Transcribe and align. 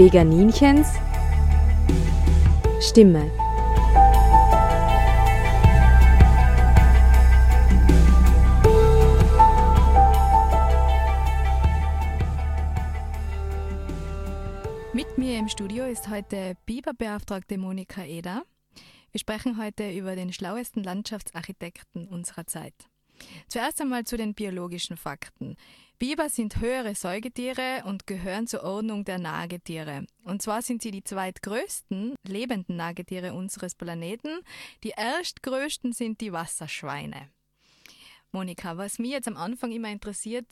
Veganinchens 0.00 0.94
Stimme. 2.80 3.30
Mit 14.94 15.18
mir 15.18 15.38
im 15.38 15.48
Studio 15.48 15.84
ist 15.84 16.08
heute 16.08 16.54
Biberbeauftragte 16.64 17.58
Monika 17.58 18.02
Eder. 18.02 18.44
Wir 19.12 19.20
sprechen 19.20 19.62
heute 19.62 19.92
über 19.92 20.16
den 20.16 20.32
schlauesten 20.32 20.82
Landschaftsarchitekten 20.82 22.08
unserer 22.08 22.46
Zeit. 22.46 22.72
Zuerst 23.48 23.80
einmal 23.80 24.04
zu 24.04 24.16
den 24.16 24.34
biologischen 24.34 24.96
Fakten. 24.96 25.56
Biber 25.98 26.30
sind 26.30 26.60
höhere 26.60 26.94
Säugetiere 26.94 27.82
und 27.84 28.06
gehören 28.06 28.46
zur 28.46 28.62
Ordnung 28.62 29.04
der 29.04 29.18
Nagetiere. 29.18 30.06
Und 30.24 30.40
zwar 30.40 30.62
sind 30.62 30.80
sie 30.80 30.90
die 30.90 31.04
zweitgrößten 31.04 32.14
lebenden 32.26 32.76
Nagetiere 32.76 33.34
unseres 33.34 33.74
Planeten. 33.74 34.40
Die 34.82 34.90
erstgrößten 34.96 35.92
sind 35.92 36.22
die 36.22 36.32
Wasserschweine. 36.32 37.28
Monika, 38.32 38.78
was 38.78 38.98
mich 38.98 39.10
jetzt 39.10 39.28
am 39.28 39.36
Anfang 39.36 39.72
immer 39.72 39.90
interessiert, 39.90 40.46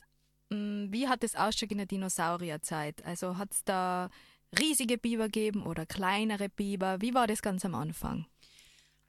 mm, 0.51 0.93
wie 0.93 1.09
hat 1.09 1.25
es 1.25 1.35
ausgeschaut 1.35 1.73
in 1.73 1.79
der 1.79 1.87
Dinosaurierzeit? 1.87 3.03
Also 3.07 3.39
hat 3.39 3.53
es 3.53 3.65
da 3.65 4.11
riesige 4.59 4.99
Biber 4.99 5.29
gegeben 5.29 5.63
oder 5.63 5.87
kleinere 5.87 6.51
Biber? 6.51 7.01
Wie 7.01 7.15
war 7.15 7.27
das 7.27 7.41
ganz 7.41 7.65
am 7.65 7.75
Anfang? 7.75 8.27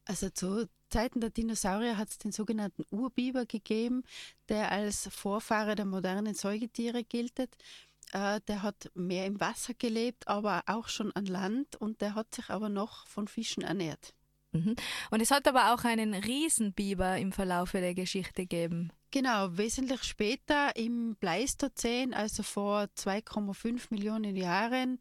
Also 0.05 0.29
zu 0.29 0.69
Zeiten 0.89 1.21
der 1.21 1.29
Dinosaurier 1.29 1.97
hat 1.97 2.09
es 2.09 2.17
den 2.17 2.31
sogenannten 2.31 2.85
Urbiber 2.91 3.45
gegeben, 3.45 4.03
der 4.49 4.71
als 4.71 5.07
Vorfahre 5.11 5.75
der 5.75 5.85
modernen 5.85 6.33
Säugetiere 6.33 7.03
gilt. 7.03 7.39
Äh, 7.39 8.41
der 8.47 8.63
hat 8.63 8.89
mehr 8.95 9.25
im 9.25 9.39
Wasser 9.39 9.73
gelebt, 9.73 10.27
aber 10.27 10.63
auch 10.65 10.87
schon 10.87 11.11
an 11.13 11.25
Land 11.25 11.75
und 11.75 12.01
der 12.01 12.15
hat 12.15 12.33
sich 12.33 12.49
aber 12.49 12.69
noch 12.69 13.05
von 13.07 13.27
Fischen 13.27 13.63
ernährt. 13.63 14.13
Mhm. 14.51 14.75
Und 15.11 15.21
es 15.21 15.31
hat 15.31 15.47
aber 15.47 15.73
auch 15.73 15.83
einen 15.83 16.13
Riesenbiber 16.13 17.17
im 17.17 17.31
Verlauf 17.31 17.71
der 17.71 17.93
Geschichte 17.93 18.43
gegeben. 18.43 18.91
Genau, 19.11 19.57
wesentlich 19.57 20.03
später 20.03 20.75
im 20.75 21.15
Pleistozän, 21.19 22.13
also 22.13 22.43
vor 22.43 22.87
2,5 22.95 23.87
Millionen 23.89 24.35
Jahren, 24.35 24.99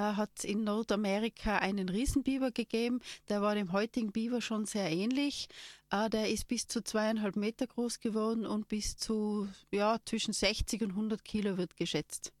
hat 0.00 0.30
es 0.38 0.44
in 0.44 0.64
Nordamerika 0.64 1.58
einen 1.58 1.88
Riesenbiber 1.88 2.50
gegeben. 2.50 3.00
Der 3.28 3.42
war 3.42 3.54
dem 3.54 3.72
heutigen 3.72 4.12
Biber 4.12 4.40
schon 4.40 4.64
sehr 4.64 4.90
ähnlich. 4.90 5.48
Äh, 5.90 6.08
der 6.08 6.30
ist 6.30 6.48
bis 6.48 6.66
zu 6.66 6.82
zweieinhalb 6.82 7.36
Meter 7.36 7.66
groß 7.66 8.00
geworden 8.00 8.46
und 8.46 8.68
bis 8.68 8.96
zu 8.96 9.48
ja, 9.70 9.98
zwischen 10.04 10.32
60 10.32 10.82
und 10.82 10.90
100 10.90 11.24
Kilo 11.24 11.56
wird 11.58 11.76
geschätzt. 11.76 12.32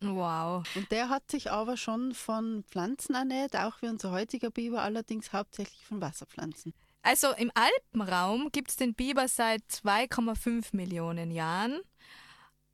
Wow. 0.00 0.64
Und 0.74 0.90
der 0.90 1.08
hat 1.08 1.30
sich 1.30 1.50
aber 1.50 1.76
schon 1.76 2.12
von 2.12 2.64
Pflanzen 2.64 3.14
ernährt, 3.14 3.56
auch 3.56 3.80
wie 3.82 3.88
unser 3.88 4.10
heutiger 4.10 4.50
Biber, 4.50 4.82
allerdings 4.82 5.32
hauptsächlich 5.32 5.84
von 5.86 6.00
Wasserpflanzen. 6.00 6.74
Also 7.02 7.32
im 7.32 7.50
Alpenraum 7.54 8.50
gibt 8.52 8.70
es 8.70 8.76
den 8.76 8.94
Biber 8.94 9.28
seit 9.28 9.62
2,5 9.70 10.76
Millionen 10.76 11.30
Jahren. 11.30 11.80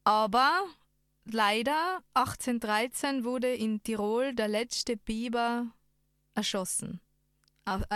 Aber 0.05 0.65
leider 1.33 2.03
1813 2.15 3.25
wurde 3.25 3.53
in 3.55 3.83
Tirol 3.83 4.34
der 4.34 4.48
letzte 4.48 4.97
Biber 4.97 5.67
erschossen 6.34 7.01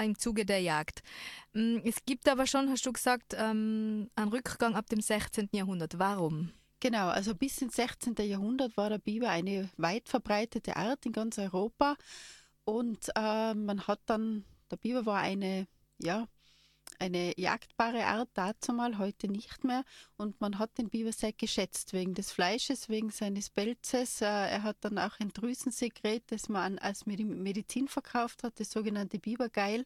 im 0.03 0.19
Zuge 0.19 0.45
der 0.45 0.61
Jagd. 0.61 1.03
Mm, 1.53 1.79
es 1.85 2.05
gibt 2.05 2.29
aber 2.29 2.47
schon, 2.47 2.69
hast 2.71 2.85
du 2.85 2.93
gesagt, 2.93 3.35
ähm, 3.37 4.11
einen 4.15 4.29
Rückgang 4.29 4.75
ab 4.75 4.87
dem 4.89 5.01
16. 5.01 5.49
Jahrhundert. 5.53 5.99
Warum? 5.99 6.51
Genau, 6.81 7.09
also 7.09 7.35
bis 7.35 7.63
ins 7.63 7.77
16. 7.77 8.17
Jahrhundert 8.19 8.77
war 8.77 8.91
der 8.91 8.99
Biber 8.99 9.29
eine 9.31 9.71
weit 9.77 10.09
verbreitete 10.09 10.77
Art 10.77 11.07
in 11.07 11.13
ganz 11.13 11.39
Europa 11.39 11.97
und 12.65 13.09
äh, 13.15 13.55
man 13.55 13.87
hat 13.87 14.01
dann, 14.07 14.45
der 14.71 14.77
Biber 14.77 15.07
war 15.07 15.21
eine, 15.21 15.67
ja, 15.99 16.27
eine 17.03 17.37
jagdbare 17.37 18.07
Art 18.07 18.29
dazu 18.35 18.73
mal, 18.73 18.97
heute 18.97 19.27
nicht 19.27 19.65
mehr. 19.65 19.85
Und 20.17 20.41
man 20.41 20.61
hat 20.61 20.79
den 20.79 20.89
sehr 21.13 21.33
geschätzt 21.33 21.93
wegen 21.93 22.15
des 22.15 22.31
Fleisches, 22.31 22.89
wegen 22.89 23.11
seines 23.11 23.51
Pelzes. 23.51 24.21
Äh, 24.21 24.27
er 24.27 24.63
hat 24.63 24.77
dann 24.83 24.99
auch 24.99 25.19
ein 25.19 25.33
Drüsensekret, 25.33 26.23
das 26.29 26.49
man 26.49 26.79
als 26.79 27.05
Medizin 27.05 27.89
verkauft 27.89 28.45
hat, 28.45 28.61
das 28.61 28.71
sogenannte 28.71 29.19
Bibergeil. 29.19 29.85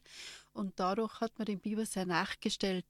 Und 0.53 0.79
dadurch 0.79 1.19
hat 1.19 1.39
man 1.39 1.47
den 1.47 1.59
Biber 1.59 1.87
sehr 1.87 2.05
nachgestellt. 2.05 2.85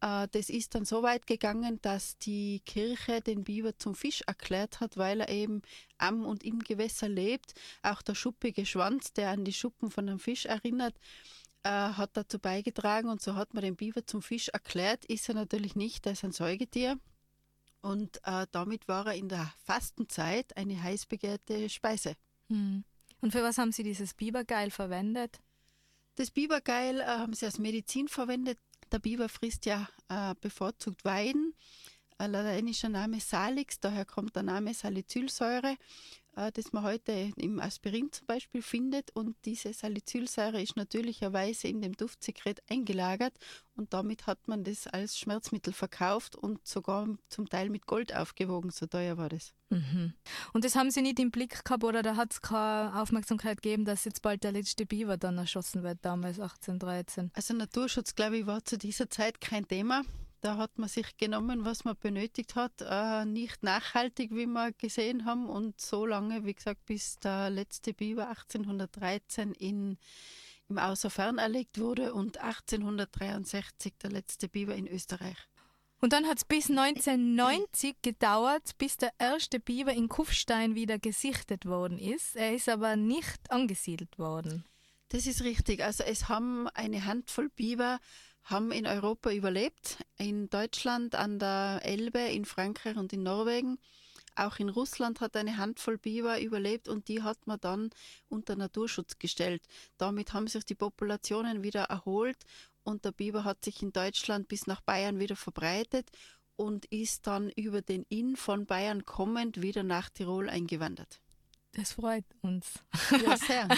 Äh, 0.00 0.28
das 0.32 0.48
ist 0.48 0.74
dann 0.74 0.86
so 0.86 1.02
weit 1.02 1.26
gegangen, 1.26 1.78
dass 1.82 2.16
die 2.16 2.60
Kirche 2.64 3.20
den 3.20 3.44
Biber 3.44 3.76
zum 3.76 3.94
Fisch 3.94 4.22
erklärt 4.26 4.80
hat, 4.80 4.96
weil 4.96 5.20
er 5.20 5.28
eben 5.28 5.60
am 5.98 6.24
und 6.24 6.42
im 6.42 6.60
Gewässer 6.60 7.08
lebt. 7.08 7.52
Auch 7.82 8.00
der 8.00 8.14
schuppige 8.14 8.64
Schwanz, 8.64 9.12
der 9.12 9.28
an 9.28 9.44
die 9.44 9.52
Schuppen 9.52 9.90
von 9.90 10.08
einem 10.08 10.20
Fisch 10.20 10.46
erinnert, 10.46 10.94
äh, 11.62 11.70
hat 11.70 12.16
dazu 12.16 12.38
beigetragen 12.38 13.08
und 13.08 13.20
so 13.20 13.34
hat 13.34 13.54
man 13.54 13.62
den 13.62 13.76
Biber 13.76 14.06
zum 14.06 14.22
Fisch 14.22 14.48
erklärt. 14.48 15.04
Ist 15.04 15.28
er 15.28 15.34
natürlich 15.34 15.76
nicht, 15.76 16.06
er 16.06 16.12
ist 16.12 16.24
ein 16.24 16.32
Säugetier. 16.32 16.98
Und 17.80 18.20
äh, 18.24 18.46
damit 18.50 18.88
war 18.88 19.06
er 19.06 19.14
in 19.14 19.28
der 19.28 19.52
Fastenzeit 19.64 20.56
eine 20.56 20.82
heiß 20.82 21.06
begehrte 21.06 21.68
Speise. 21.68 22.14
Hm. 22.48 22.84
Und 23.20 23.32
für 23.32 23.42
was 23.42 23.58
haben 23.58 23.72
Sie 23.72 23.82
dieses 23.82 24.14
Bibergeil 24.14 24.70
verwendet? 24.70 25.40
Das 26.16 26.30
Bibergeil 26.30 27.00
äh, 27.00 27.04
haben 27.04 27.34
Sie 27.34 27.46
als 27.46 27.58
Medizin 27.58 28.08
verwendet. 28.08 28.58
Der 28.90 28.98
Biber 28.98 29.28
frisst 29.28 29.66
ja 29.66 29.88
äh, 30.08 30.34
bevorzugt 30.40 31.04
Weiden. 31.04 31.54
Ein 32.16 32.32
lateinischer 32.32 32.88
Name 32.88 33.20
Salix, 33.20 33.78
daher 33.78 34.04
kommt 34.04 34.34
der 34.34 34.42
Name 34.42 34.74
Salicylsäure. 34.74 35.76
Äh, 36.38 36.52
das 36.52 36.72
man 36.72 36.84
heute 36.84 37.32
im 37.36 37.58
Aspirin 37.58 38.12
zum 38.12 38.26
Beispiel 38.26 38.62
findet. 38.62 39.10
Und 39.10 39.36
diese 39.44 39.72
Salicylsäure 39.72 40.62
ist 40.62 40.76
natürlicherweise 40.76 41.68
in 41.68 41.82
dem 41.82 41.94
Duftsekret 41.94 42.62
eingelagert 42.70 43.34
und 43.74 43.92
damit 43.92 44.26
hat 44.26 44.46
man 44.46 44.64
das 44.64 44.86
als 44.86 45.18
Schmerzmittel 45.18 45.72
verkauft 45.72 46.36
und 46.36 46.66
sogar 46.66 47.08
zum 47.28 47.48
Teil 47.48 47.70
mit 47.70 47.86
Gold 47.86 48.14
aufgewogen, 48.14 48.70
so 48.70 48.86
teuer 48.86 49.16
war 49.16 49.28
das. 49.28 49.54
Mhm. 49.70 50.14
Und 50.52 50.64
das 50.64 50.74
haben 50.74 50.90
Sie 50.90 51.02
nicht 51.02 51.18
im 51.18 51.30
Blick 51.30 51.64
gehabt 51.64 51.84
oder 51.84 52.02
da 52.02 52.16
hat 52.16 52.32
es 52.32 52.42
keine 52.42 53.00
Aufmerksamkeit 53.00 53.62
gegeben, 53.62 53.84
dass 53.84 54.04
jetzt 54.04 54.22
bald 54.22 54.44
der 54.44 54.52
letzte 54.52 54.86
Biber 54.86 55.16
dann 55.16 55.38
erschossen 55.38 55.82
wird, 55.82 55.98
damals 56.02 56.40
1813? 56.40 57.30
Also 57.34 57.54
Naturschutz, 57.54 58.14
glaube 58.14 58.38
ich, 58.38 58.46
war 58.46 58.64
zu 58.64 58.78
dieser 58.78 59.10
Zeit 59.10 59.40
kein 59.40 59.66
Thema. 59.66 60.02
Da 60.40 60.56
hat 60.56 60.78
man 60.78 60.88
sich 60.88 61.16
genommen, 61.16 61.64
was 61.64 61.84
man 61.84 61.96
benötigt 61.98 62.54
hat, 62.54 62.72
äh, 62.80 63.24
nicht 63.24 63.62
nachhaltig, 63.62 64.30
wie 64.32 64.46
wir 64.46 64.72
gesehen 64.72 65.24
haben, 65.24 65.48
und 65.48 65.80
so 65.80 66.06
lange, 66.06 66.44
wie 66.44 66.54
gesagt, 66.54 66.86
bis 66.86 67.18
der 67.18 67.50
letzte 67.50 67.92
Biber 67.92 68.28
1813 68.28 69.52
in, 69.52 69.98
im 70.68 70.78
Außerfern 70.78 71.38
erlegt 71.38 71.78
wurde 71.80 72.14
und 72.14 72.38
1863 72.38 73.94
der 74.00 74.10
letzte 74.10 74.48
Biber 74.48 74.74
in 74.74 74.86
Österreich. 74.86 75.36
Und 76.00 76.12
dann 76.12 76.26
hat 76.26 76.38
es 76.38 76.44
bis 76.44 76.70
1990 76.70 77.96
gedauert, 78.02 78.78
bis 78.78 78.96
der 78.96 79.12
erste 79.18 79.58
Biber 79.58 79.92
in 79.92 80.08
Kufstein 80.08 80.76
wieder 80.76 80.98
gesichtet 80.98 81.66
worden 81.66 81.98
ist. 81.98 82.36
Er 82.36 82.54
ist 82.54 82.68
aber 82.68 82.94
nicht 82.94 83.50
angesiedelt 83.50 84.16
worden. 84.18 84.64
Das 85.08 85.26
ist 85.26 85.42
richtig. 85.42 85.82
Also 85.82 86.04
es 86.04 86.28
haben 86.28 86.68
eine 86.68 87.04
Handvoll 87.04 87.48
Biber 87.48 87.98
haben 88.48 88.72
in 88.72 88.86
Europa 88.86 89.30
überlebt, 89.30 89.98
in 90.16 90.48
Deutschland, 90.48 91.14
an 91.14 91.38
der 91.38 91.80
Elbe, 91.84 92.20
in 92.20 92.44
Frankreich 92.44 92.96
und 92.96 93.12
in 93.12 93.22
Norwegen. 93.22 93.78
Auch 94.36 94.58
in 94.58 94.68
Russland 94.68 95.20
hat 95.20 95.36
eine 95.36 95.56
Handvoll 95.56 95.98
Biber 95.98 96.40
überlebt 96.40 96.88
und 96.88 97.08
die 97.08 97.22
hat 97.22 97.46
man 97.46 97.60
dann 97.60 97.90
unter 98.28 98.56
Naturschutz 98.56 99.18
gestellt. 99.18 99.62
Damit 99.96 100.32
haben 100.32 100.46
sich 100.46 100.64
die 100.64 100.76
Populationen 100.76 101.62
wieder 101.62 101.84
erholt 101.84 102.38
und 102.84 103.04
der 103.04 103.12
Biber 103.12 103.44
hat 103.44 103.64
sich 103.64 103.82
in 103.82 103.92
Deutschland 103.92 104.48
bis 104.48 104.66
nach 104.66 104.80
Bayern 104.80 105.18
wieder 105.18 105.36
verbreitet 105.36 106.10
und 106.56 106.86
ist 106.86 107.26
dann 107.26 107.50
über 107.50 107.82
den 107.82 108.04
Inn 108.08 108.36
von 108.36 108.64
Bayern 108.66 109.04
kommend 109.04 109.60
wieder 109.60 109.82
nach 109.82 110.08
Tirol 110.08 110.48
eingewandert. 110.48 111.20
Das 111.72 111.92
freut 111.92 112.24
uns. 112.40 112.74
Ja, 113.22 113.36
sehr. 113.36 113.68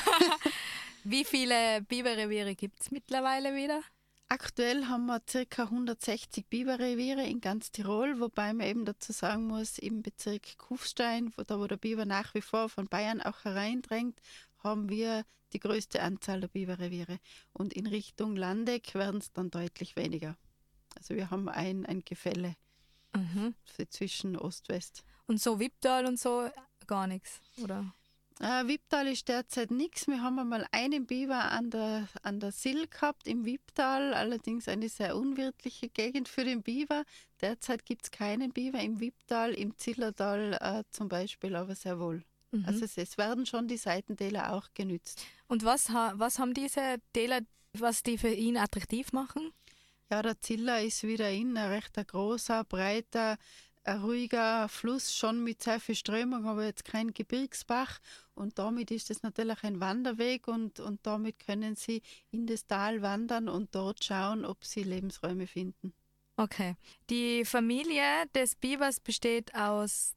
Wie 1.05 1.25
viele 1.25 1.82
Biberreviere 1.82 2.55
gibt 2.55 2.82
es 2.82 2.90
mittlerweile 2.90 3.55
wieder? 3.55 3.82
Aktuell 4.32 4.87
haben 4.87 5.06
wir 5.06 5.19
ca. 5.19 5.65
160 5.65 6.47
Biberreviere 6.47 7.25
in 7.25 7.41
ganz 7.41 7.73
Tirol, 7.73 8.21
wobei 8.21 8.53
man 8.53 8.65
eben 8.65 8.85
dazu 8.85 9.12
sagen 9.12 9.49
muss, 9.49 9.77
im 9.77 10.03
Bezirk 10.03 10.56
Kufstein, 10.56 11.32
wo, 11.37 11.43
da 11.43 11.59
wo 11.59 11.67
der 11.67 11.77
Biber 11.77 12.05
nach 12.05 12.32
wie 12.35 12.41
vor 12.41 12.69
von 12.69 12.87
Bayern 12.87 13.21
auch 13.21 13.43
hereindrängt, 13.44 14.21
haben 14.62 14.88
wir 14.88 15.25
die 15.53 15.59
größte 15.59 16.00
Anzahl 16.00 16.41
der 16.41 16.47
Biberreviere. 16.47 17.19
Und 17.53 17.73
in 17.73 17.88
Richtung 17.88 18.37
Landeck 18.37 18.94
werden 18.94 19.19
es 19.19 19.32
dann 19.32 19.50
deutlich 19.50 19.97
weniger. 19.97 20.37
Also 20.97 21.17
wir 21.17 21.32
haben 21.32 21.49
ein, 21.49 21.85
ein 21.85 22.05
Gefälle 22.05 22.55
mhm. 23.17 23.56
zwischen 23.88 24.37
Ost-West. 24.37 25.03
Und 25.27 25.41
so 25.41 25.59
Wipptal 25.59 26.06
und 26.06 26.21
so 26.21 26.49
gar 26.87 27.09
nichts, 27.09 27.41
oder? 27.61 27.93
Äh, 28.40 28.66
Wipptal 28.66 29.06
ist 29.06 29.28
derzeit 29.28 29.70
nichts. 29.70 30.08
Wir 30.08 30.22
haben 30.22 30.38
einmal 30.38 30.66
einen 30.72 31.06
Biber 31.06 31.52
an 31.52 31.69
der, 31.69 32.08
an 32.22 32.40
der 32.40 32.52
Sill 32.52 32.87
gehabt 32.87 33.28
im 33.28 33.44
Wipptal, 33.44 34.14
allerdings 34.14 34.66
eine 34.66 34.88
sehr 34.88 35.14
unwirtliche 35.14 35.90
Gegend 35.90 36.26
für 36.26 36.44
den 36.44 36.62
Biber. 36.62 37.04
Derzeit 37.42 37.84
gibt 37.84 38.04
es 38.04 38.10
keinen 38.10 38.52
Biber 38.52 38.81
im 38.81 38.98
Wipptal, 38.98 39.52
im 39.52 39.76
Zillertal 39.76 40.54
äh, 40.54 40.84
zum 40.90 41.10
Beispiel, 41.10 41.54
aber 41.54 41.75
sehr 41.75 42.00
wohl. 42.00 42.25
Mhm. 42.50 42.64
Also 42.66 42.87
es, 42.87 42.96
es, 42.96 43.19
werden 43.19 43.44
schon 43.44 43.69
die 43.69 43.76
Seitentäler 43.76 44.54
auch 44.54 44.69
genützt. 44.72 45.22
Und 45.46 45.64
was, 45.64 45.90
was 45.90 46.38
haben 46.38 46.54
diese 46.54 46.96
Täler, 47.12 47.40
was 47.75 48.02
die 48.02 48.16
für 48.16 48.32
ihn 48.32 48.56
attraktiv 48.56 49.12
machen? 49.12 49.52
Ja, 50.10 50.22
der 50.22 50.40
Ziller 50.40 50.82
ist 50.82 51.02
wieder 51.02 51.31
in, 51.31 51.58
ein 51.58 51.70
recht 51.70 51.94
großer, 51.94 52.64
breiter, 52.64 53.36
ein 53.85 54.00
ruhiger 54.00 54.69
Fluss, 54.69 55.15
schon 55.15 55.43
mit 55.43 55.62
sehr 55.62 55.81
viel 55.81 55.94
Strömung, 55.94 56.47
aber 56.47 56.65
jetzt 56.65 56.85
kein 56.85 57.12
Gebirgsbach. 57.12 57.99
Und 58.35 58.59
damit 58.59 58.91
ist 58.91 59.11
es 59.11 59.23
natürlich 59.23 59.62
ein 59.62 59.81
Wanderweg 59.81 60.49
und, 60.49 60.81
und 60.81 61.00
damit 61.06 61.38
können 61.38 61.77
Sie 61.77 62.03
in 62.31 62.47
das 62.47 62.67
Tal 62.67 63.03
wandern 63.03 63.49
und 63.49 63.75
dort 63.75 64.05
schauen, 64.05 64.44
ob 64.44 64.65
Sie 64.65 64.82
Lebensräume 64.82 65.47
finden. 65.47 65.94
Okay. 66.37 66.77
Die 67.11 67.44
Familie 67.44 68.03
des 68.35 68.56
Bibers 68.56 69.00
besteht 69.00 69.55
aus 69.55 70.15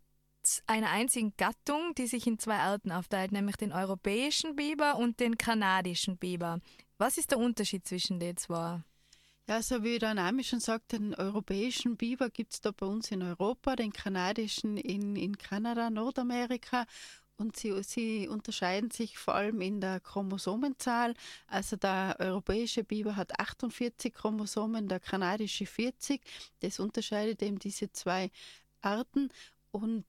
einer 0.68 0.90
einzigen 0.90 1.34
Gattung, 1.38 1.96
die 1.96 2.08
sich 2.08 2.28
in 2.28 2.40
zwei 2.40 2.58
Arten 2.58 2.92
aufteilt, 2.92 3.32
nämlich 3.32 3.56
den 3.56 3.72
europäischen 3.72 4.56
Biber 4.56 4.98
und 4.98 5.20
den 5.20 5.38
kanadischen 5.38 6.18
Biber. 6.18 6.60
Was 6.98 7.18
ist 7.18 7.32
der 7.32 7.40
Unterschied 7.40 7.88
zwischen 7.88 8.20
den 8.20 8.38
zwei? 8.38 8.84
Ja, 9.50 9.62
so 9.62 9.84
wie 9.84 10.00
der 10.00 10.14
Name 10.14 10.42
schon 10.42 10.62
sagt, 10.62 10.94
den 10.94 11.14
europäischen 11.16 11.98
Biber 11.98 12.30
gibt 12.30 12.54
es 12.54 12.62
da 12.62 12.72
bei 12.72 12.86
uns 12.86 13.12
in 13.12 13.22
Europa, 13.22 13.76
den 13.76 13.92
kanadischen 13.92 14.78
in, 14.78 15.18
in 15.18 15.38
Kanada, 15.38 15.90
Nordamerika. 15.90 16.86
Und 17.36 17.58
sie, 17.58 17.84
sie 17.84 18.30
unterscheiden 18.30 18.90
sich 18.90 19.18
vor 19.18 19.36
allem 19.36 19.60
in 19.60 19.82
der 19.82 20.00
Chromosomenzahl. 20.00 21.14
Also 21.48 21.76
der 21.76 22.16
europäische 22.20 22.86
Biber 22.86 23.18
hat 23.18 23.38
48 23.38 24.14
Chromosomen, 24.14 24.88
der 24.88 25.02
kanadische 25.02 25.66
40. 25.66 26.22
Das 26.62 26.80
unterscheidet 26.80 27.42
eben 27.44 27.60
diese 27.60 27.92
zwei 27.92 28.32
Arten. 28.82 29.30
Und 29.72 30.06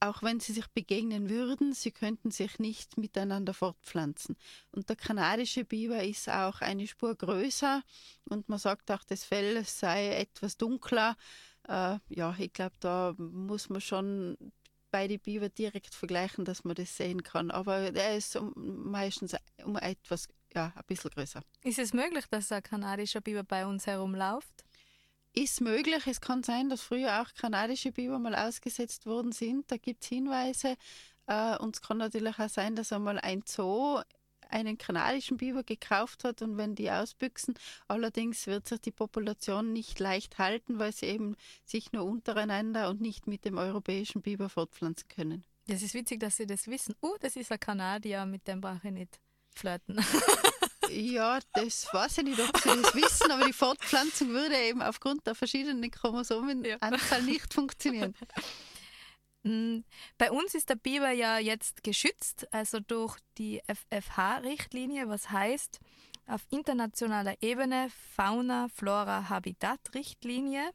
auch 0.00 0.22
wenn 0.22 0.40
sie 0.40 0.52
sich 0.52 0.66
begegnen 0.68 1.28
würden, 1.28 1.74
sie 1.74 1.90
könnten 1.90 2.30
sich 2.30 2.58
nicht 2.58 2.96
miteinander 2.96 3.54
fortpflanzen. 3.54 4.36
Und 4.72 4.88
der 4.88 4.96
kanadische 4.96 5.64
Biber 5.64 6.02
ist 6.02 6.28
auch 6.28 6.62
eine 6.62 6.86
Spur 6.86 7.14
größer 7.14 7.82
und 8.24 8.48
man 8.48 8.58
sagt 8.58 8.90
auch, 8.90 9.04
das 9.04 9.24
Fell 9.24 9.62
sei 9.64 10.14
etwas 10.14 10.56
dunkler. 10.56 11.16
Äh, 11.68 11.98
ja, 12.08 12.34
ich 12.38 12.52
glaube, 12.52 12.76
da 12.80 13.14
muss 13.18 13.68
man 13.68 13.82
schon 13.82 14.36
beide 14.90 15.18
Biber 15.18 15.48
direkt 15.48 15.94
vergleichen, 15.94 16.44
dass 16.44 16.64
man 16.64 16.74
das 16.74 16.96
sehen 16.96 17.22
kann. 17.22 17.50
Aber 17.50 17.94
er 17.94 18.16
ist 18.16 18.38
meistens 18.56 19.36
um 19.64 19.76
etwas, 19.76 20.28
ja, 20.54 20.72
ein 20.74 20.84
bisschen 20.86 21.10
größer. 21.10 21.42
Ist 21.62 21.78
es 21.78 21.92
möglich, 21.92 22.24
dass 22.30 22.50
ein 22.50 22.62
kanadischer 22.62 23.20
Biber 23.20 23.44
bei 23.44 23.66
uns 23.66 23.86
herumläuft? 23.86 24.64
Ist 25.32 25.60
möglich. 25.60 26.06
Es 26.06 26.20
kann 26.20 26.42
sein, 26.42 26.68
dass 26.68 26.80
früher 26.80 27.22
auch 27.22 27.32
kanadische 27.34 27.92
Biber 27.92 28.18
mal 28.18 28.34
ausgesetzt 28.34 29.06
worden 29.06 29.32
sind. 29.32 29.70
Da 29.70 29.76
gibt 29.76 30.02
es 30.02 30.08
Hinweise. 30.08 30.76
Äh, 31.26 31.56
und 31.58 31.76
es 31.76 31.82
kann 31.82 31.98
natürlich 31.98 32.38
auch 32.38 32.48
sein, 32.48 32.74
dass 32.74 32.92
einmal 32.92 33.18
ein 33.20 33.42
Zoo 33.46 34.00
einen 34.50 34.78
kanadischen 34.78 35.36
Biber 35.36 35.62
gekauft 35.62 36.24
hat 36.24 36.42
und 36.42 36.56
wenn 36.56 36.74
die 36.74 36.90
ausbüchsen. 36.90 37.54
Allerdings 37.88 38.46
wird 38.46 38.66
sich 38.66 38.80
die 38.80 38.90
Population 38.90 39.72
nicht 39.72 40.00
leicht 40.00 40.38
halten, 40.38 40.78
weil 40.78 40.92
sie 40.92 41.06
eben 41.06 41.36
sich 41.64 41.92
nur 41.92 42.04
untereinander 42.04 42.90
und 42.90 43.00
nicht 43.00 43.26
mit 43.26 43.44
dem 43.44 43.58
europäischen 43.58 44.22
Biber 44.22 44.48
fortpflanzen 44.48 45.08
können. 45.08 45.44
Das 45.66 45.82
ist 45.82 45.94
witzig, 45.94 46.18
dass 46.18 46.36
Sie 46.36 46.46
das 46.46 46.66
wissen. 46.66 46.96
Oh, 47.00 47.10
uh, 47.10 47.16
das 47.20 47.36
ist 47.36 47.52
ein 47.52 47.60
Kanadier, 47.60 48.26
mit 48.26 48.48
dem 48.48 48.60
brauche 48.60 48.88
ich 48.88 48.92
nicht 48.92 49.20
flirten. 49.54 50.04
Ja, 50.92 51.38
das 51.52 51.86
weiß 51.92 52.18
ich 52.18 52.24
nicht, 52.24 52.40
ob 52.40 52.56
Sie 52.58 52.68
das 52.68 52.94
wissen, 52.94 53.30
aber 53.30 53.46
die 53.46 53.52
Fortpflanzung 53.52 54.28
würde 54.30 54.56
eben 54.56 54.82
aufgrund 54.82 55.26
der 55.26 55.34
verschiedenen 55.34 55.90
Chromosomenanzahl 55.90 57.20
ja. 57.20 57.24
nicht 57.24 57.52
funktionieren. 57.54 58.14
Mm, 59.42 59.78
bei 60.18 60.30
uns 60.30 60.54
ist 60.54 60.68
der 60.68 60.74
Biber 60.74 61.10
ja 61.12 61.38
jetzt 61.38 61.82
geschützt, 61.82 62.46
also 62.52 62.80
durch 62.80 63.16
die 63.38 63.62
FFH-Richtlinie, 63.66 65.08
was 65.08 65.30
heißt 65.30 65.80
auf 66.26 66.42
internationaler 66.50 67.34
Ebene 67.40 67.88
Fauna, 68.14 68.68
Flora, 68.74 69.28
Habitat-Richtlinie 69.28 70.70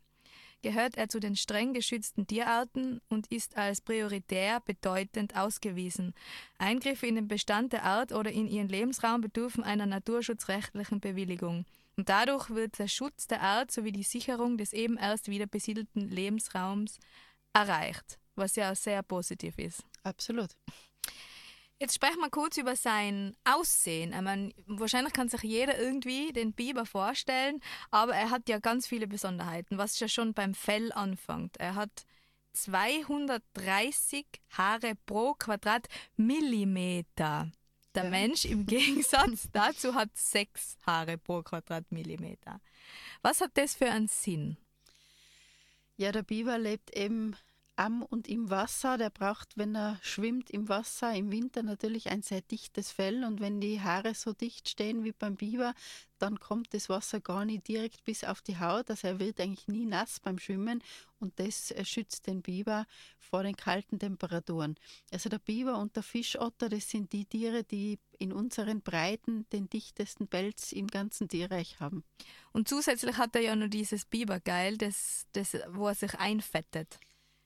gehört 0.66 0.98
er 0.98 1.10
zu 1.10 1.20
den 1.20 1.36
streng 1.36 1.74
geschützten 1.74 2.26
Tierarten 2.26 3.00
und 3.08 3.28
ist 3.28 3.56
als 3.56 3.82
prioritär 3.82 4.62
bedeutend 4.62 5.36
ausgewiesen. 5.36 6.16
Eingriffe 6.58 7.06
in 7.06 7.14
den 7.14 7.28
Bestand 7.28 7.72
der 7.72 7.84
Art 7.84 8.12
oder 8.12 8.32
in 8.32 8.48
ihren 8.48 8.68
Lebensraum 8.68 9.22
bedürfen 9.22 9.64
einer 9.64 9.86
naturschutzrechtlichen 9.86 11.02
Bewilligung. 11.02 11.66
Und 11.98 12.10
dadurch 12.10 12.50
wird 12.50 12.80
der 12.80 12.88
Schutz 12.88 13.28
der 13.28 13.44
Art 13.44 13.70
sowie 13.70 13.92
die 13.92 14.02
Sicherung 14.02 14.58
des 14.58 14.74
eben 14.74 14.98
erst 14.98 15.28
wieder 15.28 15.46
besiedelten 15.46 16.10
Lebensraums 16.10 16.98
erreicht, 17.54 18.18
was 18.34 18.56
ja 18.56 18.74
sehr 18.74 19.04
positiv 19.04 19.60
ist. 19.60 19.84
Absolut. 20.02 20.50
Jetzt 21.78 21.96
sprechen 21.96 22.22
wir 22.22 22.30
kurz 22.30 22.56
über 22.58 22.78
sein 22.78 23.36
Aussehen. 23.44 24.14
Ich 24.14 24.22
meine, 24.22 24.54
wahrscheinlich 24.66 25.12
kann 25.14 25.28
sich 25.28 25.44
jeder 25.44 25.78
irgendwie 25.78 26.32
den 26.32 26.54
Biber 26.54 26.86
vorstellen, 26.86 27.60
aber 27.92 28.16
er 28.16 28.30
hat 28.30 28.48
ja 28.48 28.60
ganz 28.60 28.88
viele 28.88 29.08
Besonderheiten, 29.08 29.78
was 29.78 30.00
ja 30.00 30.08
schon 30.08 30.34
beim 30.34 30.54
Fell 30.54 30.94
anfängt. 30.94 31.58
Er 31.58 31.76
hat 31.76 32.06
230 32.54 34.26
Haare 34.52 34.94
pro 35.06 35.34
Quadratmillimeter. 35.34 37.52
Der 37.94 38.04
ja. 38.04 38.10
Mensch 38.10 38.46
im 38.46 38.66
Gegensatz 38.66 39.50
dazu 39.52 39.96
hat 39.96 40.16
sechs 40.16 40.78
Haare 40.86 41.18
pro 41.18 41.44
Quadratmillimeter. 41.44 42.62
Was 43.22 43.42
hat 43.42 43.52
das 43.56 43.76
für 43.76 43.92
einen 43.92 44.08
Sinn? 44.08 44.56
Ja, 45.98 46.14
der 46.14 46.24
Biber 46.24 46.58
lebt 46.58 46.96
eben 46.96 47.36
am 47.76 48.02
und 48.02 48.28
im 48.28 48.50
Wasser. 48.50 48.98
Der 48.98 49.10
braucht, 49.10 49.58
wenn 49.58 49.76
er 49.76 50.00
schwimmt 50.02 50.50
im 50.50 50.70
Wasser, 50.70 51.14
im 51.14 51.32
Winter 51.32 51.64
natürlich 51.64 52.10
ein 52.10 52.22
sehr 52.22 52.42
dichtes 52.42 52.92
Fell. 52.92 53.24
Und 53.24 53.40
wenn 53.40 53.62
die 53.62 53.82
Haare 53.82 54.16
so 54.16 54.34
dicht 54.34 54.70
stehen 54.70 55.04
wie 55.04 55.12
beim 55.12 55.36
Biber, 55.36 55.74
dann 56.20 56.40
kommt 56.40 56.74
das 56.74 56.90
Wasser 56.90 57.20
gar 57.20 57.46
nicht 57.46 57.68
direkt 57.68 58.06
bis 58.06 58.24
auf 58.24 58.42
die 58.42 58.58
Haut. 58.60 58.90
Also 58.90 59.08
er 59.08 59.20
wird 59.20 59.40
eigentlich 59.40 59.68
nie 59.68 59.86
nass 59.86 60.20
beim 60.20 60.40
Schwimmen 60.40 60.82
und 61.20 61.40
das 61.40 61.72
äh, 61.72 61.84
schützt 61.84 62.28
den 62.28 62.42
Biber 62.42 62.86
vor 63.18 63.44
den 63.44 63.56
kalten 63.56 64.00
Temperaturen. 64.00 64.76
Also 65.12 65.30
der 65.30 65.40
Biber 65.40 65.78
und 65.78 65.96
der 65.96 66.04
Fischotter, 66.04 66.70
das 66.70 66.90
sind 66.90 67.12
die 67.12 67.26
Tiere, 67.26 67.64
die 67.64 68.00
in 68.18 68.32
unseren 68.32 68.82
Breiten 68.82 69.46
den 69.52 69.70
dichtesten 69.70 70.28
Pelz 70.28 70.72
im 70.72 70.88
ganzen 70.88 71.28
Tierreich 71.28 71.80
haben. 71.80 72.04
Und 72.54 72.70
zusätzlich 72.70 73.18
hat 73.18 73.36
er 73.36 73.42
ja 73.42 73.56
noch 73.56 73.70
dieses 73.70 74.06
Bibergeil, 74.06 74.78
das, 74.78 75.26
das, 75.34 75.58
wo 75.70 75.88
er 75.88 75.96
sich 75.96 76.16
einfettet. 76.16 77.00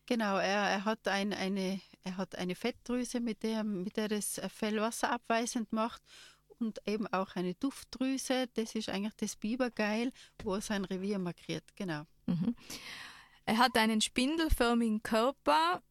Genau, 0.10 0.38
er, 0.38 0.62
er, 0.72 0.86
hat 0.86 1.08
ein, 1.08 1.34
eine, 1.34 1.80
er 2.04 2.18
hat 2.18 2.34
eine 2.34 2.56
Fettdrüse, 2.56 3.20
mit 3.20 3.44
der, 3.44 3.64
mit 3.64 3.96
der 3.96 4.08
das 4.08 4.42
Fell 4.48 4.82
wasserabweisend 4.82 5.72
macht 5.72 6.02
und 6.48 6.80
eben 6.88 7.06
auch 7.14 7.36
eine 7.36 7.54
Duftdrüse. 7.54 8.48
Das 8.56 8.74
ist 8.74 8.90
eigentlich 8.90 9.14
das 9.18 9.36
Bibergeil, 9.36 10.12
wo 10.44 10.56
er 10.56 10.62
sein 10.62 10.84
Revier 10.86 11.20
markiert. 11.20 11.64
Genau. 11.76 12.08
Mhm. 12.26 12.56
Er 13.46 13.60
hat 13.60 13.78
einen 13.78 14.02
spindelförmigen 14.02 15.04
Körper, 15.04 15.84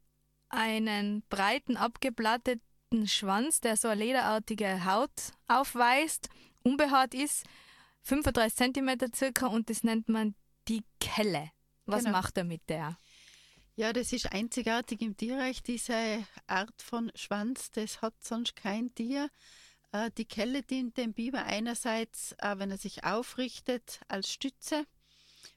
einen 0.48 1.22
breiten, 1.30 1.76
abgeplatteten 1.76 3.06
Schwanz, 3.06 3.60
der 3.60 3.76
so 3.76 3.86
eine 3.86 4.02
lederartige 4.02 4.84
Haut 4.84 5.32
aufweist, 5.46 6.28
unbehaart 6.64 7.14
ist, 7.14 7.44
35 8.02 8.74
cm 8.74 9.14
circa 9.14 9.46
und 9.46 9.70
das 9.70 9.84
nennt 9.84 10.08
man 10.08 10.34
die 10.66 10.82
Kelle. 10.98 11.52
Was 11.86 12.02
genau. 12.02 12.18
macht 12.18 12.36
er 12.36 12.42
mit 12.42 12.68
der? 12.68 12.98
Ja, 13.78 13.92
das 13.92 14.12
ist 14.12 14.32
einzigartig 14.32 15.02
im 15.02 15.16
Tierreich, 15.16 15.62
diese 15.62 15.94
Art 16.48 16.82
von 16.82 17.12
Schwanz. 17.14 17.70
Das 17.70 18.02
hat 18.02 18.14
sonst 18.20 18.56
kein 18.56 18.92
Tier. 18.92 19.30
Äh, 19.92 20.10
die 20.18 20.24
Kelle 20.24 20.64
dient 20.64 20.96
dem 20.96 21.12
Biber 21.12 21.44
einerseits, 21.44 22.32
äh, 22.38 22.58
wenn 22.58 22.72
er 22.72 22.78
sich 22.78 23.04
aufrichtet, 23.04 24.00
als 24.08 24.32
Stütze, 24.32 24.84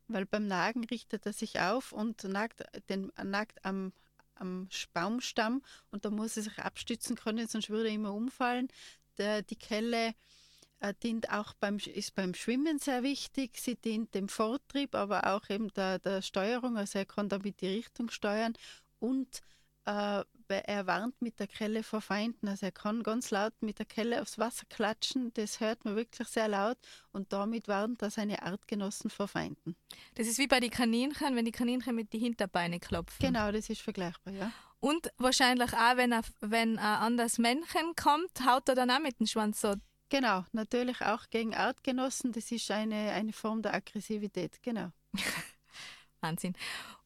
weil 0.07 0.27
beim 0.27 0.45
Nagen 0.45 0.83
richtet 0.83 1.25
er 1.25 1.33
sich 1.33 1.61
auf 1.61 1.93
und 1.93 2.23
nagt, 2.25 2.63
den, 2.89 3.11
nagt 3.23 3.65
am, 3.65 3.91
am 4.35 4.69
Baumstamm 4.93 5.63
und 5.89 6.05
da 6.05 6.11
muss 6.11 6.37
er 6.37 6.43
sich 6.43 6.59
abstützen 6.59 7.15
können, 7.15 7.47
sonst 7.47 7.71
würde 7.71 7.89
er 7.89 7.95
immer 7.95 8.13
umfallen. 8.13 8.67
Die 9.17 9.55
Kelle 9.55 10.09
äh, 10.09 10.13
dient 11.03 11.31
auch 11.31 11.53
beim, 11.53 11.77
ist 11.77 12.15
beim 12.15 12.33
Schwimmen 12.33 12.79
sehr 12.79 13.03
wichtig. 13.03 13.57
Sie 13.57 13.75
dient 13.75 14.13
dem 14.15 14.27
Vortrieb, 14.27 14.95
aber 14.95 15.27
auch 15.27 15.49
eben 15.49 15.71
der, 15.73 15.99
der 15.99 16.21
Steuerung. 16.21 16.77
Also 16.77 16.99
er 16.99 17.05
kann 17.05 17.29
damit 17.29 17.61
die 17.61 17.67
Richtung 17.67 18.09
steuern 18.09 18.53
und 18.99 19.41
äh, 19.85 20.23
er 20.47 20.85
warnt 20.85 21.21
mit 21.21 21.39
der 21.39 21.47
Kelle 21.47 21.81
vor 21.81 22.01
Feinden. 22.01 22.47
Also 22.47 22.65
er 22.65 22.71
kann 22.71 23.03
ganz 23.03 23.31
laut 23.31 23.53
mit 23.61 23.79
der 23.79 23.85
Kelle 23.85 24.21
aufs 24.21 24.37
Wasser 24.37 24.65
klatschen. 24.69 25.31
Das 25.33 25.59
hört 25.59 25.85
man 25.85 25.95
wirklich 25.95 26.27
sehr 26.27 26.47
laut 26.47 26.77
und 27.13 27.31
damit 27.31 27.67
warnt 27.67 28.01
er 28.01 28.09
seine 28.09 28.43
Artgenossen 28.43 29.09
vor 29.09 29.27
Feinden. 29.27 29.75
Das 30.15 30.27
ist 30.27 30.39
wie 30.39 30.47
bei 30.47 30.59
den 30.59 30.71
Kaninchen, 30.71 31.35
wenn 31.35 31.45
die 31.45 31.51
Kaninchen 31.51 31.95
mit 31.95 32.11
den 32.11 32.19
Hinterbeinen 32.19 32.79
klopfen. 32.79 33.25
Genau, 33.25 33.51
das 33.51 33.69
ist 33.69 33.81
vergleichbar, 33.81 34.33
ja. 34.33 34.51
Und 34.81 35.13
wahrscheinlich 35.17 35.73
auch, 35.73 35.95
wenn, 35.95 36.11
er, 36.11 36.23
wenn 36.41 36.79
ein 36.79 36.97
anderes 37.01 37.37
Männchen 37.37 37.95
kommt, 37.95 38.45
haut 38.45 38.67
er 38.67 38.75
dann 38.75 38.89
auch 38.89 38.99
mit 38.99 39.19
dem 39.19 39.27
Schwanz 39.27 39.61
so 39.61 39.75
Genau, 40.11 40.43
natürlich 40.51 41.01
auch 41.03 41.29
gegen 41.29 41.55
Artgenossen. 41.55 42.33
Das 42.33 42.51
ist 42.51 42.69
eine, 42.69 43.13
eine 43.13 43.31
Form 43.31 43.61
der 43.61 43.73
Aggressivität, 43.73 44.61
genau. 44.61 44.91
Wahnsinn. 46.19 46.53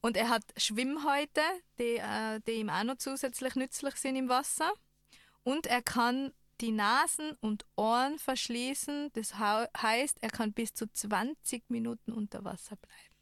Und 0.01 0.17
er 0.17 0.29
hat 0.29 0.43
Schwimmhäute, 0.57 1.41
die, 1.77 1.97
äh, 1.97 2.39
die 2.47 2.53
ihm 2.53 2.71
auch 2.71 2.83
noch 2.83 2.97
zusätzlich 2.97 3.53
nützlich 3.53 3.95
sind 3.97 4.15
im 4.15 4.27
Wasser. 4.27 4.73
Und 5.43 5.67
er 5.67 5.83
kann 5.83 6.33
die 6.61 6.71
Nasen 6.71 7.37
und 7.41 7.67
Ohren 7.75 8.17
verschließen. 8.17 9.11
Das 9.13 9.35
heißt, 9.37 10.17
er 10.23 10.29
kann 10.31 10.51
bis 10.51 10.73
zu 10.73 10.91
20 10.91 11.69
Minuten 11.69 12.11
unter 12.11 12.43
Wasser 12.43 12.75
bleiben. 12.75 13.15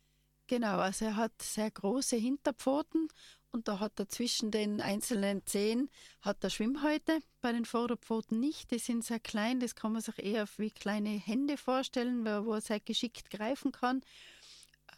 Genau, 0.47 0.77
also 0.77 1.03
er 1.03 1.17
hat 1.17 1.41
sehr 1.41 1.69
große 1.69 2.15
Hinterpfoten 2.15 3.09
und 3.53 3.67
da 3.67 3.79
hat 3.79 3.99
er 3.99 4.09
zwischen 4.09 4.51
den 4.51 4.81
einzelnen 4.81 5.45
Zehen 5.45 5.89
hat 6.21 6.43
er 6.43 6.49
Schwimmhäute, 6.49 7.19
bei 7.39 7.51
den 7.51 7.65
Vorderpfoten 7.65 8.39
nicht. 8.39 8.71
Die 8.71 8.79
sind 8.79 9.05
sehr 9.05 9.19
klein, 9.19 9.59
das 9.59 9.75
kann 9.75 9.93
man 9.93 10.01
sich 10.01 10.17
eher 10.17 10.47
wie 10.57 10.71
kleine 10.71 11.11
Hände 11.11 11.57
vorstellen, 11.57 12.25
wo 12.25 12.53
er 12.53 12.61
sehr 12.61 12.79
geschickt 12.79 13.29
greifen 13.29 13.71
kann. 13.71 14.01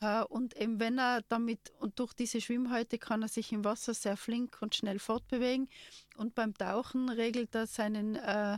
Äh, 0.01 0.23
und 0.23 0.55
eben 0.55 0.79
wenn 0.79 0.97
er 0.97 1.21
damit 1.27 1.71
und 1.79 1.99
durch 1.99 2.13
diese 2.13 2.39
Schwimmhäute 2.39 2.97
kann 2.97 3.21
er 3.21 3.27
sich 3.27 3.51
im 3.51 3.65
Wasser 3.65 3.93
sehr 3.93 4.17
flink 4.17 4.57
und 4.61 4.73
schnell 4.73 4.99
fortbewegen. 4.99 5.69
Und 6.15 6.33
beim 6.33 6.53
Tauchen 6.53 7.09
regelt 7.09 7.53
er 7.55 7.67
seinen, 7.67 8.15
äh, 8.15 8.57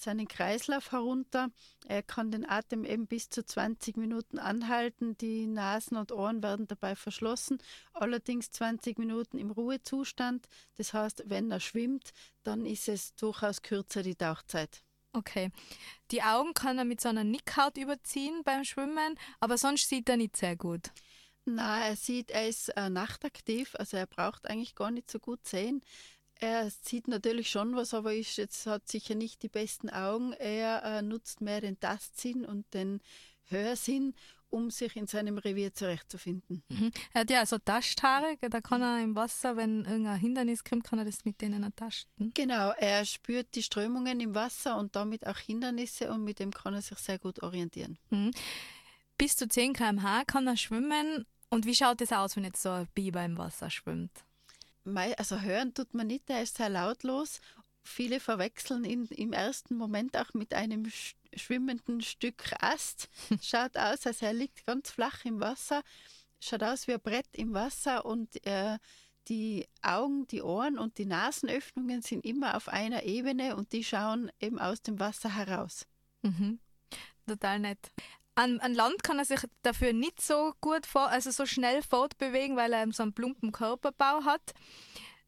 seinen 0.00 0.28
Kreislauf 0.28 0.92
herunter. 0.92 1.50
Er 1.86 2.02
kann 2.02 2.30
den 2.30 2.48
Atem 2.48 2.84
eben 2.84 3.06
bis 3.06 3.28
zu 3.30 3.44
20 3.44 3.96
Minuten 3.96 4.38
anhalten. 4.38 5.16
Die 5.18 5.46
Nasen 5.46 5.96
und 5.96 6.12
Ohren 6.12 6.42
werden 6.42 6.66
dabei 6.66 6.96
verschlossen. 6.96 7.58
Allerdings 7.92 8.50
20 8.50 8.98
Minuten 8.98 9.38
im 9.38 9.50
Ruhezustand. 9.50 10.48
Das 10.76 10.92
heißt, 10.92 11.24
wenn 11.26 11.50
er 11.50 11.60
schwimmt, 11.60 12.12
dann 12.42 12.66
ist 12.66 12.88
es 12.88 13.14
durchaus 13.14 13.62
kürzer 13.62 14.02
die 14.02 14.14
Tauchzeit. 14.14 14.82
Okay. 15.12 15.50
Die 16.10 16.22
Augen 16.22 16.52
kann 16.52 16.76
er 16.78 16.84
mit 16.84 17.00
so 17.00 17.08
einer 17.08 17.24
Nickhaut 17.24 17.78
überziehen 17.78 18.42
beim 18.44 18.64
Schwimmen, 18.64 19.18
aber 19.40 19.56
sonst 19.56 19.88
sieht 19.88 20.08
er 20.08 20.18
nicht 20.18 20.36
sehr 20.36 20.56
gut. 20.56 20.90
Na, 21.46 21.86
er 21.86 21.96
sieht, 21.96 22.32
er 22.32 22.48
ist 22.48 22.70
äh, 22.76 22.90
nachtaktiv, 22.90 23.76
also 23.76 23.96
er 23.96 24.06
braucht 24.06 24.50
eigentlich 24.50 24.74
gar 24.74 24.90
nicht 24.90 25.10
so 25.10 25.20
gut 25.20 25.46
sehen. 25.46 25.80
Er 26.38 26.70
sieht 26.70 27.08
natürlich 27.08 27.50
schon 27.50 27.76
was, 27.76 27.94
aber 27.94 28.14
ist 28.14 28.36
jetzt 28.36 28.66
hat 28.66 28.88
sicher 28.88 29.14
nicht 29.14 29.42
die 29.42 29.48
besten 29.48 29.88
Augen. 29.88 30.32
Er 30.34 30.82
äh, 30.84 31.02
nutzt 31.02 31.40
mehr 31.40 31.60
den 31.60 31.80
Tastsinn 31.80 32.44
und 32.44 32.72
den 32.74 33.00
Hörsinn 33.44 34.14
um 34.50 34.70
sich 34.70 34.96
in 34.96 35.06
seinem 35.06 35.38
Revier 35.38 35.74
zurechtzufinden. 35.74 36.62
Mhm. 36.68 36.92
Er 37.12 37.22
hat 37.22 37.30
ja 37.30 37.40
also 37.40 37.58
Taschthaare, 37.58 38.36
da 38.40 38.60
kann 38.60 38.82
er 38.82 39.02
im 39.02 39.16
Wasser, 39.16 39.56
wenn 39.56 39.84
irgendein 39.84 40.18
Hindernis 40.18 40.62
kommt, 40.62 40.84
kann 40.84 40.98
er 40.98 41.04
das 41.04 41.24
mit 41.24 41.40
denen 41.40 41.62
ertasten. 41.62 42.32
Genau, 42.34 42.70
er 42.70 43.04
spürt 43.04 43.54
die 43.54 43.62
Strömungen 43.62 44.20
im 44.20 44.34
Wasser 44.34 44.76
und 44.78 44.94
damit 44.94 45.26
auch 45.26 45.38
Hindernisse 45.38 46.10
und 46.10 46.24
mit 46.24 46.38
dem 46.38 46.52
kann 46.52 46.74
er 46.74 46.82
sich 46.82 46.98
sehr 46.98 47.18
gut 47.18 47.42
orientieren. 47.42 47.98
Mhm. 48.10 48.30
Bis 49.18 49.36
zu 49.36 49.48
10 49.48 49.72
km/h 49.72 50.24
kann 50.26 50.46
er 50.46 50.56
schwimmen. 50.56 51.26
Und 51.48 51.64
wie 51.64 51.74
schaut 51.74 52.00
es 52.00 52.12
aus, 52.12 52.36
wenn 52.36 52.44
jetzt 52.44 52.62
so 52.62 52.70
ein 52.70 52.88
Biber 52.94 53.24
im 53.24 53.38
Wasser 53.38 53.70
schwimmt? 53.70 54.25
Also 55.16 55.40
hören 55.40 55.74
tut 55.74 55.94
man 55.94 56.06
nicht, 56.06 56.30
er 56.30 56.42
ist 56.42 56.56
sehr 56.56 56.68
lautlos 56.68 57.40
viele 57.86 58.20
verwechseln 58.20 58.84
ihn 58.84 59.06
im 59.06 59.32
ersten 59.32 59.76
Moment 59.76 60.16
auch 60.16 60.34
mit 60.34 60.52
einem 60.52 60.90
schwimmenden 61.34 62.00
Stück 62.02 62.52
Ast. 62.60 63.08
Schaut 63.42 63.76
aus, 63.76 64.06
als 64.06 64.22
er 64.22 64.32
liegt 64.32 64.66
ganz 64.66 64.90
flach 64.90 65.24
im 65.24 65.40
Wasser. 65.40 65.82
Schaut 66.40 66.62
aus 66.62 66.86
wie 66.86 66.94
ein 66.94 67.00
Brett 67.00 67.28
im 67.32 67.54
Wasser 67.54 68.04
und 68.04 68.44
äh, 68.46 68.78
die 69.28 69.66
Augen, 69.82 70.26
die 70.28 70.42
Ohren 70.42 70.78
und 70.78 70.98
die 70.98 71.06
Nasenöffnungen 71.06 72.02
sind 72.02 72.24
immer 72.24 72.56
auf 72.56 72.68
einer 72.68 73.04
Ebene 73.04 73.56
und 73.56 73.72
die 73.72 73.82
schauen 73.82 74.30
eben 74.40 74.58
aus 74.58 74.82
dem 74.82 75.00
Wasser 75.00 75.34
heraus. 75.34 75.86
Mhm. 76.22 76.60
Total 77.26 77.58
nett. 77.58 77.90
An, 78.36 78.60
an, 78.60 78.74
Land 78.74 79.02
kann 79.02 79.18
er 79.18 79.24
sich 79.24 79.40
dafür 79.62 79.92
nicht 79.92 80.20
so 80.20 80.52
gut 80.60 80.84
vor, 80.86 81.08
also 81.08 81.30
so 81.30 81.46
schnell 81.46 81.82
fortbewegen, 81.82 82.56
weil 82.56 82.72
er 82.72 82.92
so 82.92 83.02
einen 83.02 83.14
plumpen 83.14 83.50
Körperbau 83.50 84.24
hat. 84.24 84.52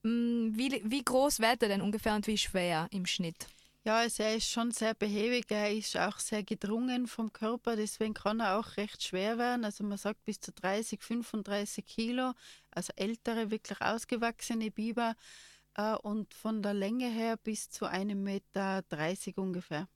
Mm, 0.02 0.50
wie, 0.52 0.82
wie 0.84 1.02
groß 1.02 1.40
wird 1.40 1.62
er 1.62 1.70
denn 1.70 1.80
ungefähr 1.80 2.14
und 2.14 2.26
wie 2.26 2.38
schwer 2.38 2.86
im 2.90 3.06
Schnitt? 3.06 3.46
Ja, 3.84 4.00
also 4.00 4.22
er 4.22 4.36
ist 4.36 4.50
schon 4.50 4.70
sehr 4.70 4.92
behäbig, 4.92 5.46
er 5.48 5.72
ist 5.72 5.96
auch 5.96 6.18
sehr 6.18 6.42
gedrungen 6.42 7.06
vom 7.06 7.32
Körper, 7.32 7.76
deswegen 7.76 8.12
kann 8.12 8.40
er 8.40 8.58
auch 8.58 8.76
recht 8.76 9.02
schwer 9.02 9.38
werden. 9.38 9.64
Also 9.64 9.82
man 9.84 9.96
sagt 9.96 10.24
bis 10.26 10.40
zu 10.40 10.52
30, 10.52 11.02
35 11.02 11.86
Kilo, 11.86 12.34
also 12.70 12.92
ältere, 12.96 13.50
wirklich 13.50 13.80
ausgewachsene 13.80 14.70
Biber 14.70 15.14
äh, 15.76 15.94
und 15.94 16.34
von 16.34 16.62
der 16.62 16.74
Länge 16.74 17.08
her 17.08 17.38
bis 17.38 17.70
zu 17.70 17.86
einem 17.86 18.22
Meter 18.22 18.82
30 18.90 19.38
ungefähr. 19.38 19.88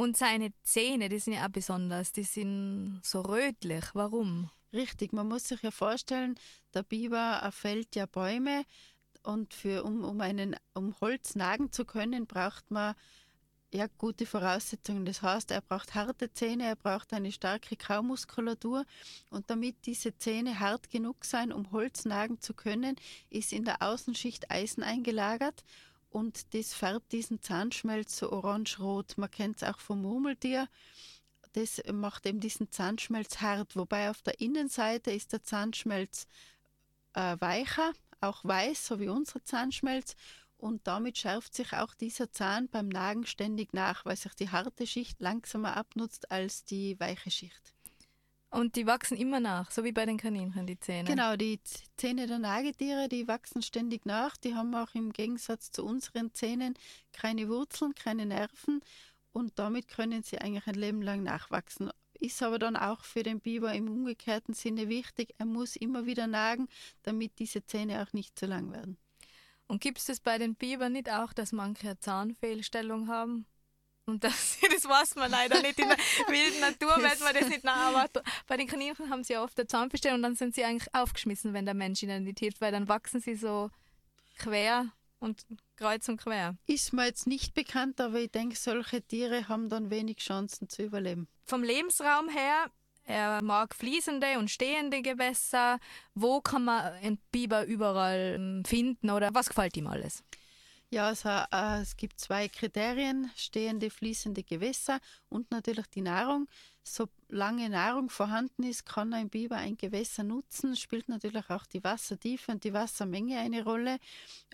Und 0.00 0.16
seine 0.16 0.50
Zähne, 0.62 1.10
die 1.10 1.18
sind 1.18 1.34
ja 1.34 1.44
auch 1.44 1.50
besonders, 1.50 2.10
die 2.10 2.22
sind 2.22 3.02
so 3.04 3.20
rötlich. 3.20 3.84
Warum? 3.92 4.48
Richtig, 4.72 5.12
man 5.12 5.28
muss 5.28 5.48
sich 5.48 5.60
ja 5.60 5.70
vorstellen, 5.70 6.36
der 6.72 6.84
Biber 6.84 7.40
erfällt 7.42 7.94
ja 7.96 8.06
Bäume 8.06 8.64
und 9.24 9.52
für, 9.52 9.84
um, 9.84 10.02
um, 10.02 10.22
einen, 10.22 10.56
um 10.72 10.98
Holz 11.02 11.34
nagen 11.34 11.70
zu 11.70 11.84
können, 11.84 12.26
braucht 12.26 12.70
man 12.70 12.94
ja, 13.74 13.88
gute 13.98 14.24
Voraussetzungen. 14.24 15.04
Das 15.04 15.20
heißt, 15.20 15.50
er 15.50 15.60
braucht 15.60 15.94
harte 15.94 16.32
Zähne, 16.32 16.64
er 16.64 16.76
braucht 16.76 17.12
eine 17.12 17.30
starke 17.30 17.76
Kaumuskulatur 17.76 18.86
und 19.28 19.50
damit 19.50 19.84
diese 19.84 20.16
Zähne 20.16 20.60
hart 20.60 20.88
genug 20.88 21.26
sein, 21.26 21.52
um 21.52 21.72
Holz 21.72 22.06
nagen 22.06 22.40
zu 22.40 22.54
können, 22.54 22.96
ist 23.28 23.52
in 23.52 23.66
der 23.66 23.82
Außenschicht 23.82 24.50
Eisen 24.50 24.82
eingelagert 24.82 25.62
und 26.10 26.54
das 26.54 26.74
färbt 26.74 27.12
diesen 27.12 27.40
Zahnschmelz 27.40 28.18
so 28.18 28.30
orange-rot. 28.30 29.16
Man 29.16 29.30
kennt 29.30 29.56
es 29.56 29.62
auch 29.62 29.78
vom 29.78 30.02
Murmeltier 30.02 30.68
das 31.52 31.82
macht 31.92 32.26
eben 32.26 32.40
diesen 32.40 32.70
Zahnschmelz 32.70 33.40
hart, 33.40 33.76
wobei 33.76 34.10
auf 34.10 34.22
der 34.22 34.40
Innenseite 34.40 35.10
ist 35.10 35.32
der 35.32 35.42
Zahnschmelz 35.42 36.26
äh, 37.14 37.36
weicher, 37.40 37.92
auch 38.20 38.44
weiß, 38.44 38.86
so 38.86 39.00
wie 39.00 39.08
unser 39.08 39.44
Zahnschmelz. 39.44 40.14
Und 40.56 40.86
damit 40.86 41.16
schärft 41.16 41.54
sich 41.54 41.72
auch 41.72 41.94
dieser 41.94 42.30
Zahn 42.32 42.68
beim 42.68 42.88
Nagen 42.88 43.24
ständig 43.26 43.72
nach, 43.72 44.04
weil 44.04 44.16
sich 44.16 44.34
die 44.34 44.50
harte 44.50 44.86
Schicht 44.86 45.20
langsamer 45.20 45.76
abnutzt 45.76 46.30
als 46.30 46.64
die 46.64 47.00
weiche 47.00 47.30
Schicht. 47.30 47.74
Und 48.50 48.74
die 48.74 48.86
wachsen 48.86 49.16
immer 49.16 49.38
nach, 49.38 49.70
so 49.70 49.84
wie 49.84 49.92
bei 49.92 50.04
den 50.04 50.16
Kaninchen, 50.16 50.66
die 50.66 50.78
Zähne. 50.78 51.08
Genau, 51.08 51.36
die 51.36 51.60
Zähne 51.96 52.26
der 52.26 52.40
Nagetiere, 52.40 53.08
die 53.08 53.28
wachsen 53.28 53.62
ständig 53.62 54.06
nach. 54.06 54.36
Die 54.36 54.56
haben 54.56 54.74
auch 54.74 54.92
im 54.94 55.12
Gegensatz 55.12 55.70
zu 55.70 55.84
unseren 55.84 56.34
Zähnen 56.34 56.74
keine 57.12 57.48
Wurzeln, 57.48 57.94
keine 57.94 58.26
Nerven 58.26 58.80
und 59.32 59.58
damit 59.58 59.88
können 59.88 60.22
sie 60.22 60.38
eigentlich 60.38 60.66
ein 60.66 60.74
Leben 60.74 61.02
lang 61.02 61.22
nachwachsen. 61.22 61.90
Ist 62.14 62.42
aber 62.42 62.58
dann 62.58 62.76
auch 62.76 63.04
für 63.04 63.22
den 63.22 63.40
Biber 63.40 63.72
im 63.72 63.88
umgekehrten 63.88 64.52
Sinne 64.52 64.88
wichtig, 64.88 65.34
er 65.38 65.46
muss 65.46 65.76
immer 65.76 66.04
wieder 66.04 66.26
nagen, 66.26 66.68
damit 67.02 67.38
diese 67.38 67.64
Zähne 67.64 68.02
auch 68.02 68.12
nicht 68.12 68.38
zu 68.38 68.46
lang 68.46 68.72
werden. 68.72 68.98
Und 69.68 69.80
gibt 69.80 70.06
es 70.06 70.20
bei 70.20 70.36
den 70.36 70.56
Bibern 70.56 70.92
nicht 70.92 71.08
auch, 71.08 71.32
dass 71.32 71.52
manche 71.52 71.86
eine 71.86 72.00
Zahnfehlstellung 72.00 73.08
haben? 73.08 73.46
Und 74.10 74.24
das, 74.24 74.58
das 74.74 74.84
weiß 74.84 75.14
man 75.16 75.30
leider 75.30 75.60
nicht. 75.62 75.78
In 75.78 75.88
der 75.88 75.98
wilden 76.28 76.60
Natur 76.60 77.02
weiß 77.02 77.20
man 77.20 77.34
das 77.34 77.48
nicht 77.48 77.64
nach. 77.64 77.94
Aber 77.94 78.08
bei 78.46 78.56
den 78.56 78.66
Kaninchen 78.66 79.10
haben 79.10 79.24
sie 79.24 79.36
oft 79.36 79.58
eine 79.58 79.66
Zahnfehlstellung 79.66 80.16
und 80.16 80.22
dann 80.22 80.36
sind 80.36 80.54
sie 80.54 80.64
eigentlich 80.64 80.92
aufgeschmissen, 80.94 81.54
wenn 81.54 81.64
der 81.64 81.74
Mensch 81.74 82.02
ihnen 82.02 82.24
nicht 82.24 82.40
hilft, 82.40 82.60
weil 82.60 82.72
dann 82.72 82.88
wachsen 82.88 83.20
sie 83.20 83.34
so 83.34 83.70
quer 84.38 84.86
und 85.20 85.44
kreuz 85.76 86.08
und 86.08 86.16
quer. 86.18 86.56
Ist 86.66 86.92
mir 86.92 87.06
jetzt 87.06 87.26
nicht 87.26 87.54
bekannt, 87.54 88.00
aber 88.00 88.18
ich 88.18 88.30
denke, 88.30 88.56
solche 88.56 89.02
Tiere 89.02 89.48
haben 89.48 89.68
dann 89.68 89.90
wenig 89.90 90.18
Chancen 90.18 90.68
zu 90.68 90.82
überleben. 90.82 91.28
Vom 91.44 91.62
Lebensraum 91.62 92.28
her, 92.28 92.70
er 93.04 93.42
mag 93.42 93.74
fließende 93.74 94.38
und 94.38 94.50
stehende 94.50 95.02
Gewässer. 95.02 95.78
Wo 96.14 96.40
kann 96.40 96.64
man 96.64 96.92
einen 96.94 97.18
Biber 97.32 97.64
überall 97.64 98.36
ähm, 98.36 98.64
finden 98.64 99.10
oder 99.10 99.30
was 99.32 99.48
gefällt 99.48 99.76
ihm 99.76 99.86
alles? 99.86 100.24
Ja, 100.92 101.06
also, 101.06 101.28
äh, 101.28 101.80
es 101.82 101.96
gibt 101.96 102.18
zwei 102.20 102.48
Kriterien, 102.48 103.30
stehende, 103.36 103.90
fließende 103.90 104.42
Gewässer 104.42 104.98
und 105.28 105.50
natürlich 105.52 105.86
die 105.86 106.00
Nahrung. 106.00 106.48
Solange 106.82 107.68
Nahrung 107.68 108.10
vorhanden 108.10 108.64
ist, 108.64 108.86
kann 108.86 109.12
ein 109.14 109.28
Biber 109.28 109.56
ein 109.56 109.76
Gewässer 109.76 110.24
nutzen, 110.24 110.74
spielt 110.76 111.08
natürlich 111.08 111.48
auch 111.50 111.64
die 111.66 111.84
Wassertiefe 111.84 112.50
und 112.50 112.64
die 112.64 112.72
Wassermenge 112.72 113.38
eine 113.38 113.62
Rolle, 113.62 113.98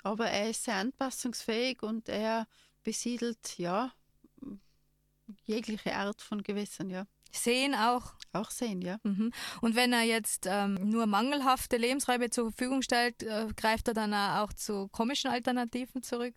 aber 0.02 0.26
er 0.28 0.50
ist 0.50 0.64
sehr 0.64 0.74
anpassungsfähig 0.76 1.82
und 1.82 2.08
er 2.10 2.46
besiedelt 2.82 3.58
ja 3.58 3.92
jegliche 5.44 5.94
Art 5.94 6.22
von 6.22 6.42
Gewässern, 6.42 6.90
ja. 6.90 7.06
Sehen 7.32 7.74
auch. 7.74 8.14
Auch 8.32 8.50
sehen, 8.50 8.82
ja. 8.82 8.98
Mhm. 9.02 9.30
Und 9.60 9.76
wenn 9.76 9.92
er 9.92 10.02
jetzt 10.02 10.46
ähm, 10.48 10.74
nur 10.74 11.06
mangelhafte 11.06 11.76
Lebensräume 11.76 12.30
zur 12.30 12.50
Verfügung 12.50 12.82
stellt, 12.82 13.22
äh, 13.22 13.48
greift 13.56 13.88
er 13.88 13.94
dann 13.94 14.14
auch 14.14 14.52
zu 14.52 14.88
komischen 14.88 15.30
Alternativen 15.30 16.02
zurück? 16.02 16.34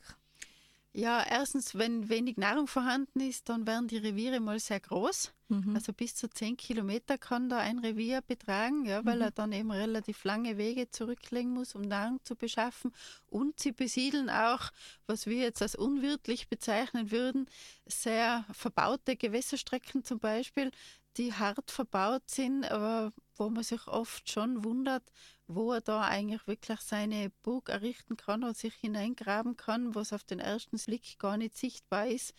Ja, 0.91 1.24
erstens, 1.24 1.75
wenn 1.75 2.10
wenig 2.10 2.38
Nahrung 2.38 2.65
vorhanden 2.65 3.19
ist, 3.19 3.48
dann 3.48 3.67
werden 3.67 3.88
die 3.88 3.98
Reviere 3.98 4.39
mal 4.39 4.60
sehr 4.60 4.79
groß. 4.79 5.31
Mhm. 5.50 5.75
Also 5.75 5.93
bis 5.93 6.15
zu 6.15 6.29
10 6.29 6.58
Kilometer 6.58 7.17
kann 7.17 7.48
da 7.48 7.58
ein 7.58 7.79
Revier 7.79 8.22
betragen, 8.22 8.86
ja, 8.86 9.05
weil 9.05 9.17
mhm. 9.17 9.22
er 9.22 9.31
dann 9.31 9.51
eben 9.51 9.72
relativ 9.72 10.24
lange 10.24 10.58
Wege 10.58 10.89
zurücklegen 10.89 11.51
muss, 11.53 11.75
um 11.75 11.81
Nahrung 11.84 12.19
zu 12.24 12.36
beschaffen. 12.36 12.91
Und 13.27 13.60
sie 13.60 13.72
besiedeln 13.72 14.31
auch, 14.31 14.72
was 15.05 15.27
wir 15.27 15.38
jetzt 15.38 15.62
als 15.62 15.75
unwirtlich 15.75 16.50
bezeichnen 16.50 17.12
würden, 17.12 17.48
sehr 17.86 18.46
verbaute 18.51 19.15
Gewässerstrecken 19.15 20.03
zum 20.03 20.19
Beispiel, 20.19 20.72
die 21.17 21.34
hart 21.34 21.69
verbaut 21.69 22.29
sind, 22.29 22.65
aber 22.65 23.12
wo 23.36 23.50
man 23.50 23.63
sich 23.63 23.88
oft 23.88 24.29
schon 24.29 24.63
wundert, 24.63 25.03
wo 25.50 25.74
er 25.74 25.82
da 25.82 26.01
eigentlich 26.01 26.46
wirklich 26.46 26.79
seine 26.79 27.32
Burg 27.41 27.70
errichten 27.70 28.15
kann 28.15 28.44
und 28.44 28.56
sich 28.56 28.75
hineingraben 28.75 29.58
kann, 29.58 29.96
was 29.96 30.13
auf 30.13 30.24
den 30.24 30.39
ersten 30.39 30.77
Blick 30.77 31.18
gar 31.18 31.38
nicht 31.38 31.58
sichtbar 31.58 32.08
ist. 32.08 32.36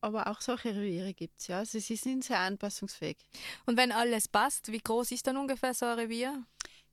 Aber 0.00 0.28
auch 0.28 0.42
solche 0.42 0.76
Reviere 0.76 1.14
gibt 1.14 1.40
es, 1.40 1.48
ja. 1.48 1.58
Also 1.58 1.78
sie 1.80 1.96
sind 1.96 2.22
sehr 2.22 2.38
anpassungsfähig. 2.38 3.16
Und 3.64 3.78
wenn 3.78 3.90
alles 3.90 4.28
passt, 4.28 4.70
wie 4.70 4.78
groß 4.78 5.10
ist 5.10 5.26
dann 5.26 5.38
ungefähr 5.38 5.72
so 5.72 5.86
ein 5.86 5.98
Revier? 5.98 6.44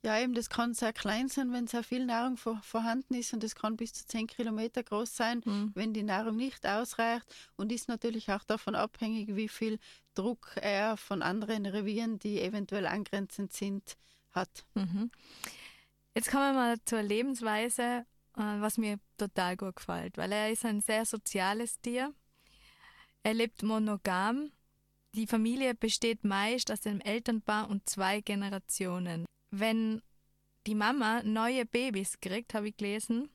Ja, 0.02 0.18
eben, 0.18 0.34
das 0.34 0.48
kann 0.48 0.72
sehr 0.72 0.92
klein 0.92 1.28
sein, 1.28 1.52
wenn 1.52 1.66
sehr 1.66 1.82
viel 1.82 2.06
Nahrung 2.06 2.36
vor, 2.36 2.60
vorhanden 2.62 3.14
ist 3.14 3.34
und 3.34 3.42
das 3.42 3.54
kann 3.54 3.76
bis 3.76 3.92
zu 3.92 4.06
10 4.06 4.26
Kilometer 4.28 4.82
groß 4.82 5.16
sein, 5.16 5.42
mhm. 5.44 5.72
wenn 5.74 5.92
die 5.92 6.02
Nahrung 6.02 6.36
nicht 6.36 6.66
ausreicht 6.66 7.26
und 7.56 7.72
ist 7.72 7.88
natürlich 7.88 8.30
auch 8.30 8.44
davon 8.44 8.74
abhängig, 8.74 9.34
wie 9.36 9.48
viel 9.48 9.78
Druck 10.14 10.52
er 10.56 10.96
von 10.96 11.22
anderen 11.22 11.66
Revieren, 11.66 12.18
die 12.18 12.40
eventuell 12.40 12.86
angrenzend 12.86 13.52
sind, 13.52 13.96
hat. 14.36 14.64
Mhm. 14.74 15.10
Jetzt 16.14 16.30
kommen 16.30 16.54
wir 16.54 16.60
mal 16.60 16.76
zur 16.84 17.02
Lebensweise, 17.02 18.06
äh, 18.36 18.60
was 18.60 18.78
mir 18.78 18.98
total 19.18 19.56
gut 19.56 19.76
gefällt, 19.76 20.16
weil 20.16 20.32
er 20.32 20.50
ist 20.50 20.64
ein 20.64 20.80
sehr 20.80 21.04
soziales 21.04 21.80
Tier. 21.80 22.14
Er 23.22 23.34
lebt 23.34 23.62
monogam. 23.62 24.52
Die 25.14 25.26
Familie 25.26 25.74
besteht 25.74 26.24
meist 26.24 26.70
aus 26.70 26.86
einem 26.86 27.00
Elternpaar 27.00 27.68
und 27.68 27.88
zwei 27.88 28.20
Generationen. 28.20 29.24
Wenn 29.50 30.02
die 30.66 30.74
Mama 30.74 31.22
neue 31.22 31.64
Babys 31.64 32.20
kriegt, 32.20 32.54
habe 32.54 32.68
ich 32.68 32.76
gelesen, 32.76 33.30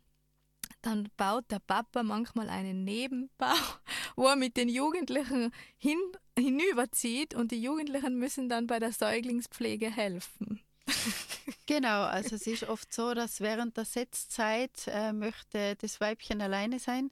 dann 0.81 1.09
baut 1.17 1.49
der 1.51 1.59
Papa 1.59 2.03
manchmal 2.03 2.49
einen 2.49 2.83
Nebenbau, 2.83 3.53
wo 4.15 4.27
er 4.27 4.35
mit 4.35 4.57
den 4.57 4.69
Jugendlichen 4.69 5.51
hin, 5.77 5.99
hinüberzieht 6.37 7.33
und 7.33 7.51
die 7.51 7.61
Jugendlichen 7.61 8.17
müssen 8.17 8.49
dann 8.49 8.67
bei 8.67 8.79
der 8.79 8.91
Säuglingspflege 8.91 9.91
helfen. 9.91 10.61
Genau, 11.65 12.03
also 12.03 12.35
es 12.35 12.47
ist 12.47 12.63
oft 12.67 12.93
so, 12.93 13.13
dass 13.13 13.41
während 13.41 13.77
der 13.77 13.85
Setzzeit 13.85 14.87
äh, 14.87 15.13
möchte 15.13 15.75
das 15.75 16.01
Weibchen 16.01 16.41
alleine 16.41 16.79
sein. 16.79 17.11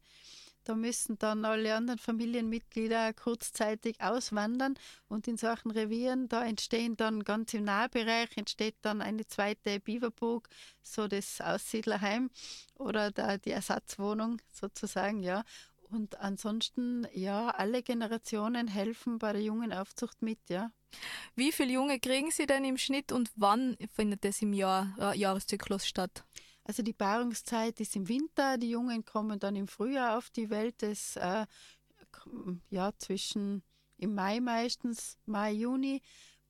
Da 0.65 0.75
müssen 0.75 1.17
dann 1.17 1.45
alle 1.45 1.75
anderen 1.75 1.99
Familienmitglieder 1.99 3.13
kurzzeitig 3.13 4.01
auswandern 4.01 4.75
und 5.07 5.27
in 5.27 5.37
solchen 5.37 5.71
Revieren, 5.71 6.27
da 6.29 6.45
entstehen 6.45 6.95
dann 6.97 7.23
ganz 7.23 7.53
im 7.55 7.63
Nahbereich, 7.63 8.29
entsteht 8.37 8.75
dann 8.83 9.01
eine 9.01 9.25
zweite 9.25 9.79
Biberburg, 9.79 10.49
so 10.83 11.07
das 11.07 11.41
Aussiedlerheim 11.41 12.29
oder 12.75 13.11
da 13.11 13.37
die 13.37 13.51
Ersatzwohnung 13.51 14.41
sozusagen, 14.53 15.23
ja. 15.23 15.43
Und 15.91 16.19
ansonsten, 16.19 17.07
ja, 17.13 17.49
alle 17.49 17.81
Generationen 17.81 18.67
helfen 18.67 19.17
bei 19.17 19.33
der 19.33 19.41
jungen 19.41 19.73
Aufzucht 19.73 20.21
mit, 20.21 20.39
ja. 20.47 20.71
Wie 21.35 21.51
viele 21.51 21.73
Junge 21.73 21.99
kriegen 21.99 22.31
Sie 22.31 22.45
denn 22.45 22.63
im 22.63 22.77
Schnitt 22.77 23.11
und 23.11 23.31
wann 23.35 23.75
findet 23.93 24.23
das 24.23 24.41
im 24.41 24.53
Jahr, 24.53 24.95
äh, 24.99 25.17
Jahreszyklus 25.17 25.87
statt? 25.87 26.23
Also 26.63 26.83
die 26.83 26.93
Paarungszeit 26.93 27.79
ist 27.79 27.95
im 27.95 28.07
Winter, 28.07 28.57
die 28.59 28.69
Jungen 28.69 29.03
kommen 29.03 29.39
dann 29.39 29.55
im 29.55 29.67
Frühjahr 29.67 30.17
auf 30.17 30.29
die 30.29 30.51
Welt, 30.51 30.75
das 30.79 31.15
äh, 31.15 31.45
ja 32.69 32.91
zwischen 32.97 33.63
im 33.97 34.13
Mai 34.15 34.39
meistens, 34.39 35.17
Mai, 35.25 35.51
Juni 35.53 36.01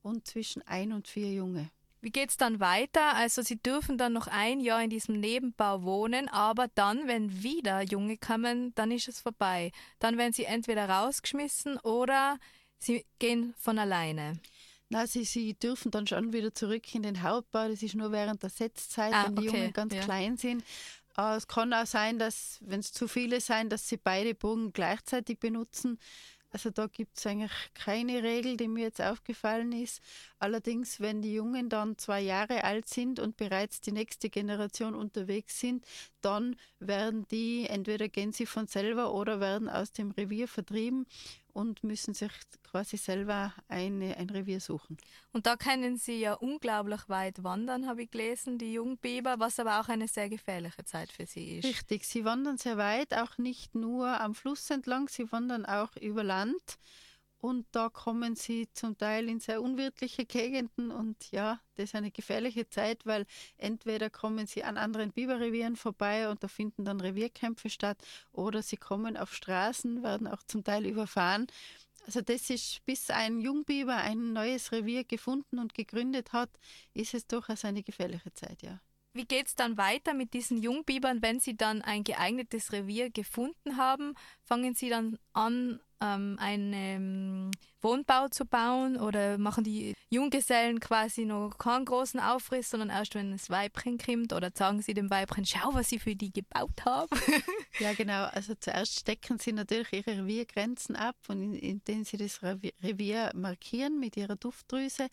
und 0.01 0.27
zwischen 0.27 0.61
ein 0.63 0.91
und 0.91 1.07
vier 1.07 1.33
Junge. 1.33 1.71
Wie 2.01 2.11
geht 2.11 2.29
es 2.29 2.37
dann 2.37 2.59
weiter? 2.59 3.15
Also 3.15 3.41
Sie 3.41 3.61
dürfen 3.61 3.97
dann 3.97 4.13
noch 4.13 4.27
ein 4.27 4.61
Jahr 4.61 4.81
in 4.81 4.89
diesem 4.89 5.19
Nebenbau 5.19 5.83
wohnen, 5.83 6.29
aber 6.29 6.67
dann, 6.75 7.07
wenn 7.07 7.43
wieder 7.43 7.81
Junge 7.81 8.17
kommen, 8.17 8.73
dann 8.75 8.91
ist 8.91 9.07
es 9.09 9.19
vorbei. 9.19 9.71
Dann 9.99 10.17
werden 10.17 10.33
sie 10.33 10.45
entweder 10.45 10.89
rausgeschmissen 10.89 11.77
oder 11.79 12.39
sie 12.77 13.05
gehen 13.19 13.53
von 13.57 13.77
alleine. 13.79 14.39
Na, 14.89 15.05
sie, 15.05 15.23
sie 15.23 15.53
dürfen 15.53 15.91
dann 15.91 16.07
schon 16.07 16.33
wieder 16.33 16.53
zurück 16.53 16.95
in 16.95 17.03
den 17.03 17.21
Hauptbau. 17.21 17.67
Das 17.67 17.83
ist 17.83 17.95
nur 17.95 18.11
während 18.11 18.41
der 18.41 18.49
Setzzeit, 18.49 19.13
ah, 19.13 19.25
wenn 19.27 19.35
die 19.35 19.49
okay. 19.49 19.57
Jungen 19.57 19.73
ganz 19.73 19.93
ja. 19.93 20.01
klein 20.01 20.37
sind. 20.37 20.63
Aber 21.15 21.35
es 21.35 21.47
kann 21.47 21.73
auch 21.73 21.85
sein, 21.85 22.17
dass, 22.17 22.59
wenn 22.61 22.79
es 22.79 22.91
zu 22.91 23.07
viele 23.07 23.41
sein, 23.41 23.69
dass 23.69 23.87
sie 23.87 23.97
beide 23.97 24.33
Bogen 24.33 24.71
gleichzeitig 24.73 25.37
benutzen. 25.37 25.99
Also 26.51 26.71
da 26.71 26.87
gibt 26.87 27.17
es 27.17 27.27
eigentlich 27.27 27.51
keine 27.75 28.23
Regel, 28.23 28.57
die 28.57 28.67
mir 28.67 28.85
jetzt 28.85 29.01
aufgefallen 29.01 29.71
ist. 29.71 30.01
Allerdings, 30.39 30.99
wenn 30.99 31.21
die 31.21 31.33
Jungen 31.33 31.69
dann 31.69 31.97
zwei 31.97 32.21
Jahre 32.21 32.63
alt 32.63 32.87
sind 32.87 33.19
und 33.19 33.37
bereits 33.37 33.81
die 33.81 33.91
nächste 33.91 34.29
Generation 34.29 34.95
unterwegs 34.95 35.59
sind, 35.59 35.85
dann 36.21 36.55
werden 36.79 37.27
die, 37.29 37.67
entweder 37.67 38.09
gehen 38.09 38.33
sie 38.33 38.47
von 38.47 38.67
selber 38.67 39.13
oder 39.13 39.39
werden 39.39 39.69
aus 39.69 39.91
dem 39.91 40.11
Revier 40.11 40.47
vertrieben 40.47 41.05
und 41.59 41.83
müssen 41.83 42.13
sich 42.13 42.31
quasi 42.63 42.95
selber 42.95 43.53
eine, 43.67 44.15
ein 44.15 44.29
Revier 44.29 44.61
suchen. 44.61 44.95
Und 45.33 45.45
da 45.45 45.57
können 45.57 45.97
sie 45.97 46.21
ja 46.21 46.33
unglaublich 46.35 47.09
weit 47.09 47.43
wandern, 47.43 47.85
habe 47.85 48.03
ich 48.03 48.11
gelesen, 48.11 48.57
die 48.57 48.73
Jungbiber, 48.73 49.39
was 49.39 49.59
aber 49.59 49.81
auch 49.81 49.89
eine 49.89 50.07
sehr 50.07 50.29
gefährliche 50.29 50.85
Zeit 50.85 51.11
für 51.11 51.25
sie 51.25 51.57
ist. 51.57 51.65
Richtig, 51.65 52.05
sie 52.05 52.23
wandern 52.23 52.57
sehr 52.57 52.77
weit, 52.77 53.13
auch 53.13 53.37
nicht 53.37 53.75
nur 53.75 54.21
am 54.21 54.35
Fluss 54.35 54.69
entlang, 54.69 55.09
sie 55.09 55.29
wandern 55.33 55.65
auch 55.65 55.95
über 55.97 56.23
Land. 56.23 56.79
Und 57.41 57.65
da 57.71 57.87
kommen 57.87 58.35
sie 58.35 58.67
zum 58.73 58.97
Teil 58.97 59.29
in 59.29 59.39
sehr 59.39 59.61
unwirtliche 59.61 60.25
Gegenden 60.25 60.91
und 60.91 61.31
ja, 61.31 61.61
das 61.75 61.85
ist 61.85 61.95
eine 61.95 62.11
gefährliche 62.11 62.69
Zeit, 62.69 63.05
weil 63.05 63.25
entweder 63.57 64.09
kommen 64.09 64.45
sie 64.45 64.65
an 64.65 64.77
anderen 64.77 65.11
Biberrevieren 65.11 65.77
vorbei 65.77 66.29
und 66.29 66.43
da 66.43 66.49
finden 66.49 66.83
dann 66.83 66.99
Revierkämpfe 66.99 67.69
statt 67.69 67.97
oder 68.33 68.61
sie 68.61 68.75
kommen 68.75 69.15
auf 69.15 69.33
Straßen, 69.33 70.03
werden 70.03 70.27
auch 70.27 70.43
zum 70.43 70.65
Teil 70.65 70.85
überfahren. 70.85 71.47
Also 72.05 72.19
das 72.19 72.49
ist, 72.49 72.83
bis 72.85 73.09
ein 73.09 73.39
Jungbiber 73.39 73.95
ein 73.95 74.33
neues 74.33 74.73
Revier 74.73 75.05
gefunden 75.05 75.59
und 75.59 75.73
gegründet 75.73 76.33
hat, 76.33 76.49
ist 76.93 77.13
es 77.13 77.25
durchaus 77.25 77.63
eine 77.63 77.83
gefährliche 77.83 78.33
Zeit, 78.33 78.61
ja. 78.63 78.81
Wie 79.13 79.25
geht 79.25 79.47
es 79.47 79.55
dann 79.55 79.77
weiter 79.77 80.13
mit 80.13 80.33
diesen 80.33 80.61
Jungbibern, 80.61 81.21
wenn 81.21 81.39
sie 81.39 81.57
dann 81.57 81.81
ein 81.81 82.03
geeignetes 82.03 82.71
Revier 82.71 83.09
gefunden 83.09 83.77
haben? 83.77 84.13
Fangen 84.43 84.75
sie 84.75 84.89
dann 84.89 85.17
an, 85.33 85.79
ähm, 86.01 86.37
einen 86.39 86.73
ähm, 86.73 87.51
Wohnbau 87.81 88.27
zu 88.27 88.45
bauen 88.45 88.97
oder 88.97 89.37
machen 89.37 89.63
die 89.63 89.93
Junggesellen 90.09 90.79
quasi 90.79 91.25
noch 91.25 91.57
keinen 91.57 91.85
großen 91.85 92.19
Aufriss, 92.19 92.69
sondern 92.69 92.89
erst 92.89 93.15
wenn 93.15 93.31
das 93.31 93.49
Weibchen 93.49 93.97
kommt 93.97 94.33
oder 94.33 94.51
sagen 94.53 94.81
sie 94.81 94.93
dem 94.93 95.09
Weibchen, 95.09 95.45
schau, 95.45 95.73
was 95.73 95.91
ich 95.91 96.01
für 96.01 96.15
die 96.15 96.31
gebaut 96.31 96.85
habe. 96.85 97.09
ja, 97.79 97.93
genau. 97.93 98.25
Also 98.25 98.53
zuerst 98.59 98.99
stecken 98.99 99.39
sie 99.39 99.53
natürlich 99.53 99.93
ihre 99.93 100.17
Reviergrenzen 100.17 100.95
ab, 100.95 101.15
und 101.27 101.53
indem 101.53 102.03
sie 102.03 102.17
das 102.17 102.41
Revier 102.43 103.31
markieren 103.35 103.99
mit 103.99 104.17
ihrer 104.17 104.35
Duftdrüse 104.35 105.07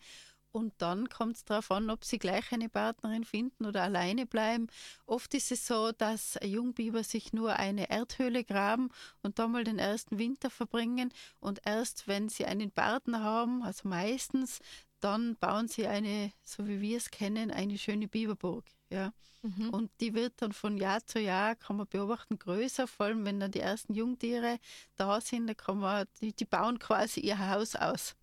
und 0.57 0.73
dann 0.79 1.07
kommt 1.07 1.35
es 1.35 1.45
darauf 1.45 1.69
an, 1.69 1.91
ob 1.91 2.03
sie 2.03 2.17
gleich 2.17 2.51
eine 2.51 2.67
Partnerin 2.67 3.23
finden 3.23 3.67
oder 3.67 3.83
alleine 3.83 4.25
bleiben. 4.25 4.67
Oft 5.05 5.35
ist 5.35 5.51
es 5.51 5.67
so, 5.67 5.91
dass 5.91 6.39
Jungbiber 6.43 7.03
sich 7.03 7.31
nur 7.31 7.57
eine 7.57 7.91
Erdhöhle 7.91 8.43
graben 8.43 8.89
und 9.21 9.37
da 9.37 9.47
mal 9.47 9.63
den 9.63 9.77
ersten 9.77 10.17
Winter 10.17 10.49
verbringen. 10.49 11.13
Und 11.39 11.61
erst 11.63 12.07
wenn 12.07 12.27
sie 12.27 12.45
einen 12.45 12.71
Partner 12.71 13.21
haben, 13.21 13.61
also 13.61 13.87
meistens, 13.87 14.59
dann 14.99 15.35
bauen 15.35 15.67
sie 15.67 15.85
eine, 15.85 16.31
so 16.43 16.67
wie 16.67 16.81
wir 16.81 16.97
es 16.97 17.11
kennen, 17.11 17.51
eine 17.51 17.77
schöne 17.77 18.07
Biberburg. 18.07 18.65
Ja. 18.89 19.13
Mhm. 19.43 19.69
Und 19.69 19.91
die 20.01 20.15
wird 20.15 20.41
dann 20.41 20.53
von 20.53 20.75
Jahr 20.77 21.05
zu 21.05 21.19
Jahr, 21.19 21.55
kann 21.55 21.77
man 21.77 21.85
beobachten, 21.85 22.39
größer, 22.39 22.87
vor 22.87 23.05
allem 23.05 23.25
wenn 23.25 23.39
dann 23.39 23.51
die 23.51 23.59
ersten 23.59 23.93
Jungtiere 23.93 24.57
da 24.95 25.21
sind, 25.21 25.45
da 25.45 25.53
kann 25.53 25.77
man, 25.77 26.07
die, 26.19 26.33
die 26.33 26.45
bauen 26.45 26.79
quasi 26.79 27.19
ihr 27.19 27.47
Haus 27.47 27.75
aus. 27.75 28.15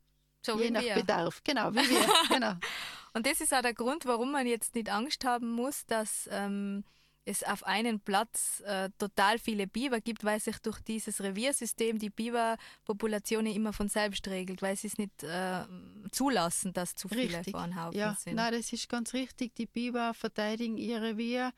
So 0.44 0.60
Je 0.60 0.70
nach 0.70 0.82
wir. 0.82 0.94
Bedarf, 0.94 1.40
genau, 1.44 1.72
wie 1.72 1.88
wir. 1.88 2.08
genau. 2.28 2.54
Und 3.12 3.26
das 3.26 3.40
ist 3.40 3.54
auch 3.54 3.62
der 3.62 3.74
Grund, 3.74 4.06
warum 4.06 4.32
man 4.32 4.46
jetzt 4.46 4.74
nicht 4.74 4.90
Angst 4.90 5.24
haben 5.24 5.50
muss, 5.52 5.86
dass 5.86 6.28
ähm, 6.32 6.84
es 7.24 7.42
auf 7.42 7.64
einen 7.64 8.00
Platz 8.00 8.60
äh, 8.66 8.90
total 8.98 9.38
viele 9.38 9.66
Biber 9.66 10.00
gibt, 10.00 10.24
weil 10.24 10.40
sich 10.40 10.58
durch 10.58 10.80
dieses 10.80 11.22
Reviersystem 11.22 11.98
die 11.98 12.10
Biberpopulation 12.10 13.46
immer 13.46 13.72
von 13.72 13.88
selbst 13.88 14.28
regelt, 14.28 14.60
weil 14.62 14.76
sie 14.76 14.88
es 14.88 14.98
nicht 14.98 15.22
äh, 15.22 15.64
zulassen, 16.10 16.72
dass 16.72 16.94
zu 16.94 17.08
viele 17.08 17.38
richtig. 17.38 17.52
vor 17.52 17.62
einem 17.62 17.82
Haufen 17.82 17.98
ja, 17.98 18.14
sind. 18.18 18.34
Nein, 18.34 18.52
das 18.52 18.72
ist 18.72 18.88
ganz 18.88 19.14
richtig. 19.14 19.54
Die 19.54 19.66
Biber 19.66 20.12
verteidigen 20.12 20.76
ihr 20.76 21.00
Revier 21.00 21.52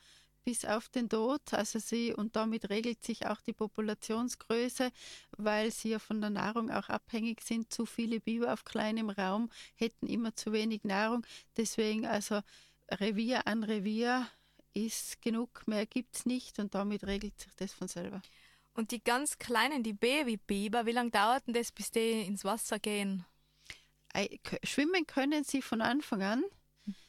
bis 0.47 0.65
auf 0.65 0.89
den 0.89 1.09
Tod. 1.09 1.43
Also 1.53 1.81
sie, 1.81 2.15
und 2.15 2.37
damit 2.37 2.71
regelt 2.71 3.05
sich 3.05 3.27
auch 3.27 3.41
die 3.41 3.53
Populationsgröße, 3.53 4.93
weil 5.37 5.73
sie 5.73 5.91
ja 5.91 5.99
von 5.99 6.21
der 6.21 6.31
Nahrung 6.31 6.71
auch 6.71 6.89
abhängig 6.89 7.43
sind. 7.43 7.73
Zu 7.73 7.85
viele 7.85 8.21
Biber 8.21 8.53
auf 8.53 8.65
kleinem 8.65 9.11
Raum 9.11 9.51
hätten 9.75 10.07
immer 10.07 10.37
zu 10.37 10.53
wenig 10.53 10.85
Nahrung. 10.85 11.27
Deswegen 11.57 12.07
also 12.07 12.41
Revier 12.89 13.49
an 13.49 13.65
Revier 13.65 14.29
ist 14.73 15.21
genug, 15.21 15.67
mehr 15.67 15.85
gibt 15.85 16.15
es 16.15 16.27
nicht 16.27 16.61
und 16.61 16.77
damit 16.77 17.05
regelt 17.05 17.39
sich 17.41 17.55
das 17.57 17.73
von 17.73 17.89
selber. 17.89 18.23
Und 18.73 18.93
die 18.93 19.03
ganz 19.03 19.39
kleinen, 19.39 19.83
die 19.83 19.95
Babybiber, 19.95 20.87
wie 20.87 20.93
lange 20.93 21.11
dauert 21.11 21.49
denn 21.49 21.55
das, 21.55 21.73
bis 21.73 21.91
die 21.91 22.23
ins 22.23 22.45
Wasser 22.45 22.79
gehen? 22.79 23.25
Schwimmen 24.63 25.07
können 25.09 25.43
sie 25.43 25.61
von 25.61 25.81
Anfang 25.81 26.23
an. 26.23 26.45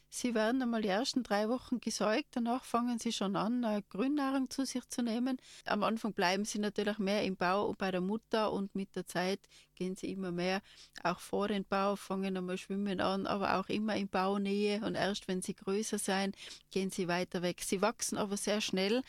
Sie 0.10 0.34
werden 0.34 0.62
einmal 0.62 0.82
die 0.82 0.88
ersten 0.88 1.22
drei 1.22 1.50
Wochen 1.50 1.80
gesäugt, 1.80 2.30
danach 2.32 2.64
fangen 2.64 2.98
sie 2.98 3.12
schon 3.12 3.36
an, 3.36 3.64
äh, 3.64 3.82
Grünnahrung 3.90 4.50
zu 4.50 4.66
sich 4.66 4.88
zu 4.90 5.02
nehmen. 5.02 5.38
Am 5.66 5.84
Anfang 5.84 6.14
bleiben 6.14 6.46
sie 6.46 6.60
natürlich 6.60 6.98
mehr 6.98 7.24
im 7.24 7.36
Bau 7.36 7.74
bei 7.78 7.92
der 7.92 8.02
Mutter 8.02 8.54
und 8.54 8.74
mit 8.74 8.96
der 8.96 9.06
Zeit 9.06 9.40
gehen 9.76 9.96
sie 9.96 10.12
immer 10.12 10.32
mehr 10.32 10.62
auch 11.04 11.20
vor 11.20 11.50
den 11.50 11.66
Bau, 11.66 11.96
fangen 11.96 12.38
einmal 12.38 12.58
schwimmen 12.58 13.02
an, 13.02 13.28
aber 13.28 13.60
auch 13.60 13.70
immer 13.70 13.96
in 13.96 14.08
Baunähe 14.08 14.82
und 14.82 14.96
erst 14.96 15.28
wenn 15.28 15.42
sie 15.42 15.54
größer 15.54 16.00
sein, 16.00 16.32
gehen 16.72 16.90
sie 16.90 17.08
weiter 17.08 17.42
weg. 17.42 17.62
Sie 17.62 17.82
wachsen 17.82 18.18
aber 18.18 18.38
sehr 18.38 18.62
schnell 18.62 19.04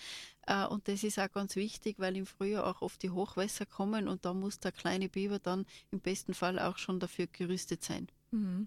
äh, 0.47 0.67
und 0.67 0.89
das 0.89 1.05
ist 1.05 1.19
auch 1.19 1.31
ganz 1.31 1.55
wichtig, 1.57 1.99
weil 1.99 2.17
im 2.17 2.27
Frühjahr 2.27 2.67
auch 2.67 2.83
oft 2.83 3.03
die 3.03 3.11
Hochwässer 3.11 3.67
kommen 3.67 4.09
und 4.09 4.25
da 4.25 4.35
muss 4.35 4.59
der 4.59 4.73
kleine 4.73 5.09
Biber 5.09 5.39
dann 5.39 5.65
im 5.91 6.01
besten 6.01 6.35
Fall 6.35 6.59
auch 6.59 6.77
schon 6.77 6.99
dafür 7.01 7.29
gerüstet 7.29 7.85
sein. 7.85 8.09
Mhm. 8.31 8.67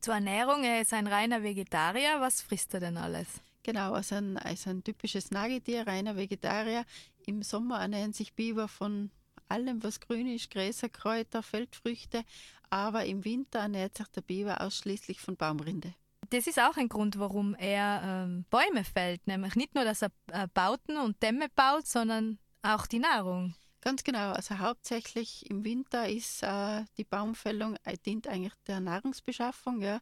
Zur 0.00 0.14
Ernährung, 0.14 0.64
er 0.64 0.80
ist 0.80 0.92
ein 0.92 1.06
reiner 1.06 1.42
Vegetarier. 1.42 2.20
Was 2.20 2.42
frisst 2.42 2.74
er 2.74 2.80
denn 2.80 2.96
alles? 2.96 3.26
Genau, 3.62 3.94
also 3.94 4.14
ein, 4.14 4.36
also 4.38 4.70
ein 4.70 4.84
typisches 4.84 5.30
Nagetier, 5.30 5.86
reiner 5.86 6.16
Vegetarier. 6.16 6.84
Im 7.26 7.42
Sommer 7.42 7.80
ernähren 7.80 8.12
sich 8.12 8.34
Biber 8.34 8.68
von 8.68 9.10
allem, 9.48 9.82
was 9.82 10.00
grün 10.00 10.28
ist, 10.28 10.50
Gräser, 10.50 10.88
Kräuter, 10.88 11.42
Feldfrüchte. 11.42 12.22
Aber 12.70 13.04
im 13.04 13.24
Winter 13.24 13.60
ernährt 13.60 13.96
sich 13.96 14.06
der 14.08 14.20
Biber 14.20 14.60
ausschließlich 14.60 15.20
von 15.20 15.36
Baumrinde. 15.36 15.94
Das 16.30 16.46
ist 16.46 16.58
auch 16.58 16.76
ein 16.76 16.88
Grund, 16.88 17.18
warum 17.18 17.54
er 17.54 18.02
ähm, 18.04 18.44
Bäume 18.50 18.84
fällt. 18.84 19.26
Nämlich 19.26 19.54
nicht 19.54 19.74
nur, 19.74 19.84
dass 19.84 20.02
er 20.02 20.10
äh, 20.32 20.48
Bauten 20.52 20.96
und 20.96 21.22
Dämme 21.22 21.48
baut, 21.54 21.86
sondern 21.86 22.38
auch 22.62 22.86
die 22.86 22.98
Nahrung. 22.98 23.54
Ganz 23.86 24.02
genau. 24.02 24.32
Also 24.32 24.58
hauptsächlich 24.58 25.48
im 25.48 25.64
Winter 25.64 26.08
ist 26.08 26.42
äh, 26.42 26.84
die 26.98 27.04
Baumfällung 27.04 27.76
äh, 27.84 27.96
dient 27.96 28.26
eigentlich 28.26 28.52
der 28.66 28.80
Nahrungsbeschaffung. 28.80 29.80
Ja. 29.80 30.00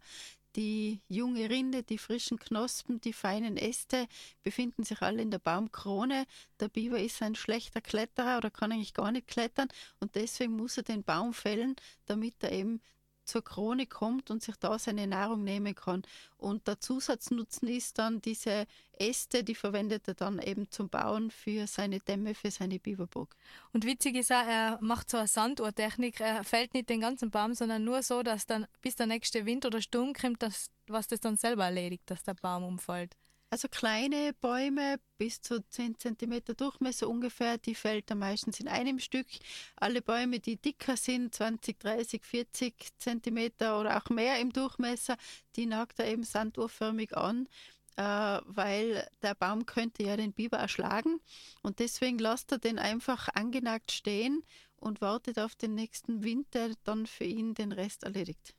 Die 0.57 1.03
junge 1.07 1.51
Rinde, 1.51 1.83
die 1.83 1.99
frischen 1.99 2.39
Knospen, 2.39 3.03
die 3.03 3.13
feinen 3.13 3.59
Äste 3.59 4.07
befinden 4.43 4.85
sich 4.85 5.03
alle 5.03 5.21
in 5.21 5.31
der 5.31 5.39
Baumkrone. 5.39 6.25
Der 6.61 6.71
Biber 6.71 6.99
ist 6.99 7.21
ein 7.21 7.35
schlechter 7.35 7.83
Kletterer 7.83 8.39
oder 8.39 8.51
kann 8.51 8.73
eigentlich 8.73 8.95
gar 8.95 9.13
nicht 9.13 9.29
klettern 9.29 9.69
und 10.01 10.15
deswegen 10.15 10.57
muss 10.57 10.79
er 10.79 10.85
den 10.85 11.05
Baum 11.05 11.35
fällen, 11.35 11.77
damit 12.07 12.43
er 12.43 12.53
eben 12.53 12.81
zur 13.25 13.43
Krone 13.43 13.87
kommt 13.87 14.31
und 14.31 14.43
sich 14.43 14.57
da 14.57 14.79
seine 14.79 15.07
Nahrung 15.07 15.45
nehmen 15.45 15.75
kann. 15.75 16.03
Und 16.39 16.67
der 16.67 16.81
Zusatznutzen 16.81 17.69
ist 17.69 17.99
dann 17.99 18.21
diese 18.21 18.67
Äste, 18.99 19.45
die 19.45 19.55
verwendet 19.55 20.07
er 20.09 20.15
dann 20.15 20.39
eben 20.41 20.71
zum 20.71 20.89
Bauen 20.89 21.31
für 21.31 21.67
seine 21.67 22.01
Dämme, 22.01 22.35
für 22.35 22.51
seine 22.51 22.79
Biberburg. 22.79 23.35
Und 23.73 23.85
witzig 23.85 24.17
ist 24.17 24.33
auch, 24.33 24.47
er 24.47 24.79
macht 24.81 25.11
so 25.11 25.17
eine 25.17 25.27
Sanduhrtechnik, 25.27 26.21
er 26.21 26.45
fällt 26.45 26.75
nicht 26.75 26.89
den 26.89 27.01
ganzen 27.01 27.31
Baum, 27.31 27.55
sondern 27.55 27.85
nur 27.85 28.03
so, 28.03 28.23
dass 28.23 28.47
dann 28.47 28.67
bis 28.83 28.97
der 28.97 29.07
nächste 29.07 29.47
Wind 29.47 29.67
oder 29.67 29.81
Sturm 29.81 30.13
kommt, 30.13 30.43
dass, 30.43 30.71
was 30.87 31.09
das 31.09 31.21
dann 31.21 31.37
selber 31.37 31.65
erledigt, 31.65 32.11
dass 32.11 32.23
der 32.23 32.35
Baum 32.35 32.65
umfällt. 32.65 33.17
Also 33.55 33.69
kleine 33.69 34.33
Bäume 34.41 34.99
bis 35.17 35.41
zu 35.41 35.63
10 35.63 36.01
cm 36.01 36.57
Durchmesser 36.57 37.09
ungefähr, 37.09 37.57
die 37.57 37.77
fällt 37.77 38.11
er 38.11 38.17
meistens 38.17 38.59
in 38.59 38.67
einem 38.67 38.99
Stück. 38.99 39.29
Alle 39.77 40.03
Bäume, 40.03 40.41
die 40.41 40.57
dicker 40.57 40.97
sind, 40.97 41.33
20, 41.33 41.79
30, 41.79 42.25
40 42.25 42.75
cm 42.99 43.53
oder 43.79 43.97
auch 43.97 44.11
mehr 44.11 44.41
im 44.41 44.53
Durchmesser, 44.53 45.17
die 45.55 45.67
nagt 45.67 46.01
er 46.01 46.09
eben 46.09 46.25
sanduhrförmig 46.25 47.17
an. 47.17 47.49
Äh, 47.95 48.03
weil 48.45 49.09
der 49.23 49.37
Baum 49.37 49.67
könnte 49.67 50.03
ja 50.03 50.17
den 50.17 50.33
Biber 50.33 50.57
erschlagen 50.57 51.21
und 51.63 51.79
deswegen 51.79 52.19
lässt 52.19 52.51
er 52.51 52.59
den 52.59 52.81
einfach 52.81 53.29
angenagt 53.37 53.93
stehen 53.93 54.43
und 54.81 55.01
wartet 55.01 55.39
auf 55.39 55.55
den 55.55 55.77
nächsten 55.77 56.25
Wind, 56.25 56.53
der 56.55 56.73
dann 56.83 57.07
für 57.07 57.23
ihn 57.23 57.55
den 57.55 57.71
Rest 57.71 58.03
erledigt. 58.03 58.53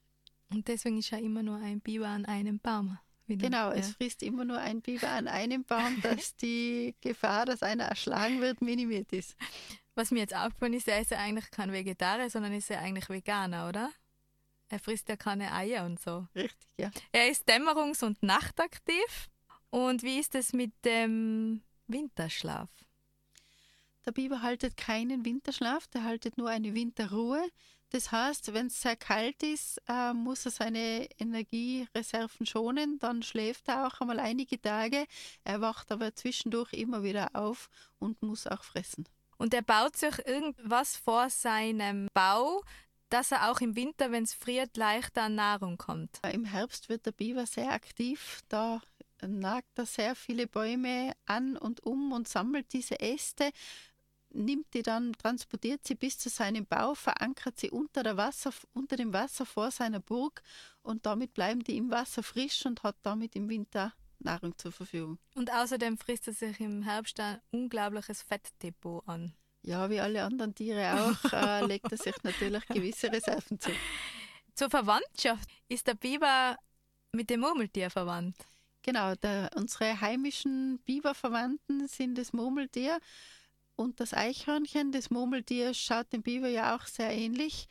Und 0.52 0.70
deswegen 0.70 1.00
ist 1.00 1.10
ja 1.10 1.18
immer 1.18 1.44
nur 1.44 1.58
ein 1.58 1.82
Biber 1.82 2.08
an 2.08 2.24
einem 2.24 2.60
Baum. 2.60 2.98
Wieder, 3.28 3.50
genau, 3.50 3.70
ja. 3.70 3.76
es 3.76 3.94
frisst 3.96 4.22
immer 4.24 4.46
nur 4.46 4.60
ein 4.60 4.82
Biber 4.82 5.10
an 5.10 5.28
einem 5.28 5.64
Baum, 5.64 6.02
dass 6.04 6.36
die 6.36 6.96
Gefahr, 7.02 7.46
dass 7.46 7.64
einer 7.64 7.86
erschlagen 7.86 8.42
wird, 8.42 8.62
minimiert 8.62 9.12
ist. 9.14 9.36
Was 9.96 10.12
mir 10.12 10.20
jetzt 10.20 10.36
aufgefallen 10.36 10.74
ist, 10.74 10.88
er 10.88 11.02
ist 11.02 11.12
ja 11.12 11.20
eigentlich 11.20 11.50
kein 11.52 11.72
Vegetarier, 11.72 12.30
sondern 12.30 12.54
ist 12.54 12.70
ja 12.70 12.80
eigentlich 12.80 13.10
Veganer, 13.10 13.70
oder? 13.70 13.92
Er 14.70 14.80
frisst 14.80 15.10
ja 15.10 15.16
keine 15.16 15.54
Eier 15.54 15.86
und 15.86 16.00
so. 16.00 16.28
Richtig, 16.36 16.68
ja. 16.78 16.92
Er 17.12 17.30
ist 17.30 17.48
dämmerungs- 17.50 18.04
und 18.04 18.22
nachtaktiv. 18.24 19.30
Und 19.70 20.04
wie 20.04 20.20
ist 20.20 20.36
es 20.36 20.54
mit 20.54 20.74
dem 20.84 21.62
Winterschlaf? 21.88 22.70
Der 24.06 24.12
Biber 24.12 24.42
haltet 24.42 24.78
keinen 24.78 25.26
Winterschlaf, 25.26 25.88
der 25.88 26.04
haltet 26.04 26.38
nur 26.38 26.50
eine 26.50 26.74
Winterruhe. 26.74 27.44
Das 27.96 28.12
heißt, 28.12 28.54
wenn 28.54 28.68
es 28.68 28.82
sehr 28.82 28.98
kalt 28.98 29.42
ist, 29.42 29.82
äh, 29.88 30.12
muss 30.12 30.44
er 30.44 30.52
seine 30.52 31.08
Energiereserven 31.18 32.46
schonen. 32.46 33.00
Dann 33.00 33.24
schläft 33.24 33.70
er 33.70 33.88
auch 33.88 34.02
einmal 34.02 34.20
einige 34.20 34.62
Tage. 34.62 35.06
Er 35.46 35.62
wacht 35.62 35.94
aber 35.94 36.14
zwischendurch 36.14 36.74
immer 36.74 37.04
wieder 37.04 37.30
auf 37.34 37.70
und 37.98 38.22
muss 38.22 38.48
auch 38.48 38.66
fressen. 38.66 39.06
Und 39.38 39.54
er 39.54 39.62
baut 39.62 39.96
sich 39.96 40.28
irgendwas 40.28 40.98
vor 40.98 41.30
seinem 41.30 42.10
Bau, 42.14 42.66
dass 43.08 43.32
er 43.32 43.50
auch 43.50 43.62
im 43.62 43.78
Winter, 43.78 44.12
wenn 44.12 44.26
es 44.26 44.34
friert, 44.34 44.76
leichter 44.76 45.24
an 45.24 45.36
Nahrung 45.36 45.78
kommt. 45.78 46.20
Im 46.34 46.44
Herbst 46.44 46.90
wird 46.90 47.06
der 47.06 47.14
Biber 47.14 47.46
sehr 47.46 47.72
aktiv. 47.72 48.42
Da 48.50 48.82
nagt 49.26 49.80
er 49.80 49.86
sehr 49.86 50.16
viele 50.16 50.48
Bäume 50.48 51.14
an 51.26 51.56
und 51.56 51.86
um 51.86 52.12
und 52.12 52.28
sammelt 52.28 52.74
diese 52.74 53.00
Äste 53.00 53.52
nimmt 54.36 54.74
die 54.74 54.82
dann, 54.82 55.14
transportiert 55.14 55.86
sie 55.86 55.96
bis 55.96 56.18
zu 56.18 56.30
seinem 56.30 56.66
Bau, 56.66 56.94
verankert 56.94 57.60
sie 57.60 57.72
unter, 57.72 58.04
der 58.04 58.18
Wasser, 58.18 58.52
unter 58.74 58.96
dem 58.96 59.14
Wasser 59.14 59.46
vor 59.46 59.72
seiner 59.72 60.00
Burg 60.00 60.42
und 60.84 61.06
damit 61.06 61.34
bleiben 61.34 61.64
die 61.64 61.78
im 61.78 61.90
Wasser 61.90 62.24
frisch 62.24 62.66
und 62.66 62.84
hat 62.84 62.98
damit 63.04 63.36
im 63.36 63.50
Winter 63.50 63.94
Nahrung 64.20 64.58
zur 64.58 64.72
Verfügung. 64.72 65.20
Und 65.36 65.52
außerdem 65.52 65.98
frisst 65.98 66.28
er 66.28 66.34
sich 66.34 66.60
im 66.60 66.84
Herbst 66.84 67.20
ein 67.20 67.40
unglaubliches 67.52 68.22
Fettdepot 68.22 69.08
an. 69.08 69.34
Ja, 69.62 69.90
wie 69.90 70.00
alle 70.00 70.24
anderen 70.24 70.54
Tiere 70.54 70.94
auch, 70.94 71.34
äh, 71.34 71.66
legt 71.66 71.92
er 71.92 71.98
sich 71.98 72.16
natürlich 72.24 72.66
gewisse 72.68 73.12
Reserven 73.12 73.60
zu. 73.60 73.72
Zur 74.54 74.70
Verwandtschaft 74.70 75.50
ist 75.68 75.88
der 75.88 75.96
Biber 75.96 76.58
mit 77.12 77.30
dem 77.30 77.42
Murmeltier 77.42 77.90
verwandt. 77.90 78.36
Genau, 78.84 79.16
der, 79.16 79.50
unsere 79.56 80.00
heimischen 80.00 80.80
Biberverwandten 80.86 81.88
sind 81.88 82.18
das 82.18 82.34
Murmeltier 82.34 83.00
und 83.76 84.00
das 84.00 84.14
Eichhörnchen, 84.14 84.92
das 84.92 85.10
Murmeltier, 85.10 85.74
schaut 85.74 86.12
dem 86.14 86.22
Biber 86.22 86.48
ja 86.48 86.76
auch 86.76 86.86
sehr 86.86 87.12
ähnlich. 87.12 87.68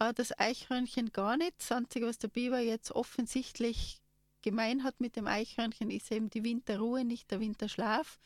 Äh, 0.00 0.14
das 0.14 0.38
Eichhörnchen 0.38 1.12
gar 1.12 1.36
nicht. 1.36 1.54
Das 1.58 1.72
Einzige, 1.72 2.06
was 2.06 2.18
der 2.18 2.28
Biber 2.28 2.60
jetzt 2.60 2.92
offensichtlich 2.92 4.00
gemein 4.42 4.84
hat 4.84 5.00
mit 5.00 5.16
dem 5.16 5.26
Eichhörnchen, 5.26 5.90
ist 5.90 6.12
eben 6.12 6.30
die 6.30 6.44
Winterruhe, 6.44 7.04
nicht 7.04 7.30
der 7.30 7.40
Winterschlaf. 7.40 8.18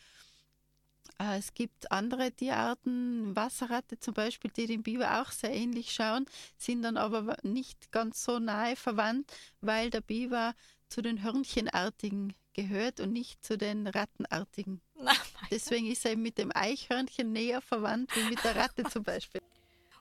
Äh, 1.19 1.39
es 1.39 1.55
gibt 1.55 1.91
andere 1.91 2.33
Tierarten, 2.33 3.35
Wasserratte 3.35 3.99
zum 3.99 4.15
Beispiel, 4.15 4.51
die 4.51 4.67
dem 4.67 4.83
Biber 4.83 5.23
auch 5.23 5.31
sehr 5.31 5.53
ähnlich 5.53 5.93
schauen, 5.93 6.27
sind 6.57 6.83
dann 6.83 6.97
aber 6.97 7.37
nicht 7.43 7.93
ganz 7.93 8.25
so 8.25 8.39
nahe 8.39 8.77
verwandt, 8.77 9.33
weil 9.61 9.91
der 9.91 10.01
Biber 10.01 10.55
zu 10.89 11.01
den 11.03 11.23
Hörnchenartigen 11.23 12.35
gehört 12.55 13.01
und 13.01 13.13
nicht 13.13 13.45
zu 13.45 13.57
den 13.57 13.87
Rattenartigen. 13.87 14.81
Deswegen 15.51 15.91
ist 15.91 16.05
er 16.05 16.17
mit 16.17 16.39
dem 16.39 16.51
Eichhörnchen 16.55 17.33
näher 17.33 17.61
verwandt 17.61 18.15
wie 18.17 18.29
mit 18.31 18.43
der 18.45 18.57
Ratte 18.57 18.85
zum 18.85 19.03
Beispiel. 19.03 19.41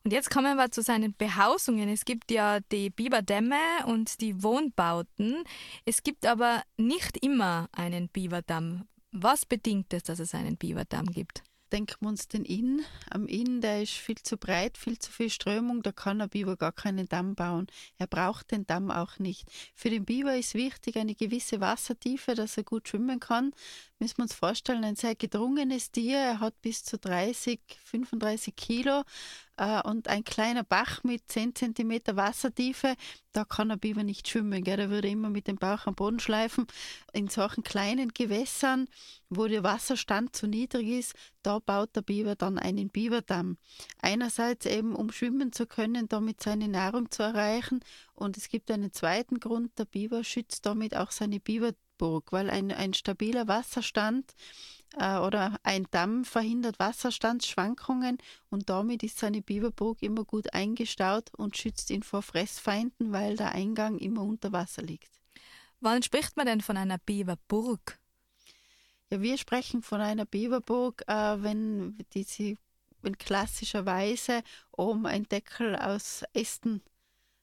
Und 0.04 0.14
jetzt 0.14 0.32
kommen 0.32 0.58
wir 0.58 0.72
zu 0.72 0.82
seinen 0.82 1.16
Behausungen. 1.16 1.88
Es 1.88 2.06
gibt 2.06 2.32
ja 2.32 2.60
die 2.60 2.90
Biberdämme 2.90 3.86
und 3.86 4.20
die 4.20 4.42
Wohnbauten. 4.42 5.44
Es 5.86 6.02
gibt 6.02 6.26
aber 6.26 6.64
nicht 6.78 7.24
immer 7.24 7.70
einen 7.72 8.10
Biberdamm. 8.10 8.88
Was 9.12 9.46
bedingt 9.46 9.94
es, 9.94 10.04
dass 10.04 10.20
es 10.20 10.34
einen 10.34 10.58
Biberdamm 10.58 11.06
gibt? 11.06 11.44
Denken 11.72 11.98
wir 12.02 12.10
uns 12.10 12.28
den 12.28 12.46
Inn. 12.46 12.82
Am 13.10 13.28
Inn, 13.28 13.62
der 13.62 13.84
ist 13.84 13.94
viel 13.94 14.18
zu 14.18 14.38
breit, 14.38 14.78
viel 14.78 15.00
zu 15.00 15.12
viel 15.12 15.30
Strömung, 15.30 15.82
da 15.82 15.92
kann 15.92 16.22
ein 16.22 16.30
Biber 16.30 16.58
gar 16.58 16.72
keinen 16.72 17.08
Damm 17.08 17.36
bauen. 17.36 17.68
Er 17.98 18.08
braucht 18.08 18.52
den 18.52 18.68
Damm 18.68 18.92
auch 18.92 19.20
nicht. 19.20 19.48
Für 19.74 19.90
den 19.90 20.06
Biber 20.06 20.36
ist 20.36 20.54
wichtig 20.54 20.98
eine 20.98 21.16
gewisse 21.16 21.62
Wassertiefe, 21.62 22.36
dass 22.36 22.58
er 22.58 22.64
gut 22.64 22.88
schwimmen 22.88 23.20
kann. 23.20 23.54
Müssen 24.00 24.18
wir 24.18 24.24
uns 24.24 24.34
vorstellen, 24.34 24.84
ein 24.84 24.96
sehr 24.96 25.16
gedrungenes 25.16 25.92
Tier. 25.92 26.18
Er 26.18 26.40
hat 26.40 26.62
bis 26.62 26.84
zu 26.84 26.98
30, 26.98 27.60
35 27.86 28.56
Kilo 28.56 29.04
äh, 29.58 29.82
und 29.84 30.08
ein 30.08 30.24
kleiner 30.24 30.64
Bach 30.64 31.04
mit 31.04 31.24
10 31.28 31.56
cm 31.56 32.02
Wassertiefe, 32.16 32.96
da 33.32 33.46
kann 33.46 33.72
ein 33.72 33.80
Biber 33.80 34.04
nicht 34.04 34.28
schwimmen. 34.28 34.64
Gell? 34.64 34.78
Der 34.78 34.90
würde 34.90 35.08
immer 35.08 35.30
mit 35.30 35.48
dem 35.48 35.58
Bauch 35.58 35.86
am 35.86 35.96
Boden 35.96 36.20
schleifen. 36.20 36.68
In 37.14 37.28
solchen 37.28 37.64
kleinen 37.64 38.14
Gewässern, 38.14 38.88
wo 39.30 39.48
der 39.48 39.64
Wasserstand 39.64 40.36
zu 40.36 40.48
niedrig 40.48 40.88
ist, 40.88 41.14
da 41.44 41.60
baut 41.60 41.96
der 41.96 42.02
Biber 42.02 42.36
dann 42.36 42.60
einen 42.60 42.90
Biberdamm. 42.90 43.58
Einerseits 44.02 44.66
eben, 44.66 44.96
um 44.96 45.12
schwimmen 45.12 45.52
zu 45.52 45.66
können, 45.66 46.10
damit 46.10 46.42
seine 46.42 46.68
Nahrung 46.68 47.12
zu 47.12 47.24
erreichen. 47.24 47.82
Und 48.14 48.38
es 48.38 48.50
gibt 48.50 48.72
einen 48.72 48.92
zweiten 48.92 49.40
Grund, 49.40 49.78
der 49.78 49.86
Biber 49.86 50.24
schützt 50.24 50.66
damit 50.66 50.96
auch 50.96 51.12
seine 51.12 51.40
Biberburg, 51.40 52.32
weil 52.32 52.50
ein, 52.50 52.72
ein 52.72 52.94
stabiler 52.94 53.48
Wasserstand 53.48 54.34
äh, 54.98 55.18
oder 55.18 55.60
ein 55.64 55.88
Damm 55.92 56.26
verhindert 56.26 56.80
Wasserstandsschwankungen 56.80 58.18
und 58.50 58.70
damit 58.70 59.04
ist 59.04 59.20
seine 59.20 59.42
Biberburg 59.42 60.02
immer 60.02 60.26
gut 60.26 60.54
eingestaut 60.54 61.34
und 61.36 61.58
schützt 61.58 61.90
ihn 61.90 62.04
vor 62.04 62.22
Fressfeinden, 62.22 63.12
weil 63.12 63.36
der 63.38 63.54
Eingang 63.54 63.98
immer 63.98 64.24
unter 64.24 64.52
Wasser 64.52 64.82
liegt. 64.82 65.12
Wann 65.80 66.04
spricht 66.04 66.38
man 66.38 66.46
denn 66.46 66.62
von 66.62 66.78
einer 66.78 66.98
Biberburg? 66.98 68.00
Ja, 69.10 69.22
wir 69.22 69.38
sprechen 69.38 69.82
von 69.82 70.00
einer 70.00 70.26
Biberburg, 70.26 71.04
äh, 71.08 71.42
wenn 71.42 71.98
diese 72.14 72.58
wenn 73.04 73.18
klassischerweise 73.18 74.44
oben 74.72 75.06
ein 75.08 75.24
Deckel 75.24 75.76
aus 75.76 76.24
Ästen 76.34 76.84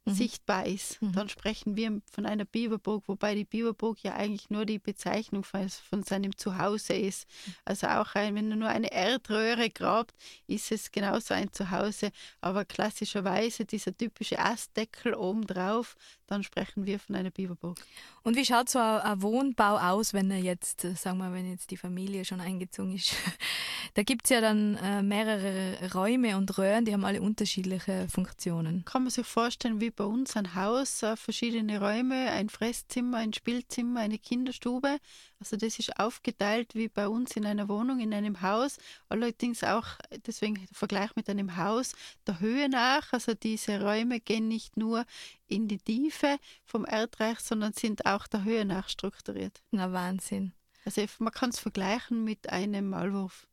mhm. 0.08 0.14
sichtbar 0.14 0.66
ist. 0.66 1.00
Mhm. 1.00 1.12
Dann 1.12 1.28
sprechen 1.28 1.76
wir 1.76 2.00
von 2.10 2.26
einer 2.26 2.44
Biberburg, 2.44 3.04
wobei 3.06 3.34
die 3.34 3.44
Biberburg 3.44 4.02
ja 4.02 4.14
eigentlich 4.14 4.50
nur 4.50 4.64
die 4.64 4.78
Bezeichnung 4.78 5.44
von, 5.44 5.68
von 5.68 6.02
seinem 6.02 6.36
Zuhause 6.36 6.94
ist. 6.94 7.26
Also 7.64 7.86
auch 7.88 8.14
ein, 8.14 8.34
wenn 8.34 8.50
er 8.50 8.56
nur 8.56 8.68
eine 8.68 8.90
Erdröhre 8.92 9.70
grabt, 9.70 10.14
ist 10.46 10.72
es 10.72 10.90
genauso 10.90 11.34
ein 11.34 11.52
Zuhause. 11.52 12.10
Aber 12.40 12.64
klassischerweise 12.64 13.64
dieser 13.64 13.96
typische 13.96 14.38
Astdeckel 14.38 15.14
obendrauf, 15.14 15.96
dann 16.28 16.42
sprechen 16.42 16.86
wir 16.86 17.00
von 17.00 17.16
einer 17.16 17.30
Biberburg. 17.30 17.78
Und 18.22 18.36
wie 18.36 18.44
schaut 18.44 18.68
so 18.68 18.78
ein 18.78 19.22
Wohnbau 19.22 19.78
aus, 19.78 20.12
wenn 20.12 20.30
er 20.30 20.38
jetzt, 20.38 20.82
sagen 20.82 21.18
wir, 21.18 21.32
wenn 21.32 21.50
jetzt 21.50 21.70
die 21.70 21.76
Familie 21.76 22.24
schon 22.24 22.40
eingezogen 22.40 22.94
ist? 22.94 23.14
da 23.94 24.02
gibt 24.02 24.26
es 24.26 24.30
ja 24.30 24.40
dann 24.40 24.76
äh, 24.76 25.02
mehrere 25.02 25.92
Räume 25.94 26.36
und 26.36 26.56
Röhren, 26.58 26.84
die 26.84 26.92
haben 26.92 27.04
alle 27.04 27.22
unterschiedliche 27.22 28.06
Funktionen. 28.08 28.84
Kann 28.84 29.02
man 29.02 29.10
sich 29.10 29.26
vorstellen, 29.26 29.80
wie 29.80 29.90
bei 29.90 30.04
uns 30.04 30.36
ein 30.36 30.54
Haus, 30.54 31.02
äh, 31.02 31.16
verschiedene 31.16 31.80
Räume, 31.80 32.30
ein 32.30 32.50
Fresszimmer, 32.50 33.18
ein 33.18 33.32
Spielzimmer, 33.32 34.00
eine 34.00 34.18
Kinderstube. 34.18 34.98
Also 35.40 35.57
das 35.57 35.79
ist 35.79 35.98
aufgeteilt 35.98 36.74
wie 36.74 36.88
bei 36.88 37.09
uns 37.09 37.37
in 37.37 37.46
einer 37.46 37.68
Wohnung, 37.68 38.01
in 38.01 38.12
einem 38.12 38.42
Haus. 38.42 38.79
Allerdings 39.09 39.62
auch, 39.62 39.87
deswegen 40.27 40.55
der 40.55 40.66
Vergleich 40.72 41.14
mit 41.14 41.29
einem 41.29 41.57
Haus, 41.57 41.92
der 42.27 42.40
Höhe 42.40 42.68
nach. 42.68 43.12
Also 43.12 43.35
diese 43.35 43.81
Räume 43.81 44.20
gehen 44.20 44.48
nicht 44.48 44.77
nur 44.77 45.05
in 45.46 45.68
die 45.68 45.79
Tiefe 45.79 46.38
vom 46.64 46.85
Erdreich, 46.85 47.38
sondern 47.38 47.72
sind 47.72 48.05
auch 48.07 48.27
der 48.27 48.44
Höhe 48.44 48.64
nach 48.64 48.88
strukturiert. 48.88 49.62
Na 49.70 49.92
Wahnsinn. 49.92 50.53
Also 50.85 51.05
man 51.18 51.33
kann 51.33 51.51
es 51.51 51.59
vergleichen 51.59 52.24
mit 52.24 52.51
einem 52.51 52.90
Maulwurf. 52.90 53.46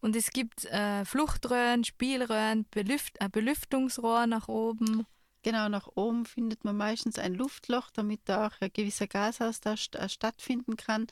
Und 0.00 0.16
es 0.16 0.30
gibt 0.30 0.66
äh, 0.66 1.04
Fluchtröhren, 1.04 1.84
Spielröhren, 1.84 2.66
Belüft 2.70 3.16
äh, 3.20 3.28
Belüftungsrohr 3.28 4.26
nach 4.26 4.48
oben. 4.48 5.06
Genau, 5.44 5.68
nach 5.68 5.88
oben 5.94 6.24
findet 6.24 6.64
man 6.64 6.74
meistens 6.74 7.18
ein 7.18 7.34
Luftloch, 7.34 7.90
damit 7.90 8.22
da 8.24 8.46
auch 8.46 8.60
ein 8.60 8.70
gewisser 8.72 9.06
Gasaustausch 9.06 9.90
äh, 9.92 10.08
stattfinden 10.08 10.78
kann. 10.78 11.06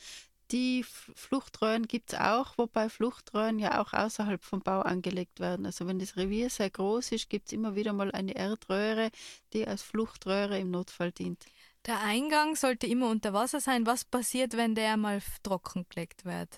Die 0.51 0.85
Fluchtröhren 0.85 1.87
gibt 1.87 2.14
es 2.14 2.18
auch, 2.18 2.57
wobei 2.57 2.88
Fluchtröhren 2.88 3.59
ja 3.59 3.81
auch 3.81 3.92
außerhalb 3.92 4.42
vom 4.42 4.61
Bau 4.61 4.81
angelegt 4.81 5.38
werden. 5.38 5.66
Also 5.66 5.87
wenn 5.87 5.99
das 5.99 6.16
Revier 6.16 6.49
sehr 6.49 6.71
groß 6.71 7.12
ist, 7.12 7.29
gibt 7.29 7.49
es 7.49 7.53
immer 7.53 7.77
wieder 7.77 7.92
mal 7.92 8.11
eine 8.11 8.35
Erdröhre, 8.35 9.11
die 9.53 9.66
als 9.66 9.83
Fluchtröhre 9.83 10.59
im 10.59 10.71
Notfall 10.71 11.12
dient. 11.12 11.45
Der 11.85 12.01
Eingang 12.01 12.57
sollte 12.57 12.87
immer 12.87 13.11
unter 13.11 13.35
Wasser 13.35 13.61
sein. 13.61 13.85
Was 13.85 14.05
passiert, 14.07 14.57
wenn 14.57 14.75
der 14.75 14.97
mal 14.97 15.21
trockengelegt 15.42 16.25
wird? 16.25 16.49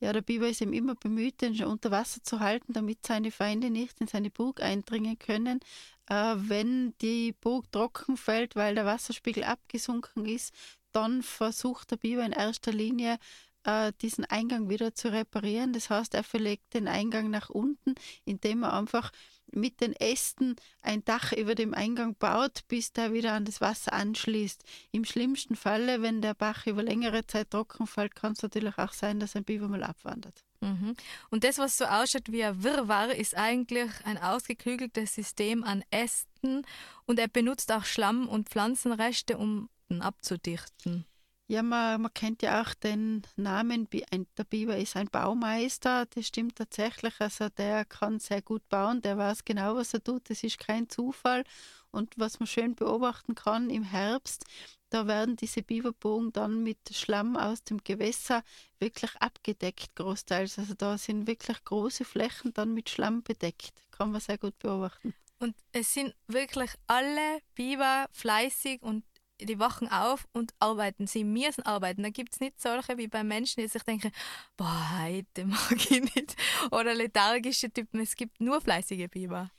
Ja, 0.00 0.14
der 0.14 0.22
Biber 0.22 0.48
ist 0.48 0.62
ihm 0.62 0.72
immer 0.72 0.94
bemüht, 0.94 1.42
den 1.42 1.62
unter 1.64 1.90
Wasser 1.90 2.22
zu 2.22 2.40
halten, 2.40 2.72
damit 2.72 3.06
seine 3.06 3.30
Feinde 3.30 3.68
nicht 3.68 4.00
in 4.00 4.06
seine 4.06 4.30
Burg 4.30 4.62
eindringen 4.62 5.18
können. 5.18 5.60
Äh, 6.08 6.34
wenn 6.36 6.94
die 7.02 7.32
Burg 7.32 7.70
trocken 7.70 8.16
fällt, 8.16 8.56
weil 8.56 8.74
der 8.74 8.86
Wasserspiegel 8.86 9.44
abgesunken 9.44 10.24
ist, 10.24 10.54
dann 10.92 11.22
versucht 11.22 11.90
der 11.90 11.96
Biber 11.98 12.24
in 12.24 12.32
erster 12.32 12.72
Linie 12.72 13.18
äh, 13.64 13.92
diesen 14.00 14.24
Eingang 14.24 14.70
wieder 14.70 14.94
zu 14.94 15.12
reparieren. 15.12 15.74
Das 15.74 15.90
heißt, 15.90 16.14
er 16.14 16.24
verlegt 16.24 16.72
den 16.74 16.88
Eingang 16.88 17.28
nach 17.30 17.50
unten, 17.50 17.94
indem 18.24 18.62
er 18.62 18.72
einfach 18.72 19.12
mit 19.52 19.80
den 19.80 19.92
Ästen 19.94 20.56
ein 20.82 21.04
Dach 21.04 21.32
über 21.32 21.54
dem 21.54 21.74
Eingang 21.74 22.14
baut, 22.16 22.66
bis 22.68 22.92
der 22.92 23.12
wieder 23.12 23.32
an 23.32 23.44
das 23.44 23.60
Wasser 23.60 23.92
anschließt. 23.92 24.62
Im 24.92 25.04
schlimmsten 25.04 25.56
Falle, 25.56 26.02
wenn 26.02 26.22
der 26.22 26.34
Bach 26.34 26.66
über 26.66 26.82
längere 26.82 27.26
Zeit 27.26 27.50
trocken 27.50 27.86
fällt, 27.86 28.14
kann 28.14 28.32
es 28.32 28.42
natürlich 28.42 28.78
auch 28.78 28.92
sein, 28.92 29.20
dass 29.20 29.36
ein 29.36 29.44
Biber 29.44 29.68
mal 29.68 29.82
abwandert. 29.82 30.44
Mhm. 30.60 30.94
Und 31.30 31.44
das, 31.44 31.58
was 31.58 31.78
so 31.78 31.86
ausschaut 31.86 32.30
wie 32.30 32.44
ein 32.44 32.62
Wirrwarr, 32.62 33.14
ist 33.14 33.36
eigentlich 33.36 33.90
ein 34.04 34.18
ausgeklügeltes 34.18 35.14
System 35.14 35.64
an 35.64 35.82
Ästen 35.90 36.66
und 37.06 37.18
er 37.18 37.28
benutzt 37.28 37.72
auch 37.72 37.84
Schlamm- 37.84 38.28
und 38.28 38.48
Pflanzenreste, 38.48 39.38
um 39.38 39.68
abzudichten. 39.98 41.06
Ja, 41.50 41.64
man, 41.64 42.00
man 42.02 42.14
kennt 42.14 42.42
ja 42.42 42.62
auch 42.62 42.74
den 42.74 43.22
Namen, 43.34 43.88
der 43.90 44.44
Biber 44.44 44.76
ist 44.76 44.94
ein 44.94 45.08
Baumeister, 45.08 46.06
das 46.06 46.28
stimmt 46.28 46.54
tatsächlich. 46.54 47.12
Also 47.18 47.48
der 47.48 47.84
kann 47.84 48.20
sehr 48.20 48.40
gut 48.40 48.68
bauen, 48.68 49.02
der 49.02 49.18
weiß 49.18 49.44
genau, 49.44 49.74
was 49.74 49.92
er 49.92 50.04
tut, 50.04 50.30
das 50.30 50.44
ist 50.44 50.60
kein 50.60 50.88
Zufall. 50.88 51.42
Und 51.90 52.16
was 52.16 52.38
man 52.38 52.46
schön 52.46 52.76
beobachten 52.76 53.34
kann 53.34 53.68
im 53.68 53.82
Herbst, 53.82 54.44
da 54.90 55.08
werden 55.08 55.34
diese 55.34 55.62
Biberbogen 55.62 56.32
dann 56.32 56.62
mit 56.62 56.78
Schlamm 56.92 57.36
aus 57.36 57.64
dem 57.64 57.82
Gewässer 57.82 58.44
wirklich 58.78 59.10
abgedeckt, 59.16 59.96
großteils. 59.96 60.56
Also 60.56 60.74
da 60.74 60.96
sind 60.98 61.26
wirklich 61.26 61.64
große 61.64 62.04
Flächen 62.04 62.54
dann 62.54 62.74
mit 62.74 62.90
Schlamm 62.90 63.24
bedeckt. 63.24 63.72
Kann 63.90 64.12
man 64.12 64.20
sehr 64.20 64.38
gut 64.38 64.56
beobachten. 64.60 65.14
Und 65.40 65.56
es 65.72 65.94
sind 65.94 66.14
wirklich 66.28 66.70
alle 66.86 67.40
Biber 67.56 68.06
fleißig 68.12 68.82
und 68.82 69.02
die 69.46 69.58
wachen 69.58 69.88
auf 69.88 70.26
und 70.32 70.52
arbeiten. 70.58 71.06
Sie 71.06 71.24
müssen 71.24 71.62
arbeiten. 71.62 72.02
Da 72.02 72.10
gibt 72.10 72.34
es 72.34 72.40
nicht 72.40 72.60
solche 72.60 72.98
wie 72.98 73.08
bei 73.08 73.24
Menschen, 73.24 73.60
die 73.60 73.68
sich 73.68 73.82
denken, 73.82 74.12
boah, 74.56 75.00
heute 75.02 75.44
mag 75.44 75.72
ich 75.72 76.14
nicht. 76.14 76.36
Oder 76.70 76.94
lethargische 76.94 77.70
Typen. 77.70 78.00
Es 78.00 78.16
gibt 78.16 78.40
nur 78.40 78.60
fleißige 78.60 79.08
Biber. 79.08 79.50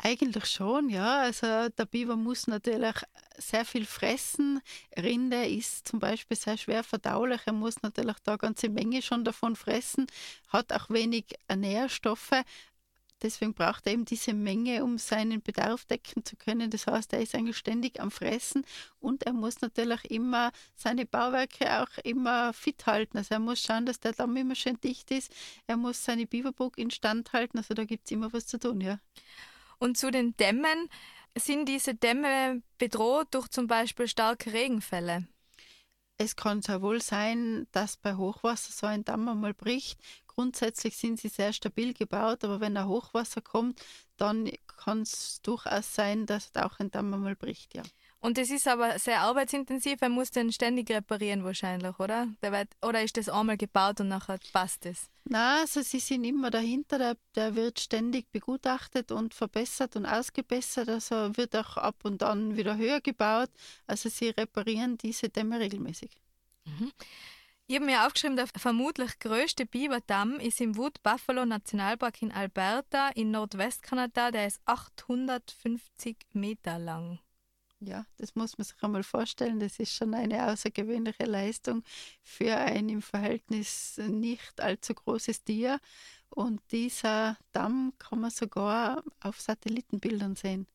Eigentlich 0.00 0.46
schon, 0.46 0.90
ja. 0.90 1.22
Also 1.22 1.68
der 1.70 1.84
Biber 1.86 2.14
muss 2.14 2.46
natürlich 2.46 2.94
sehr 3.36 3.64
viel 3.64 3.84
fressen. 3.84 4.60
Rinde 4.96 5.44
ist 5.46 5.88
zum 5.88 5.98
Beispiel 5.98 6.36
sehr 6.36 6.56
schwer 6.56 6.84
verdaulich. 6.84 7.40
Er 7.46 7.52
muss 7.52 7.82
natürlich 7.82 8.16
da 8.22 8.32
eine 8.32 8.38
ganze 8.38 8.68
Menge 8.68 9.02
schon 9.02 9.24
davon 9.24 9.56
fressen, 9.56 10.06
hat 10.48 10.72
auch 10.72 10.88
wenig 10.88 11.34
Nährstoffe. 11.52 12.44
Deswegen 13.22 13.54
braucht 13.54 13.86
er 13.86 13.92
eben 13.92 14.04
diese 14.04 14.32
Menge, 14.32 14.84
um 14.84 14.98
seinen 14.98 15.42
Bedarf 15.42 15.84
decken 15.84 16.24
zu 16.24 16.36
können. 16.36 16.70
Das 16.70 16.86
heißt, 16.86 17.12
er 17.12 17.20
ist 17.20 17.34
eigentlich 17.34 17.56
ständig 17.56 18.00
am 18.00 18.10
Fressen 18.10 18.64
und 19.00 19.24
er 19.24 19.32
muss 19.32 19.60
natürlich 19.60 20.10
immer 20.10 20.52
seine 20.76 21.04
Bauwerke 21.04 21.82
auch 21.82 21.98
immer 22.04 22.52
fit 22.52 22.86
halten. 22.86 23.18
Also 23.18 23.34
er 23.34 23.40
muss 23.40 23.60
schauen, 23.60 23.86
dass 23.86 24.00
der 24.00 24.12
Damm 24.12 24.36
immer 24.36 24.54
schön 24.54 24.80
dicht 24.80 25.10
ist. 25.10 25.32
Er 25.66 25.76
muss 25.76 26.04
seine 26.04 26.26
Biberburg 26.26 26.78
instand 26.78 27.32
halten. 27.32 27.58
Also 27.58 27.74
da 27.74 27.84
gibt 27.84 28.06
es 28.06 28.12
immer 28.12 28.32
was 28.32 28.46
zu 28.46 28.58
tun, 28.58 28.80
ja. 28.80 29.00
Und 29.78 29.96
zu 29.96 30.10
den 30.10 30.36
Dämmen, 30.36 30.88
sind 31.36 31.68
diese 31.68 31.94
Dämme 31.94 32.62
bedroht 32.78 33.28
durch 33.32 33.48
zum 33.48 33.66
Beispiel 33.66 34.08
starke 34.08 34.52
Regenfälle? 34.52 35.26
Es 36.16 36.34
kann 36.34 36.62
sehr 36.62 36.82
wohl 36.82 37.00
sein, 37.00 37.68
dass 37.70 37.96
bei 37.96 38.16
Hochwasser 38.16 38.72
so 38.72 38.86
ein 38.86 39.04
Damm 39.04 39.28
einmal 39.28 39.54
bricht. 39.54 40.00
Grundsätzlich 40.38 40.96
sind 40.96 41.18
sie 41.18 41.26
sehr 41.26 41.52
stabil 41.52 41.94
gebaut, 41.94 42.44
aber 42.44 42.60
wenn 42.60 42.76
ein 42.76 42.86
Hochwasser 42.86 43.40
kommt, 43.40 43.82
dann 44.18 44.48
kann 44.68 45.02
es 45.02 45.42
durchaus 45.42 45.92
sein, 45.92 46.26
dass 46.26 46.54
auch 46.54 46.78
ein 46.78 46.92
Damm 46.92 47.12
einmal 47.12 47.34
bricht, 47.34 47.74
ja. 47.74 47.82
Und 48.20 48.38
das 48.38 48.48
ist 48.48 48.68
aber 48.68 49.00
sehr 49.00 49.22
arbeitsintensiv, 49.22 50.00
er 50.00 50.10
muss 50.10 50.30
den 50.30 50.52
ständig 50.52 50.90
reparieren 50.90 51.42
wahrscheinlich, 51.42 51.98
oder? 51.98 52.28
Oder 52.80 53.02
ist 53.02 53.16
das 53.16 53.28
einmal 53.28 53.56
gebaut 53.56 54.00
und 54.00 54.06
nachher 54.06 54.38
passt 54.52 54.86
es? 54.86 55.10
Na, 55.24 55.62
also 55.62 55.82
sie 55.82 55.98
sind 55.98 56.22
immer 56.22 56.50
dahinter, 56.50 56.98
der, 56.98 57.16
der 57.34 57.56
wird 57.56 57.80
ständig 57.80 58.30
begutachtet 58.30 59.10
und 59.10 59.34
verbessert 59.34 59.96
und 59.96 60.06
ausgebessert, 60.06 60.88
also 60.88 61.36
wird 61.36 61.56
auch 61.56 61.76
ab 61.78 61.96
und 62.04 62.22
an 62.22 62.56
wieder 62.56 62.76
höher 62.76 63.00
gebaut. 63.00 63.50
Also 63.88 64.08
sie 64.08 64.28
reparieren 64.28 64.98
diese 64.98 65.30
Dämme 65.30 65.58
regelmäßig. 65.58 66.12
Mhm. 66.64 66.92
Ich 67.70 67.76
habe 67.76 67.84
mir 67.84 68.06
aufgeschrieben, 68.06 68.36
der 68.36 68.46
vermutlich 68.46 69.18
größte 69.18 69.66
Biberdamm 69.66 70.40
ist 70.40 70.58
im 70.62 70.78
Wood 70.78 71.02
Buffalo 71.02 71.44
Nationalpark 71.44 72.22
in 72.22 72.32
Alberta 72.32 73.10
in 73.10 73.30
Nordwestkanada. 73.30 74.30
Der 74.30 74.46
ist 74.46 74.62
850 74.64 76.16
Meter 76.32 76.78
lang. 76.78 77.18
Ja, 77.80 78.04
das 78.16 78.34
muss 78.34 78.58
man 78.58 78.64
sich 78.64 78.82
einmal 78.82 79.04
vorstellen. 79.04 79.60
Das 79.60 79.78
ist 79.78 79.94
schon 79.94 80.12
eine 80.14 80.50
außergewöhnliche 80.50 81.24
Leistung 81.24 81.84
für 82.22 82.56
ein 82.56 82.88
im 82.88 83.02
Verhältnis 83.02 84.00
nicht 84.08 84.60
allzu 84.60 84.94
großes 84.94 85.44
Tier. 85.44 85.78
Und 86.30 86.60
dieser 86.72 87.38
Damm 87.52 87.92
kann 87.98 88.20
man 88.20 88.30
sogar 88.30 89.02
auf 89.20 89.40
Satellitenbildern 89.40 90.34
sehen. 90.34 90.66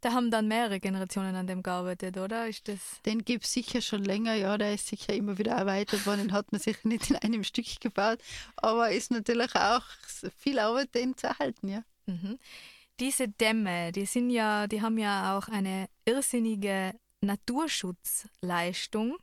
Da 0.00 0.12
haben 0.12 0.30
dann 0.30 0.48
mehrere 0.48 0.80
Generationen 0.80 1.34
an 1.34 1.46
dem 1.46 1.62
gearbeitet, 1.62 2.16
oder? 2.16 2.48
Ist 2.48 2.68
das 2.68 2.80
den 3.04 3.24
gibt 3.24 3.44
es 3.44 3.52
sicher 3.52 3.82
schon 3.82 4.04
länger, 4.04 4.34
ja, 4.34 4.56
der 4.56 4.74
ist 4.74 4.86
sicher 4.86 5.12
immer 5.12 5.36
wieder 5.36 5.52
erweitert 5.52 6.06
worden, 6.06 6.28
den 6.28 6.32
hat 6.32 6.50
man 6.50 6.60
sicher 6.60 6.88
nicht 6.88 7.10
in 7.10 7.16
einem 7.16 7.44
Stück 7.44 7.80
gebaut, 7.80 8.20
aber 8.56 8.90
ist 8.90 9.10
natürlich 9.10 9.54
auch 9.54 9.84
viel 10.38 10.58
Arbeit, 10.58 10.94
den 10.94 11.16
zu 11.16 11.26
erhalten, 11.26 11.68
ja. 11.68 11.84
Mhm 12.06 12.38
diese 13.02 13.28
Dämme, 13.28 13.90
die 13.90 14.06
sind 14.06 14.30
ja, 14.30 14.68
die 14.68 14.80
haben 14.80 14.96
ja 14.96 15.36
auch 15.36 15.48
eine 15.48 15.88
irrsinnige 16.04 16.94
Naturschutzleistung. 17.20 19.16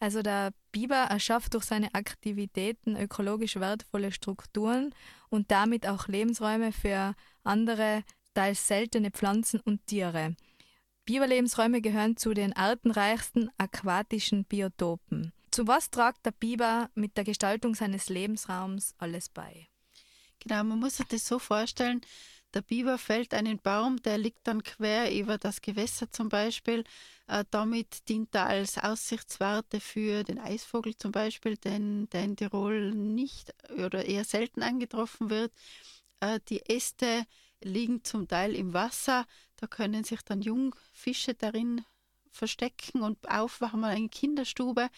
Also 0.00 0.22
der 0.22 0.52
Biber 0.72 0.96
erschafft 0.96 1.54
durch 1.54 1.64
seine 1.64 1.94
Aktivitäten 1.94 2.96
ökologisch 2.96 3.56
wertvolle 3.56 4.12
Strukturen 4.12 4.94
und 5.30 5.50
damit 5.50 5.86
auch 5.86 6.08
Lebensräume 6.08 6.72
für 6.72 7.14
andere, 7.44 8.02
teils 8.34 8.66
seltene 8.66 9.10
Pflanzen 9.10 9.60
und 9.60 9.86
Tiere. 9.86 10.36
Biberlebensräume 11.06 11.80
gehören 11.80 12.16
zu 12.16 12.34
den 12.34 12.52
artenreichsten 12.52 13.50
aquatischen 13.58 14.44
Biotopen. 14.44 15.32
Zu 15.52 15.66
was 15.68 15.90
tragt 15.90 16.26
der 16.26 16.32
Biber 16.32 16.90
mit 16.94 17.16
der 17.16 17.24
Gestaltung 17.24 17.74
seines 17.74 18.08
Lebensraums 18.08 18.94
alles 18.98 19.28
bei? 19.28 19.68
Genau, 20.40 20.64
man 20.64 20.80
muss 20.80 20.98
sich 20.98 21.06
das 21.06 21.26
so 21.26 21.38
vorstellen, 21.38 22.00
der 22.56 22.62
Biber 22.62 22.96
fällt 22.96 23.34
einen 23.34 23.58
Baum, 23.58 24.00
der 24.00 24.16
liegt 24.16 24.46
dann 24.46 24.62
quer 24.62 25.14
über 25.14 25.36
das 25.36 25.60
Gewässer 25.60 26.10
zum 26.10 26.30
Beispiel. 26.30 26.84
Äh, 27.26 27.44
damit 27.50 28.08
dient 28.08 28.34
er 28.34 28.46
als 28.46 28.78
Aussichtswarte 28.78 29.78
für 29.78 30.24
den 30.24 30.38
Eisvogel 30.38 30.96
zum 30.96 31.12
Beispiel, 31.12 31.58
den, 31.58 32.08
der 32.08 32.24
in 32.24 32.34
Tirol 32.34 32.92
nicht 32.94 33.52
oder 33.84 34.06
eher 34.06 34.24
selten 34.24 34.62
angetroffen 34.62 35.28
wird. 35.28 35.52
Äh, 36.20 36.40
die 36.48 36.64
Äste 36.64 37.26
liegen 37.62 38.02
zum 38.04 38.26
Teil 38.26 38.54
im 38.54 38.72
Wasser, 38.72 39.26
da 39.56 39.66
können 39.66 40.04
sich 40.04 40.22
dann 40.22 40.40
Jungfische 40.40 41.34
darin 41.34 41.84
verstecken 42.36 43.02
und 43.02 43.28
aufwachen 43.28 43.80
wir 43.80 43.88
eine 43.88 44.08
Kinderstube. 44.08 44.88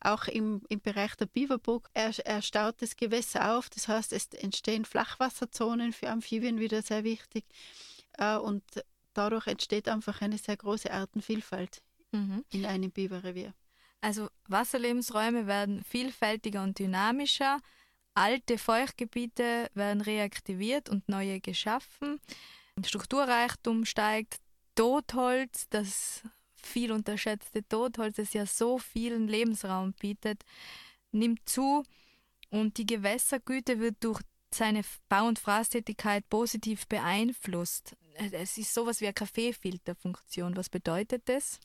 Auch 0.00 0.26
im, 0.26 0.62
im 0.68 0.80
Bereich 0.80 1.14
der 1.16 1.26
Biberburg 1.26 1.88
er, 1.94 2.12
er 2.24 2.42
staut 2.42 2.80
das 2.80 2.96
Gewässer 2.96 3.56
auf. 3.56 3.70
Das 3.70 3.88
heißt, 3.88 4.12
es 4.12 4.26
entstehen 4.34 4.84
Flachwasserzonen 4.84 5.92
für 5.92 6.10
Amphibien 6.10 6.60
wieder 6.60 6.82
sehr 6.82 7.04
wichtig. 7.04 7.44
Äh, 8.18 8.36
und 8.36 8.62
dadurch 9.14 9.46
entsteht 9.46 9.88
einfach 9.88 10.20
eine 10.20 10.38
sehr 10.38 10.56
große 10.56 10.92
Artenvielfalt 10.92 11.82
mhm. 12.12 12.44
in 12.50 12.66
einem 12.66 12.90
Biberrevier. 12.90 13.54
Also 14.00 14.28
Wasserlebensräume 14.48 15.46
werden 15.46 15.82
vielfältiger 15.82 16.62
und 16.62 16.78
dynamischer. 16.78 17.60
Alte 18.14 18.58
Feuchtgebiete 18.58 19.70
werden 19.74 20.02
reaktiviert 20.02 20.88
und 20.90 21.08
neue 21.08 21.40
geschaffen. 21.40 22.20
Strukturreichtum 22.84 23.84
steigt. 23.84 24.40
Totholz, 24.74 25.68
das 25.70 26.22
viel 26.66 26.92
unterschätzte 26.92 27.66
Totholz, 27.66 28.16
das 28.16 28.32
ja 28.32 28.46
so 28.46 28.78
vielen 28.78 29.28
Lebensraum 29.28 29.92
bietet, 29.94 30.44
nimmt 31.12 31.48
zu 31.48 31.84
und 32.50 32.78
die 32.78 32.86
Gewässergüte 32.86 33.80
wird 33.80 33.96
durch 34.00 34.20
seine 34.52 34.82
Bau- 35.08 35.26
und 35.26 35.38
Fraßtätigkeit 35.38 36.28
positiv 36.28 36.86
beeinflusst. 36.86 37.96
Es 38.14 38.56
ist 38.56 38.72
sowas 38.72 39.00
wie 39.00 39.06
eine 39.06 39.14
Kaffeefilterfunktion. 39.14 40.56
Was 40.56 40.68
bedeutet 40.68 41.28
das? 41.28 41.58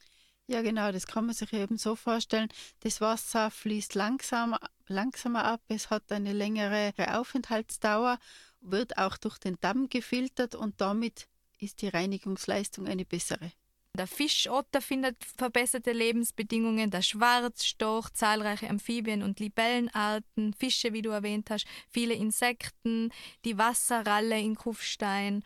Ja, 0.47 0.63
genau, 0.63 0.91
das 0.91 1.05
kann 1.05 1.27
man 1.27 1.35
sich 1.35 1.53
eben 1.53 1.77
so 1.77 1.95
vorstellen. 1.95 2.49
Das 2.79 3.01
Wasser 3.01 3.51
fließt 3.51 3.93
langsam, 3.93 4.55
langsamer 4.88 5.45
ab, 5.45 5.62
es 5.67 5.91
hat 5.91 6.12
eine 6.12 6.33
längere 6.33 6.91
Aufenthaltsdauer, 7.19 8.17
wird 8.59 8.97
auch 8.97 9.17
durch 9.17 9.38
den 9.38 9.57
Damm 9.62 9.89
gefiltert 9.89 10.55
und 10.55 10.81
damit 10.81 11.27
ist 11.59 11.83
die 11.83 11.89
Reinigungsleistung 11.89 12.88
eine 12.88 13.05
bessere. 13.05 13.51
Der 13.97 14.08
Fischotter 14.08 14.82
findet 14.82 15.17
verbesserte 15.38 15.91
Lebensbedingungen, 15.91 16.89
der 16.89 17.02
Schwarzstorch, 17.02 18.10
zahlreiche 18.12 18.69
Amphibien- 18.69 19.23
und 19.23 19.39
Libellenarten, 19.39 20.54
Fische, 20.54 20.93
wie 20.93 21.02
du 21.02 21.10
erwähnt 21.10 21.49
hast, 21.49 21.65
viele 21.89 22.13
Insekten, 22.13 23.12
die 23.45 23.58
Wasserralle 23.58 24.39
in 24.39 24.56
Kufstein. 24.56 25.43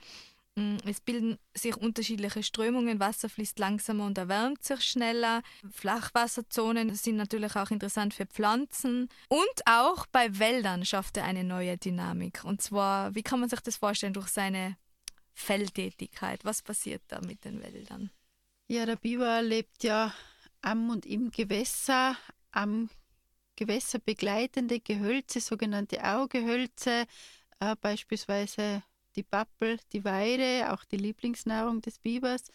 Mm, 0.55 0.77
es 0.85 1.01
bilden 1.01 1.39
sich 1.55 1.75
unterschiedliche 1.77 2.43
Strömungen, 2.43 2.99
Wasser 2.99 3.27
fließt 3.27 3.57
langsamer 3.57 4.05
und 4.05 4.17
erwärmt 4.17 4.63
sich 4.63 4.81
schneller. 4.83 5.41
Flachwasserzonen 5.71 6.93
sind 6.93 7.15
natürlich 7.15 7.55
auch 7.55 7.71
interessant 7.71 8.13
für 8.13 8.27
Pflanzen. 8.27 9.09
Und 9.29 9.61
auch 9.65 10.05
bei 10.07 10.37
Wäldern 10.37 10.85
schafft 10.85 11.17
er 11.17 11.23
eine 11.23 11.43
neue 11.43 11.77
Dynamik. 11.77 12.43
Und 12.43 12.61
zwar, 12.61 13.15
wie 13.15 13.23
kann 13.23 13.39
man 13.39 13.49
sich 13.49 13.61
das 13.61 13.77
vorstellen, 13.77 14.13
durch 14.13 14.27
seine 14.27 14.77
Feldtätigkeit? 15.33 16.45
Was 16.45 16.61
passiert 16.61 17.01
da 17.07 17.19
mit 17.21 17.45
den 17.45 17.63
Wäldern? 17.63 18.11
Ja, 18.67 18.85
der 18.85 18.95
Biber 18.95 19.41
lebt 19.41 19.83
ja 19.83 20.13
am 20.61 20.89
und 20.89 21.05
im 21.05 21.31
Gewässer, 21.31 22.17
am 22.51 22.89
Gewässer 23.55 23.99
begleitende 23.99 24.79
Gehölze, 24.79 25.41
sogenannte 25.41 26.03
Augehölze, 26.03 27.05
äh, 27.59 27.75
beispielsweise 27.81 28.83
die 29.15 29.23
Pappel, 29.23 29.79
die 29.91 30.03
Weide, 30.05 30.71
auch 30.73 30.85
die 30.85 30.97
Lieblingsnahrung 30.97 31.81
des 31.81 31.99
Bibers. 31.99 32.45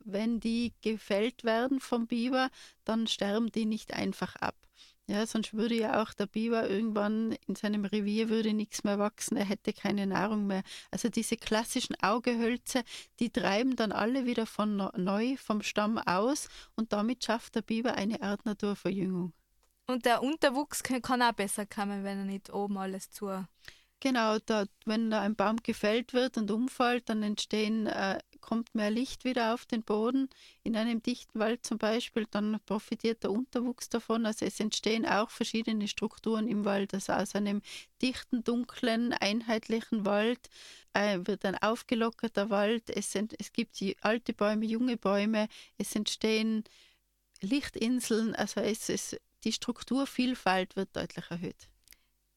Wenn 0.00 0.40
die 0.40 0.74
gefällt 0.82 1.44
werden 1.44 1.80
vom 1.80 2.06
Biber, 2.06 2.50
dann 2.84 3.06
sterben 3.06 3.50
die 3.52 3.64
nicht 3.64 3.94
einfach 3.94 4.36
ab. 4.36 4.56
Ja, 5.08 5.26
sonst 5.26 5.52
würde 5.52 5.74
ja 5.74 6.00
auch 6.02 6.14
der 6.14 6.26
Biber 6.26 6.70
irgendwann 6.70 7.36
in 7.46 7.56
seinem 7.56 7.84
Revier 7.84 8.28
würde 8.28 8.54
nichts 8.54 8.84
mehr 8.84 8.98
wachsen, 8.98 9.36
er 9.36 9.44
hätte 9.44 9.72
keine 9.72 10.06
Nahrung 10.06 10.46
mehr. 10.46 10.62
Also 10.90 11.08
diese 11.08 11.36
klassischen 11.36 11.96
Augehölzer, 12.00 12.82
die 13.18 13.30
treiben 13.30 13.74
dann 13.74 13.90
alle 13.90 14.26
wieder 14.26 14.46
von 14.46 14.76
neu 14.96 15.36
vom 15.36 15.62
Stamm 15.62 15.98
aus 15.98 16.48
und 16.76 16.92
damit 16.92 17.24
schafft 17.24 17.56
der 17.56 17.62
Biber 17.62 17.94
eine 17.94 18.22
Art 18.22 18.46
Naturverjüngung. 18.46 19.32
Und 19.86 20.06
der 20.06 20.22
Unterwuchs 20.22 20.82
kann 20.82 21.22
auch 21.22 21.32
besser 21.32 21.66
kommen, 21.66 22.04
wenn 22.04 22.18
er 22.18 22.24
nicht 22.24 22.52
oben 22.52 22.78
alles 22.78 23.10
zu. 23.10 23.44
Genau, 24.02 24.40
da, 24.40 24.66
wenn 24.84 25.12
da 25.12 25.20
ein 25.20 25.36
Baum 25.36 25.58
gefällt 25.62 26.12
wird 26.12 26.36
und 26.36 26.50
umfällt, 26.50 27.08
dann 27.08 27.22
entstehen 27.22 27.86
äh, 27.86 28.18
kommt 28.40 28.74
mehr 28.74 28.90
Licht 28.90 29.24
wieder 29.24 29.54
auf 29.54 29.64
den 29.64 29.84
Boden. 29.84 30.28
In 30.64 30.74
einem 30.74 31.00
dichten 31.00 31.38
Wald 31.38 31.64
zum 31.64 31.78
Beispiel, 31.78 32.26
dann 32.28 32.58
profitiert 32.66 33.22
der 33.22 33.30
Unterwuchs 33.30 33.88
davon. 33.90 34.26
Also 34.26 34.44
es 34.44 34.58
entstehen 34.58 35.06
auch 35.06 35.30
verschiedene 35.30 35.86
Strukturen 35.86 36.48
im 36.48 36.64
Wald. 36.64 36.92
Also 36.94 37.12
aus 37.12 37.36
einem 37.36 37.62
dichten, 38.02 38.42
dunklen, 38.42 39.12
einheitlichen 39.12 40.04
Wald 40.04 40.50
äh, 40.94 41.20
wird 41.22 41.44
ein 41.44 41.54
aufgelockerter 41.62 42.50
Wald. 42.50 42.90
Es, 42.90 43.12
sind, 43.12 43.36
es 43.38 43.52
gibt 43.52 43.80
alte 44.00 44.32
Bäume, 44.32 44.66
junge 44.66 44.96
Bäume. 44.96 45.46
Es 45.78 45.94
entstehen 45.94 46.64
Lichtinseln. 47.40 48.34
Also 48.34 48.62
es, 48.62 48.88
es, 48.88 49.16
die 49.44 49.52
Strukturvielfalt 49.52 50.74
wird 50.74 50.96
deutlich 50.96 51.30
erhöht 51.30 51.68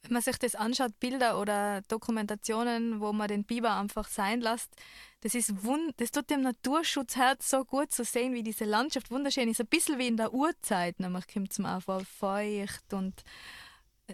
wenn 0.05 0.13
man 0.13 0.21
sich 0.21 0.37
das 0.37 0.55
anschaut, 0.55 0.99
Bilder 0.99 1.39
oder 1.39 1.81
Dokumentationen, 1.87 2.99
wo 2.99 3.13
man 3.13 3.27
den 3.27 3.43
Biber 3.43 3.75
einfach 3.77 4.07
sein 4.07 4.41
lässt, 4.41 4.71
das 5.21 5.35
ist 5.35 5.63
wund 5.63 5.93
das 5.97 6.11
tut 6.11 6.29
dem 6.29 6.41
Naturschutzherz 6.41 7.49
so 7.49 7.65
gut 7.65 7.91
zu 7.91 8.03
sehen, 8.03 8.33
wie 8.33 8.43
diese 8.43 8.65
Landschaft 8.65 9.11
wunderschön 9.11 9.49
ist. 9.49 9.59
Ein 9.59 9.67
bisschen 9.67 9.97
wie 9.97 10.07
in 10.07 10.17
der 10.17 10.33
Urzeit, 10.33 10.99
nämlich 10.99 11.27
kommt 11.27 11.51
es 11.51 11.59
mir 11.59 11.81
vor, 11.81 12.01
feucht 12.05 12.93
und 12.93 13.23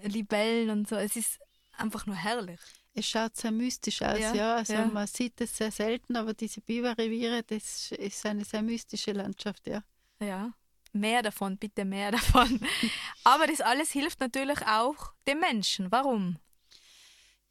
Libellen 0.04 0.70
und 0.70 0.88
so. 0.88 0.96
Es 0.96 1.16
ist 1.16 1.40
einfach 1.78 2.06
nur 2.06 2.16
herrlich. 2.16 2.60
Es 2.94 3.08
schaut 3.08 3.36
sehr 3.36 3.52
mystisch 3.52 4.02
aus, 4.02 4.20
ja. 4.20 4.34
ja. 4.34 4.56
Also 4.56 4.74
ja. 4.74 4.86
man 4.86 5.08
sieht 5.08 5.40
es 5.42 5.56
sehr 5.56 5.72
selten, 5.72 6.16
aber 6.16 6.34
diese 6.34 6.62
Biberreviere, 6.62 7.44
das 7.44 7.92
ist 7.92 8.26
eine 8.26 8.46
sehr 8.46 8.62
mystische 8.62 9.12
Landschaft, 9.12 9.68
ja. 9.68 9.84
Ja 10.20 10.54
mehr 10.94 11.22
davon, 11.22 11.58
bitte 11.58 11.86
mehr 11.86 12.12
davon. 12.12 12.60
Aber 13.24 13.48
das 13.48 13.62
alles 13.62 13.92
hilft 13.92 14.20
natürlich 14.20 14.66
auch 14.68 15.14
dem 15.28 15.40
Menschen. 15.40 15.92
Warum? 15.92 16.38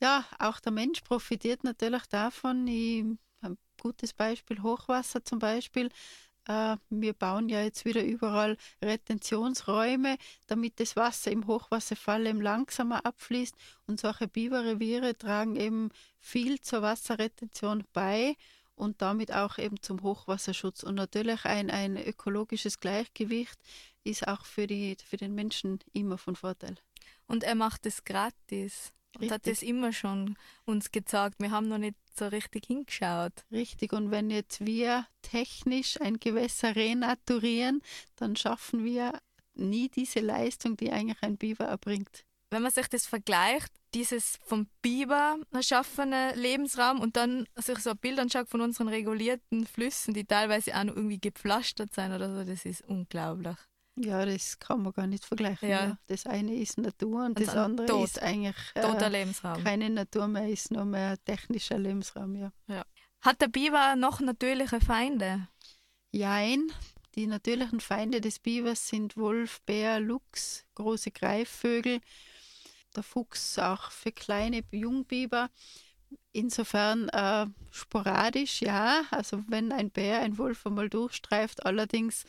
Ja, 0.01 0.25
auch 0.39 0.61
der 0.61 0.73
Mensch 0.73 1.03
profitiert 1.03 1.63
natürlich 1.63 2.07
davon. 2.07 2.67
Ich, 2.67 3.05
ein 3.43 3.59
gutes 3.81 4.15
Beispiel, 4.15 4.63
Hochwasser 4.63 5.25
zum 5.25 5.39
Beispiel. 5.39 5.91
Äh, 6.47 6.77
wir 6.89 7.13
bauen 7.13 7.49
ja 7.49 7.63
jetzt 7.63 7.85
wieder 7.85 8.03
überall 8.03 8.57
Retentionsräume, 8.83 10.17
damit 10.47 10.81
das 10.81 10.97
Wasser 10.97 11.31
im 11.31 11.47
Hochwasserfall 11.47 12.27
eben 12.27 12.41
langsamer 12.41 13.05
abfließt. 13.05 13.55
Und 13.87 14.01
solche 14.01 14.27
Biberreviere 14.27 15.17
tragen 15.17 15.57
eben 15.57 15.91
viel 16.19 16.61
zur 16.61 16.83
Wasserretention 16.83 17.85
bei 17.93 18.37
und 18.81 19.03
damit 19.03 19.33
auch 19.33 19.59
eben 19.59 19.81
zum 19.83 20.03
Hochwasserschutz. 20.03 20.83
Und 20.83 20.95
natürlich 20.95 21.45
ein, 21.45 21.71
ein 21.71 21.97
ökologisches 21.97 22.81
Gleichgewicht 22.81 23.59
ist 24.05 24.27
auch 24.27 24.45
für, 24.45 24.67
die, 24.67 24.97
für 25.05 25.19
den 25.19 25.35
Menschen 25.35 25.81
immer 25.93 26.17
von 26.17 26.35
Vorteil. 26.35 26.77
Und 27.27 27.45
er 27.45 27.55
macht 27.55 27.85
es 27.87 28.05
gratis. 28.05 28.93
Und 29.15 29.23
richtig. 29.23 29.33
hat 29.33 29.47
es 29.47 29.63
immer 29.63 29.93
schon 29.93 30.37
uns 30.65 30.93
gezeigt. 30.93 31.37
Wir 31.41 31.51
haben 31.51 31.69
noch 31.69 31.79
nicht 31.79 31.97
so 32.17 32.29
richtig 32.29 32.67
hingeschaut. 32.67 33.45
Richtig. 33.53 33.93
Und 33.93 34.11
wenn 34.11 34.31
jetzt 34.31 34.65
wir 34.65 35.07
technisch 35.21 36.01
ein 36.01 36.19
Gewässer 36.19 36.75
renaturieren, 36.75 37.83
dann 38.17 38.35
schaffen 38.37 38.85
wir 38.85 39.21
nie 39.55 39.89
diese 39.89 40.21
Leistung, 40.21 40.77
die 40.77 40.91
eigentlich 40.91 41.23
ein 41.23 41.37
Biber 41.37 41.67
erbringt 41.67 42.25
wenn 42.51 42.63
man 42.63 42.73
sich 42.73 42.89
das 42.89 43.07
vergleicht, 43.07 43.73
dieses 43.95 44.39
vom 44.45 44.69
Biber 44.83 45.39
erschaffene 45.53 46.35
Lebensraum 46.35 47.01
und 47.01 47.17
dann 47.17 47.47
sich 47.57 47.79
so 47.79 47.91
ein 47.91 47.99
Bild 47.99 48.19
anschaut 48.19 48.49
von 48.49 48.61
unseren 48.61 48.89
regulierten 48.89 49.67
Flüssen, 49.67 50.15
die 50.15 50.25
teilweise 50.25 50.77
auch 50.77 50.85
noch 50.85 50.97
irgendwie 50.97 51.19
gepflastert 51.19 51.95
sind 51.95 52.13
oder 52.13 52.35
so, 52.35 52.45
das 52.45 52.65
ist 52.65 52.83
unglaublich. 52.83 53.57
Ja, 53.97 54.25
das 54.25 54.59
kann 54.59 54.83
man 54.83 54.93
gar 54.93 55.07
nicht 55.07 55.25
vergleichen. 55.25 55.69
Ja. 55.69 55.87
ja. 55.87 55.99
Das 56.07 56.27
eine 56.27 56.55
ist 56.55 56.79
Natur 56.79 57.25
und, 57.25 57.39
und 57.39 57.41
das 57.41 57.55
andere 57.57 57.87
tot. 57.87 58.05
ist 58.05 58.23
eigentlich 58.23 58.57
äh, 58.75 59.09
Lebensraum. 59.09 59.63
keine 59.63 59.91
Natur 59.91 60.29
mehr, 60.29 60.49
ist 60.49 60.71
nur 60.71 60.85
mehr 60.85 61.23
technischer 61.25 61.79
Lebensraum. 61.79 62.35
Ja. 62.37 62.53
ja. 62.69 62.85
Hat 63.21 63.41
der 63.43 63.49
Biber 63.49 63.97
noch 63.97 64.21
natürliche 64.21 64.81
Feinde? 64.81 65.49
Jein, 66.13 66.73
die 67.15 67.27
natürlichen 67.27 67.81
Feinde 67.81 68.21
des 68.21 68.39
Bibers 68.39 68.89
sind 68.89 69.17
Wolf, 69.17 69.61
Bär, 69.63 70.01
Luchs, 70.01 70.65
große 70.75 71.11
Greifvögel, 71.11 72.01
der 72.97 73.03
Fuchs 73.03 73.59
auch 73.59 73.91
für 73.91 74.13
kleine 74.13 74.63
Jungbiber. 74.71 75.51
Insofern 76.33 77.09
äh, 77.11 77.47
sporadisch, 77.71 78.63
ja. 78.63 79.05
Also 79.11 79.43
wenn 79.49 79.73
ein 79.73 79.91
Bär, 79.91 80.21
ein 80.21 80.39
Wolf 80.39 80.67
einmal 80.67 80.89
durchstreift, 80.89 81.65
allerdings, 81.65 82.25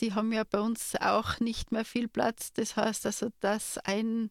die 0.00 0.14
haben 0.14 0.32
ja 0.32 0.44
bei 0.44 0.60
uns 0.60 0.96
auch 0.96 1.40
nicht 1.40 1.72
mehr 1.72 1.84
viel 1.84 2.08
Platz. 2.08 2.52
Das 2.52 2.76
heißt 2.76 3.06
also, 3.06 3.30
dass 3.40 3.78
ein, 3.78 4.30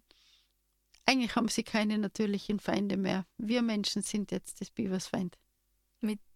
eigentlich 1.06 1.36
haben 1.36 1.48
sie 1.48 1.64
keine 1.64 1.98
natürlichen 1.98 2.60
Feinde 2.60 2.98
mehr. 2.98 3.26
Wir 3.38 3.62
Menschen 3.62 4.02
sind 4.02 4.32
jetzt 4.32 4.62
des 4.62 4.72
Bibers 4.72 5.08
Feind. 5.08 5.38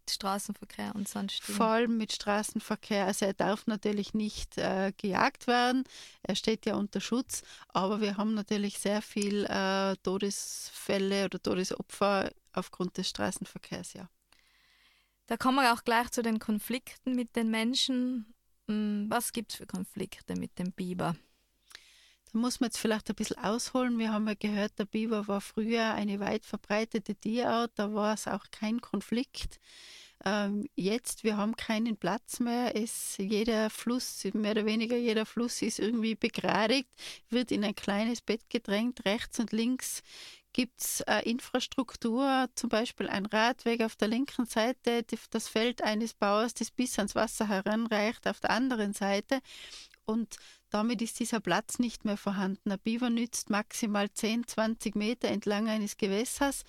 Straßenverkehr 0.10 0.94
und 0.96 1.08
sonst. 1.08 1.44
Vor 1.44 1.68
allem 1.68 1.98
mit 1.98 2.14
Straßenverkehr. 2.14 3.06
Also 3.06 3.26
er 3.26 3.34
darf 3.34 3.68
natürlich 3.68 4.14
nicht 4.14 4.58
äh, 4.58 4.94
gejagt 4.98 5.48
werden. 5.48 5.84
Er 6.24 6.36
steht 6.36 6.66
ja 6.66 6.76
unter 6.76 7.02
Schutz. 7.02 7.44
Aber 7.70 8.02
wir 8.02 8.18
haben 8.18 8.34
natürlich 8.34 8.80
sehr 8.80 9.02
viel 9.02 9.46
äh, 9.46 9.96
Todesfälle 10.04 11.26
oder 11.26 11.42
Todesopfer 11.42 12.32
aufgrund 12.54 12.98
des 12.98 13.10
Straßenverkehrs, 13.10 13.94
ja. 13.94 14.10
Da 15.28 15.38
kommen 15.38 15.58
wir 15.58 15.74
auch 15.74 15.84
gleich 15.84 16.12
zu 16.12 16.22
den 16.22 16.40
Konflikten 16.40 17.16
mit 17.16 17.36
den 17.36 17.50
Menschen. 17.50 18.34
Hm, 18.68 19.06
was 19.10 19.32
gibt 19.32 19.52
es 19.54 19.58
für 19.58 19.66
Konflikte 19.66 20.36
mit 20.36 20.60
dem 20.60 20.72
Biber? 20.72 21.16
Da 22.34 22.40
muss 22.40 22.60
man 22.60 22.68
jetzt 22.68 22.80
vielleicht 22.80 23.10
ein 23.10 23.16
bisschen 23.16 23.38
ausholen. 23.38 24.00
Wir 24.00 24.12
haben 24.12 24.28
ja 24.28 24.34
gehört, 24.34 24.80
der 24.80 24.86
Biber 24.86 25.28
war 25.28 25.40
früher 25.40 25.94
eine 25.94 26.20
weit 26.20 26.46
verbreitete 26.46 27.16
Tierart, 27.16 27.72
da 27.76 27.94
war 27.94 28.16
es 28.16 28.28
auch 28.28 28.46
kein 28.50 28.82
Konflikt. 28.82 29.60
Ähm, 30.26 30.68
jetzt, 30.76 31.24
wir 31.24 31.38
haben 31.38 31.56
keinen 31.56 31.96
Platz 31.98 32.40
mehr. 32.40 32.76
Es, 32.76 33.18
jeder 33.18 33.70
Fluss, 33.70 34.24
mehr 34.34 34.52
oder 34.52 34.66
weniger 34.66 34.98
jeder 34.98 35.26
Fluss 35.28 35.62
ist 35.62 35.80
irgendwie 35.80 36.16
begradigt, 36.16 36.90
wird 37.30 37.52
in 37.52 37.64
ein 37.64 37.76
kleines 37.76 38.22
Bett 38.22 38.50
gedrängt. 38.50 39.06
Rechts 39.06 39.40
und 39.40 39.52
links 39.52 40.02
gibt 40.54 40.80
es 40.80 41.02
äh, 41.02 41.20
Infrastruktur, 41.30 42.48
zum 42.56 42.70
Beispiel 42.70 43.10
ein 43.10 43.26
Radweg 43.26 43.82
auf 43.82 43.96
der 43.96 44.08
linken 44.08 44.46
Seite, 44.46 45.04
das 45.32 45.48
Feld 45.48 45.82
eines 45.82 46.14
Bauers, 46.14 46.54
das 46.54 46.72
bis 46.72 46.98
ans 46.98 47.16
Wasser 47.16 47.48
heranreicht, 47.48 48.28
auf 48.28 48.40
der 48.40 48.52
anderen 48.52 48.94
Seite. 48.94 49.40
Und 50.06 50.38
damit 50.70 51.02
ist 51.02 51.20
dieser 51.20 51.40
Platz 51.40 51.80
nicht 51.80 52.04
mehr 52.04 52.18
vorhanden. 52.18 52.72
Ein 52.72 52.80
Biber 52.80 53.10
nützt 53.10 53.50
maximal 53.50 54.12
10, 54.12 54.48
20 54.48 54.96
Meter 54.96 55.28
entlang 55.28 55.70
eines 55.70 55.98
Gewässers, 55.98 56.64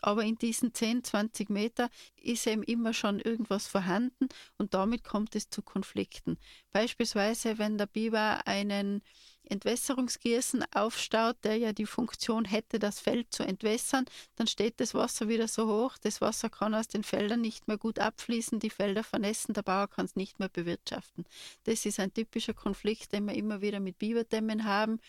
aber 0.00 0.22
in 0.22 0.36
diesen 0.36 0.72
10, 0.72 1.04
20 1.04 1.50
Meter 1.50 1.90
ist 2.16 2.46
eben 2.46 2.62
immer 2.62 2.94
schon 2.94 3.18
irgendwas 3.18 3.66
vorhanden 3.66 4.28
und 4.56 4.74
damit 4.74 5.04
kommt 5.04 5.34
es 5.34 5.50
zu 5.50 5.60
Konflikten. 5.60 6.38
Beispielsweise, 6.72 7.58
wenn 7.58 7.78
der 7.78 7.86
Biber 7.86 8.46
einen 8.46 9.02
Entwässerungsgießen 9.50 10.64
aufstaut, 10.74 11.36
der 11.44 11.56
ja 11.56 11.72
die 11.72 11.86
Funktion 11.86 12.44
hätte, 12.44 12.78
das 12.78 13.00
Feld 13.00 13.32
zu 13.32 13.42
entwässern, 13.42 14.04
dann 14.36 14.46
steht 14.46 14.80
das 14.80 14.94
Wasser 14.94 15.28
wieder 15.28 15.48
so 15.48 15.68
hoch, 15.68 15.96
das 15.98 16.20
Wasser 16.20 16.50
kann 16.50 16.74
aus 16.74 16.88
den 16.88 17.04
Feldern 17.04 17.40
nicht 17.40 17.68
mehr 17.68 17.78
gut 17.78 17.98
abfließen, 17.98 18.60
die 18.60 18.70
Felder 18.70 19.04
vernässen, 19.04 19.54
der 19.54 19.62
Bauer 19.62 19.88
kann 19.88 20.04
es 20.04 20.16
nicht 20.16 20.38
mehr 20.38 20.48
bewirtschaften. 20.48 21.24
Das 21.64 21.86
ist 21.86 22.00
ein 22.00 22.12
typischer 22.12 22.54
Konflikt, 22.54 23.12
den 23.12 23.26
wir 23.26 23.34
immer 23.34 23.60
wieder 23.60 23.80
mit 23.80 23.98
Biberdämmen 23.98 24.64
haben. 24.64 25.00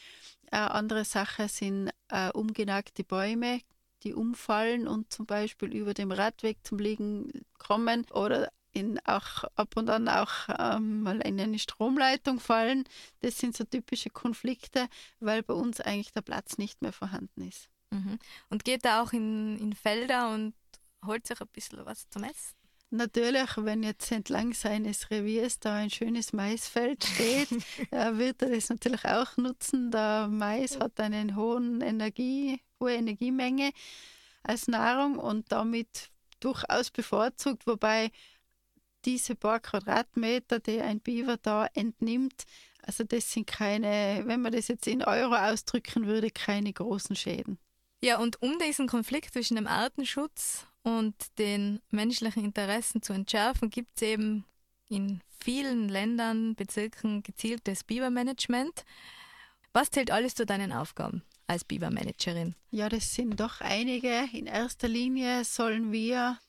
Eine 0.51 0.71
andere 0.71 1.05
Sache 1.05 1.47
sind 1.47 1.91
äh, 2.09 2.29
umgenagte 2.31 3.03
Bäume, 3.03 3.61
die 4.03 4.13
umfallen 4.13 4.87
und 4.87 5.11
zum 5.11 5.25
Beispiel 5.25 5.73
über 5.73 5.93
dem 5.93 6.11
Radweg 6.11 6.57
zum 6.63 6.79
Liegen 6.79 7.45
kommen 7.57 8.05
oder 8.11 8.49
in 8.71 8.99
auch 9.05 9.43
ab 9.55 9.75
und 9.77 9.89
an 9.89 10.07
auch 10.07 10.31
ähm, 10.57 11.01
mal 11.01 11.19
in 11.21 11.39
eine 11.39 11.59
Stromleitung 11.59 12.39
fallen. 12.39 12.83
Das 13.21 13.37
sind 13.37 13.55
so 13.55 13.63
typische 13.63 14.09
Konflikte, 14.09 14.87
weil 15.19 15.43
bei 15.43 15.53
uns 15.53 15.81
eigentlich 15.81 16.13
der 16.13 16.21
Platz 16.21 16.57
nicht 16.57 16.81
mehr 16.81 16.93
vorhanden 16.93 17.47
ist. 17.47 17.69
Mhm. 17.91 18.19
Und 18.49 18.65
geht 18.65 18.85
da 18.85 19.01
auch 19.01 19.13
in, 19.13 19.57
in 19.57 19.73
Felder 19.73 20.29
und 20.33 20.53
holt 21.05 21.25
sich 21.25 21.39
ein 21.41 21.47
bisschen 21.47 21.85
was 21.85 22.09
zum 22.09 22.23
Essen? 22.23 22.55
Natürlich, 22.91 23.55
wenn 23.57 23.83
jetzt 23.83 24.11
entlang 24.11 24.53
seines 24.53 25.11
Reviers 25.11 25.59
da 25.59 25.75
ein 25.75 25.91
schönes 25.91 26.33
Maisfeld 26.33 27.03
steht, 27.03 27.49
äh, 27.91 28.17
wird 28.17 28.41
er 28.41 28.49
das 28.49 28.69
natürlich 28.69 29.05
auch 29.05 29.37
nutzen. 29.37 29.91
Der 29.91 30.27
Mais 30.27 30.79
hat 30.79 30.99
einen 30.99 31.35
hohen 31.35 31.81
Energie, 31.81 32.61
hohe 32.79 32.93
Energiemenge 32.93 33.71
als 34.41 34.67
Nahrung 34.67 35.19
und 35.19 35.51
damit 35.51 36.09
durchaus 36.39 36.89
bevorzugt, 36.89 37.67
wobei 37.67 38.11
diese 39.05 39.35
paar 39.35 39.59
Quadratmeter, 39.59 40.59
die 40.59 40.81
ein 40.81 40.99
Biber 40.99 41.37
da 41.37 41.67
entnimmt, 41.73 42.45
also 42.81 43.03
das 43.03 43.31
sind 43.31 43.45
keine, 43.45 44.23
wenn 44.25 44.41
man 44.41 44.51
das 44.51 44.67
jetzt 44.67 44.87
in 44.87 45.03
Euro 45.03 45.35
ausdrücken 45.35 46.07
würde, 46.07 46.31
keine 46.31 46.73
großen 46.73 47.15
Schäden. 47.15 47.59
Ja, 48.01 48.17
und 48.17 48.41
um 48.41 48.57
diesen 48.59 48.87
Konflikt 48.87 49.33
zwischen 49.33 49.55
dem 49.55 49.67
Artenschutz 49.67 50.65
und 50.83 51.15
den 51.37 51.81
menschlichen 51.91 52.45
Interessen 52.45 53.01
zu 53.01 53.13
entschärfen, 53.13 53.69
gibt 53.69 53.91
es 53.95 54.01
eben 54.01 54.45
in 54.87 55.21
vielen 55.39 55.89
Ländern, 55.89 56.55
Bezirken 56.55 57.21
gezieltes 57.21 57.83
Bibermanagement. 57.83 58.85
Was 59.73 59.91
zählt 59.91 60.11
alles 60.11 60.35
zu 60.35 60.45
deinen 60.45 60.71
Aufgaben 60.71 61.23
als 61.45 61.63
Bibermanagerin? 61.63 62.55
Ja, 62.71 62.89
das 62.89 63.13
sind 63.13 63.39
doch 63.39 63.61
einige. 63.61 64.29
In 64.33 64.47
erster 64.47 64.87
Linie 64.87 65.43
sollen 65.43 65.91
wir 65.91 66.39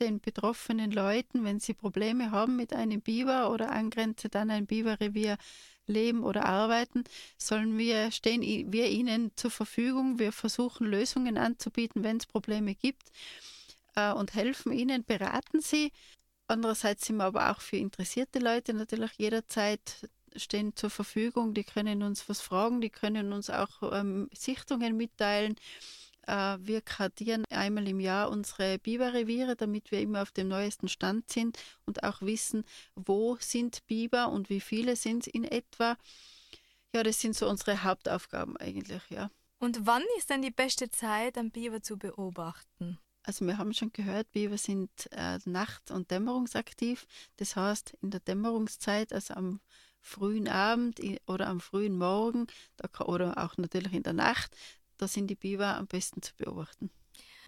den 0.00 0.20
betroffenen 0.20 0.90
Leuten, 0.90 1.44
wenn 1.44 1.60
sie 1.60 1.74
Probleme 1.74 2.30
haben 2.30 2.56
mit 2.56 2.72
einem 2.72 3.00
Biber 3.00 3.50
oder 3.50 3.70
angrenzend 3.70 4.36
an 4.36 4.50
ein 4.50 4.66
Biberrevier 4.66 5.38
leben 5.86 6.24
oder 6.24 6.46
arbeiten, 6.46 7.04
sollen 7.36 7.76
wir, 7.78 8.10
stehen 8.10 8.42
wir 8.72 8.88
ihnen 8.88 9.32
zur 9.36 9.50
Verfügung. 9.50 10.18
Wir 10.18 10.32
versuchen 10.32 10.86
Lösungen 10.86 11.38
anzubieten, 11.38 12.02
wenn 12.02 12.16
es 12.16 12.26
Probleme 12.26 12.74
gibt 12.74 13.10
äh, 13.94 14.12
und 14.12 14.34
helfen 14.34 14.72
ihnen, 14.72 15.04
beraten 15.04 15.60
sie. 15.60 15.92
Andererseits 16.46 17.06
sind 17.06 17.16
wir 17.16 17.24
aber 17.24 17.50
auch 17.50 17.60
für 17.60 17.76
interessierte 17.76 18.38
Leute 18.38 18.74
natürlich 18.74 19.12
jederzeit 19.16 20.08
stehen 20.36 20.74
zur 20.76 20.90
Verfügung. 20.90 21.54
Die 21.54 21.64
können 21.64 22.02
uns 22.02 22.28
was 22.28 22.40
fragen, 22.40 22.80
die 22.80 22.90
können 22.90 23.32
uns 23.32 23.50
auch 23.50 23.92
ähm, 23.92 24.28
Sichtungen 24.32 24.96
mitteilen. 24.96 25.56
Äh, 26.26 26.58
wir 26.60 26.80
kartieren 26.80 27.44
einmal 27.50 27.86
im 27.88 28.00
Jahr 28.00 28.30
unsere 28.30 28.78
Biberreviere, 28.78 29.56
damit 29.56 29.90
wir 29.90 30.00
immer 30.00 30.22
auf 30.22 30.32
dem 30.32 30.48
neuesten 30.48 30.88
Stand 30.88 31.30
sind 31.30 31.58
und 31.86 32.02
auch 32.02 32.22
wissen, 32.22 32.64
wo 32.94 33.36
sind 33.40 33.86
Biber 33.86 34.30
und 34.30 34.50
wie 34.50 34.60
viele 34.60 34.96
sind 34.96 35.26
es 35.26 35.32
in 35.32 35.44
etwa. 35.44 35.96
Ja, 36.94 37.02
das 37.02 37.20
sind 37.20 37.34
so 37.34 37.48
unsere 37.48 37.82
Hauptaufgaben 37.82 38.56
eigentlich, 38.56 39.02
ja. 39.10 39.30
Und 39.58 39.86
wann 39.86 40.02
ist 40.18 40.30
denn 40.30 40.42
die 40.42 40.50
beste 40.50 40.90
Zeit, 40.90 41.38
einen 41.38 41.50
Biber 41.50 41.82
zu 41.82 41.96
beobachten? 41.96 42.98
Also 43.22 43.46
wir 43.46 43.56
haben 43.56 43.72
schon 43.72 43.92
gehört, 43.92 44.30
Biber 44.32 44.58
sind 44.58 44.90
äh, 45.10 45.38
nacht- 45.46 45.90
und 45.90 46.10
dämmerungsaktiv. 46.10 47.06
Das 47.36 47.56
heißt, 47.56 47.96
in 48.02 48.10
der 48.10 48.20
Dämmerungszeit, 48.20 49.12
also 49.14 49.32
am 49.34 49.60
frühen 50.00 50.48
Abend 50.48 51.00
oder 51.26 51.46
am 51.46 51.60
frühen 51.60 51.96
Morgen 51.96 52.46
oder 53.00 53.38
auch 53.38 53.56
natürlich 53.56 53.94
in 53.94 54.02
der 54.02 54.12
Nacht, 54.12 54.54
da 54.98 55.08
sind 55.08 55.28
die 55.28 55.34
Biber 55.36 55.76
am 55.76 55.86
besten 55.86 56.22
zu 56.22 56.34
beobachten. 56.36 56.90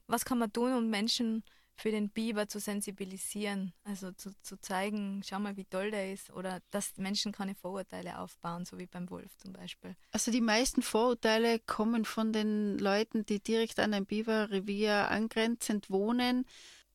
Was 0.06 0.24
kann 0.24 0.38
man 0.38 0.52
tun, 0.52 0.72
um 0.72 0.88
Menschen 0.88 1.42
für 1.76 1.90
den 1.90 2.08
Biber 2.08 2.48
zu 2.48 2.58
sensibilisieren, 2.58 3.72
also 3.84 4.10
zu, 4.12 4.30
zu 4.40 4.58
zeigen, 4.60 5.20
schau 5.24 5.38
mal, 5.38 5.56
wie 5.56 5.66
toll 5.66 5.90
der 5.90 6.12
ist, 6.12 6.30
oder 6.30 6.60
dass 6.70 6.96
Menschen 6.96 7.32
keine 7.32 7.54
Vorurteile 7.54 8.18
aufbauen, 8.18 8.64
so 8.64 8.78
wie 8.78 8.86
beim 8.86 9.10
Wolf 9.10 9.36
zum 9.36 9.52
Beispiel? 9.52 9.94
Also 10.10 10.30
die 10.30 10.40
meisten 10.40 10.80
Vorurteile 10.80 11.58
kommen 11.58 12.04
von 12.04 12.32
den 12.32 12.78
Leuten, 12.78 13.26
die 13.26 13.40
direkt 13.40 13.78
an 13.78 13.92
ein 13.92 14.06
Biberrevier 14.06 15.10
angrenzend 15.10 15.90
wohnen 15.90 16.46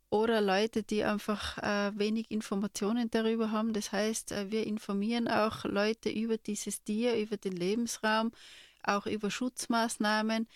oder 0.10 0.42
Leute, 0.42 0.84
die 0.84 1.04
einfach 1.04 1.58
äh, 1.60 1.98
wenig 1.98 2.32
Informationen 2.32 3.10
darüber 3.12 3.52
haben. 3.52 3.74
Das 3.74 3.92
heißt, 3.92 4.32
äh, 4.32 4.52
wir 4.52 4.66
informieren 4.66 5.28
auch 5.28 5.64
Leute 5.64 6.10
über 6.10 6.38
dieses 6.38 6.84
Tier, 6.84 7.18
über 7.18 7.38
den 7.38 7.54
Lebensraum, 7.54 8.32
auch 8.84 9.06
über 9.06 9.32
Schutzmaßnahmen. 9.32 10.48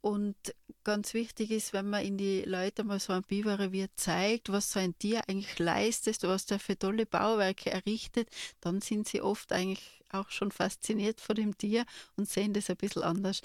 Und 0.00 0.36
ganz 0.84 1.12
wichtig 1.12 1.50
ist, 1.50 1.72
wenn 1.72 1.90
man 1.90 2.04
in 2.04 2.16
die 2.16 2.42
Leute 2.42 2.84
mal 2.84 3.00
so 3.00 3.12
ein 3.12 3.22
Biberrevier 3.22 3.88
zeigt, 3.96 4.50
was 4.50 4.72
so 4.72 4.78
ein 4.78 4.96
Tier 4.98 5.22
eigentlich 5.28 5.58
leistet, 5.58 6.22
was 6.22 6.46
der 6.46 6.60
für 6.60 6.78
tolle 6.78 7.04
Bauwerke 7.04 7.70
errichtet, 7.70 8.28
dann 8.60 8.80
sind 8.80 9.08
sie 9.08 9.20
oft 9.20 9.52
eigentlich 9.52 10.02
auch 10.10 10.30
schon 10.30 10.52
fasziniert 10.52 11.20
von 11.20 11.36
dem 11.36 11.58
Tier 11.58 11.84
und 12.16 12.28
sehen 12.28 12.52
das 12.52 12.70
ein 12.70 12.76
bisschen 12.76 13.02
anders. 13.02 13.42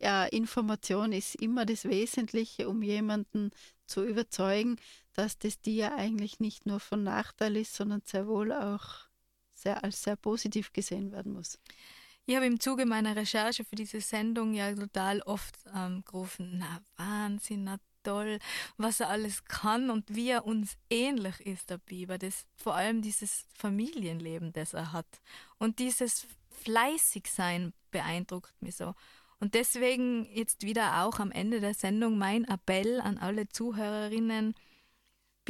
Ja, 0.00 0.24
Information 0.24 1.12
ist 1.12 1.34
immer 1.34 1.66
das 1.66 1.84
Wesentliche, 1.84 2.68
um 2.68 2.82
jemanden 2.82 3.50
zu 3.86 4.02
überzeugen, 4.04 4.76
dass 5.12 5.38
das 5.38 5.60
Tier 5.60 5.94
eigentlich 5.94 6.40
nicht 6.40 6.64
nur 6.64 6.80
von 6.80 7.02
Nachteil 7.02 7.56
ist, 7.56 7.74
sondern 7.74 8.00
sehr 8.06 8.26
wohl 8.26 8.52
auch 8.52 9.10
sehr, 9.52 9.84
als 9.84 10.02
sehr 10.02 10.16
positiv 10.16 10.72
gesehen 10.72 11.12
werden 11.12 11.32
muss. 11.32 11.58
Ich 12.30 12.36
habe 12.36 12.46
im 12.46 12.60
Zuge 12.60 12.86
meiner 12.86 13.16
Recherche 13.16 13.64
für 13.64 13.74
diese 13.74 14.00
Sendung 14.00 14.54
ja 14.54 14.72
total 14.72 15.20
oft 15.22 15.56
ähm, 15.74 16.04
gerufen, 16.04 16.60
na 16.60 16.80
Wahnsinn, 16.96 17.64
na 17.64 17.78
toll, 18.04 18.38
was 18.76 19.00
er 19.00 19.08
alles 19.08 19.44
kann 19.46 19.90
und 19.90 20.14
wie 20.14 20.28
er 20.28 20.46
uns 20.46 20.76
ähnlich 20.90 21.40
ist, 21.40 21.70
der 21.70 21.78
Biber. 21.78 22.18
Das, 22.18 22.46
vor 22.54 22.76
allem 22.76 23.02
dieses 23.02 23.46
Familienleben, 23.52 24.52
das 24.52 24.74
er 24.74 24.92
hat. 24.92 25.08
Und 25.58 25.80
dieses 25.80 26.28
Fleißigsein 26.50 27.72
beeindruckt 27.90 28.54
mich 28.62 28.76
so. 28.76 28.94
Und 29.40 29.54
deswegen 29.54 30.24
jetzt 30.32 30.62
wieder 30.62 31.02
auch 31.02 31.18
am 31.18 31.32
Ende 31.32 31.58
der 31.58 31.74
Sendung 31.74 32.16
mein 32.16 32.44
Appell 32.44 33.00
an 33.00 33.18
alle 33.18 33.48
Zuhörerinnen, 33.48 34.54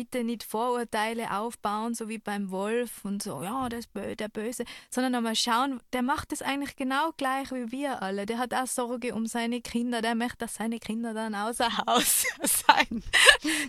bitte 0.00 0.24
nicht 0.24 0.44
Vorurteile 0.44 1.30
aufbauen, 1.30 1.92
so 1.92 2.08
wie 2.08 2.16
beim 2.16 2.50
Wolf 2.50 3.04
und 3.04 3.22
so, 3.22 3.42
ja, 3.42 3.66
ist 3.66 3.92
bö 3.92 4.16
der 4.16 4.28
Böse, 4.28 4.64
sondern 4.88 5.14
einmal 5.14 5.36
schauen, 5.36 5.78
der 5.92 6.00
macht 6.00 6.32
es 6.32 6.40
eigentlich 6.40 6.74
genau 6.74 7.12
gleich 7.18 7.52
wie 7.52 7.70
wir 7.70 8.00
alle. 8.00 8.24
Der 8.24 8.38
hat 8.38 8.54
auch 8.54 8.66
Sorge 8.66 9.14
um 9.14 9.26
seine 9.26 9.60
Kinder, 9.60 10.00
der 10.00 10.14
möchte, 10.14 10.38
dass 10.38 10.54
seine 10.54 10.78
Kinder 10.78 11.12
dann 11.12 11.34
außer 11.34 11.68
Haus 11.86 12.24
sein. 12.42 13.02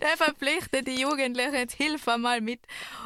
Der 0.02 0.16
verpflichtet 0.16 0.88
die 0.88 1.02
Jugendlichen, 1.02 1.54
jetzt 1.54 1.76
hilf 1.76 2.06
mal 2.06 2.40
mit. 2.40 2.62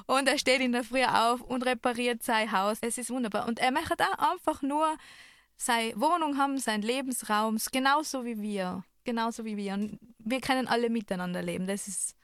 Und 0.06 0.28
er 0.28 0.38
steht 0.38 0.62
in 0.62 0.72
der 0.72 0.84
Früh 0.84 1.04
auf 1.04 1.42
und 1.42 1.66
repariert 1.66 2.22
sein 2.22 2.52
Haus. 2.52 2.78
Es 2.82 3.00
ist 3.00 3.10
wunderbar. 3.10 3.48
Und 3.48 3.58
er 3.58 3.72
möchte 3.72 4.04
auch 4.04 4.34
einfach 4.34 4.62
nur 4.62 4.98
seine 5.58 6.00
Wohnung 6.00 6.38
haben, 6.38 6.60
seinen 6.60 6.84
Lebensraum, 6.84 7.58
genauso 7.72 8.24
wie 8.24 8.40
wir. 8.40 8.84
Genauso 9.04 9.46
wie 9.46 9.58
wir. 9.58 9.74
Und 9.74 10.00
wir 10.20 10.42
können 10.42 10.68
alle 10.68 10.92
miteinander 10.92 11.42
leben. 11.42 11.66
Das 11.66 11.88
ist 11.88 12.15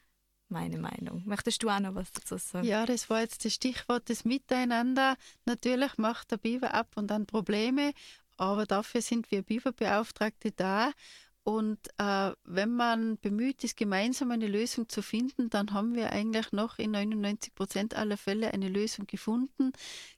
meine 0.51 0.77
Meinung. 0.77 1.23
Möchtest 1.25 1.63
du 1.63 1.69
auch 1.69 1.79
noch 1.79 1.95
was 1.95 2.11
dazu 2.11 2.37
sagen? 2.37 2.67
Ja, 2.67 2.85
das 2.85 3.09
war 3.09 3.21
jetzt 3.21 3.45
das 3.45 3.53
Stichwort 3.53 4.09
des 4.09 4.25
Miteinander. 4.25 5.15
Natürlich 5.45 5.97
macht 5.97 6.31
der 6.31 6.37
Biber 6.37 6.73
ab 6.73 6.89
und 6.95 7.11
an 7.11 7.25
Probleme, 7.25 7.93
aber 8.37 8.65
dafür 8.65 9.01
sind 9.01 9.31
wir 9.31 9.41
Biberbeauftragte 9.41 10.51
da. 10.51 10.91
Und 11.43 11.79
äh, 11.97 12.31
wenn 12.43 12.75
man 12.75 13.17
bemüht 13.17 13.63
ist, 13.63 13.75
gemeinsam 13.75 14.29
eine 14.29 14.45
Lösung 14.45 14.87
zu 14.89 15.01
finden, 15.01 15.49
dann 15.49 15.73
haben 15.73 15.95
wir 15.95 16.11
eigentlich 16.11 16.51
noch 16.51 16.77
in 16.77 16.91
99 16.91 17.55
Prozent 17.55 17.95
aller 17.95 18.17
Fälle 18.17 18.53
eine 18.53 18.69
Lösung 18.69 19.07
gefunden. 19.07 19.71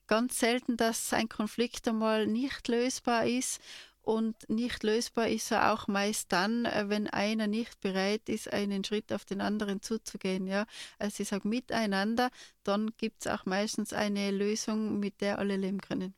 Ganz 0.06 0.38
selten, 0.38 0.76
dass 0.76 1.14
ein 1.14 1.30
Konflikt 1.30 1.88
einmal 1.88 2.26
nicht 2.26 2.68
lösbar 2.68 3.26
ist. 3.26 3.60
Und 4.04 4.36
nicht 4.50 4.82
lösbar 4.82 5.28
ist 5.28 5.50
er 5.50 5.72
auch 5.72 5.88
meist 5.88 6.30
dann, 6.30 6.66
äh, 6.66 6.84
wenn 6.88 7.08
einer 7.08 7.46
nicht 7.46 7.80
bereit 7.80 8.28
ist, 8.28 8.52
einen 8.52 8.84
Schritt 8.84 9.10
auf 9.14 9.24
den 9.24 9.40
anderen 9.40 9.80
zuzugehen. 9.80 10.46
Ja? 10.46 10.66
Also 10.98 11.22
ich 11.22 11.30
sage 11.30 11.48
miteinander, 11.48 12.30
dann 12.64 12.90
gibt 12.98 13.24
es 13.24 13.32
auch 13.32 13.46
meistens 13.46 13.94
eine 13.94 14.30
Lösung, 14.30 15.00
mit 15.00 15.22
der 15.22 15.38
alle 15.38 15.56
leben 15.56 15.80
können. 15.80 16.14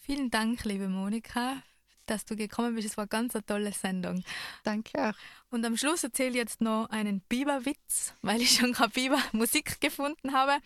Vielen 0.00 0.30
Dank, 0.30 0.64
liebe 0.64 0.88
Monika, 0.88 1.62
dass 2.04 2.26
du 2.26 2.36
gekommen 2.36 2.74
bist. 2.74 2.88
Es 2.88 2.98
war 2.98 3.06
ganz 3.06 3.34
eine 3.34 3.46
tolle 3.46 3.72
Sendung. 3.72 4.22
Danke 4.62 5.08
auch. 5.08 5.14
Und 5.48 5.64
am 5.64 5.78
Schluss 5.78 6.04
erzähle 6.04 6.30
ich 6.30 6.36
jetzt 6.36 6.60
noch 6.60 6.90
einen 6.90 7.20
Biberwitz, 7.22 8.12
weil 8.20 8.42
ich 8.42 8.50
schon 8.50 8.72
gerade 8.74 8.90
Bibermusik 8.90 9.80
gefunden 9.80 10.34
habe. 10.34 10.58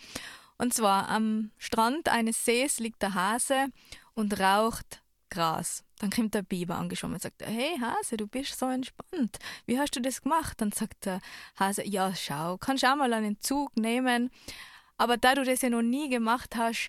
Und 0.58 0.74
zwar 0.74 1.08
am 1.08 1.52
Strand 1.56 2.08
eines 2.08 2.44
Sees 2.44 2.80
liegt 2.80 3.00
der 3.00 3.14
Hase 3.14 3.66
und 4.14 4.40
raucht 4.40 5.02
Gras. 5.30 5.84
Dann 6.02 6.10
kommt 6.10 6.34
der 6.34 6.42
Biber 6.42 6.74
angeschoben 6.78 7.14
und 7.14 7.22
sagt, 7.22 7.42
hey 7.44 7.78
Hase, 7.80 8.16
du 8.16 8.26
bist 8.26 8.58
so 8.58 8.66
entspannt. 8.66 9.38
Wie 9.66 9.78
hast 9.78 9.94
du 9.94 10.00
das 10.00 10.20
gemacht? 10.20 10.60
Dann 10.60 10.72
sagt 10.72 11.06
der 11.06 11.20
Hase, 11.54 11.86
ja 11.86 12.12
schau, 12.12 12.58
kannst 12.58 12.84
auch 12.84 12.96
mal 12.96 13.12
einen 13.12 13.40
Zug 13.40 13.70
nehmen. 13.76 14.28
Aber 14.96 15.16
da 15.16 15.36
du 15.36 15.44
das 15.44 15.62
ja 15.62 15.70
noch 15.70 15.82
nie 15.82 16.08
gemacht 16.08 16.56
hast, 16.56 16.88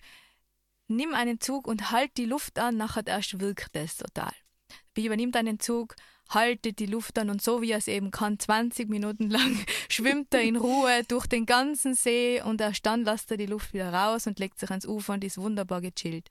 nimm 0.88 1.14
einen 1.14 1.38
Zug 1.38 1.68
und 1.68 1.92
halt 1.92 2.16
die 2.16 2.24
Luft 2.24 2.58
an, 2.58 2.76
nachher 2.76 3.06
erst 3.06 3.38
wirkt 3.38 3.76
das 3.76 3.98
total. 3.98 4.32
Der 4.68 5.02
Biber 5.02 5.14
nimmt 5.14 5.36
einen 5.36 5.60
Zug, 5.60 5.94
haltet 6.30 6.80
die 6.80 6.86
Luft 6.86 7.16
an 7.16 7.30
und 7.30 7.40
so 7.40 7.62
wie 7.62 7.70
er 7.70 7.78
es 7.78 7.86
eben 7.86 8.10
kann, 8.10 8.40
20 8.40 8.88
Minuten 8.88 9.30
lang 9.30 9.56
schwimmt 9.88 10.34
er 10.34 10.42
in 10.42 10.56
Ruhe 10.56 11.04
durch 11.06 11.28
den 11.28 11.46
ganzen 11.46 11.94
See 11.94 12.42
und 12.42 12.60
erst 12.60 12.84
dann 12.84 13.04
lässt 13.04 13.30
er 13.30 13.36
die 13.36 13.46
Luft 13.46 13.74
wieder 13.74 13.92
raus 13.92 14.26
und 14.26 14.40
legt 14.40 14.58
sich 14.58 14.70
ans 14.70 14.88
Ufer 14.88 15.12
und 15.12 15.22
ist 15.22 15.38
wunderbar 15.38 15.80
gechillt. 15.82 16.30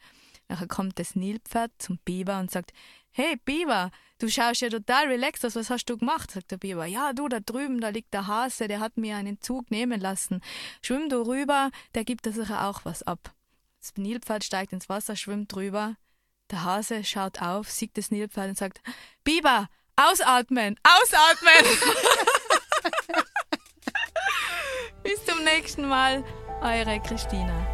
Nachher 0.53 0.67
kommt 0.67 0.99
das 0.99 1.15
Nilpferd 1.15 1.71
zum 1.79 1.97
Biber 2.05 2.39
und 2.39 2.51
sagt, 2.51 2.73
hey 3.09 3.37
Biber, 3.43 3.89
du 4.19 4.29
schaust 4.29 4.61
ja 4.61 4.69
total 4.69 5.07
relaxed 5.07 5.43
aus, 5.43 5.55
was 5.55 5.71
hast 5.71 5.85
du 5.85 5.97
gemacht? 5.97 6.29
Sagt 6.29 6.51
der 6.51 6.57
Biber, 6.57 6.85
ja 6.85 7.11
du, 7.11 7.27
da 7.27 7.39
drüben, 7.39 7.81
da 7.81 7.89
liegt 7.89 8.13
der 8.13 8.27
Hase, 8.27 8.67
der 8.67 8.79
hat 8.79 8.95
mir 8.95 9.15
einen 9.15 9.41
Zug 9.41 9.71
nehmen 9.71 9.99
lassen. 9.99 10.41
Schwimm 10.83 11.09
du 11.09 11.25
rüber, 11.25 11.71
der 11.95 12.03
gibt 12.03 12.27
dir 12.27 12.33
sicher 12.33 12.67
auch 12.67 12.85
was 12.85 13.01
ab. 13.01 13.33
Das 13.81 13.93
Nilpferd 13.97 14.43
steigt 14.43 14.73
ins 14.73 14.89
Wasser, 14.89 15.15
schwimmt 15.15 15.51
drüber. 15.51 15.95
Der 16.51 16.63
Hase 16.63 17.03
schaut 17.03 17.41
auf, 17.41 17.71
sieht 17.71 17.97
das 17.97 18.11
Nilpferd 18.11 18.49
und 18.49 18.57
sagt, 18.59 18.79
Biber, 19.23 19.69
ausatmen, 19.95 20.79
ausatmen! 20.83 21.79
Bis 25.01 25.25
zum 25.25 25.43
nächsten 25.43 25.87
Mal, 25.87 26.23
eure 26.61 27.01
Christina. 27.01 27.72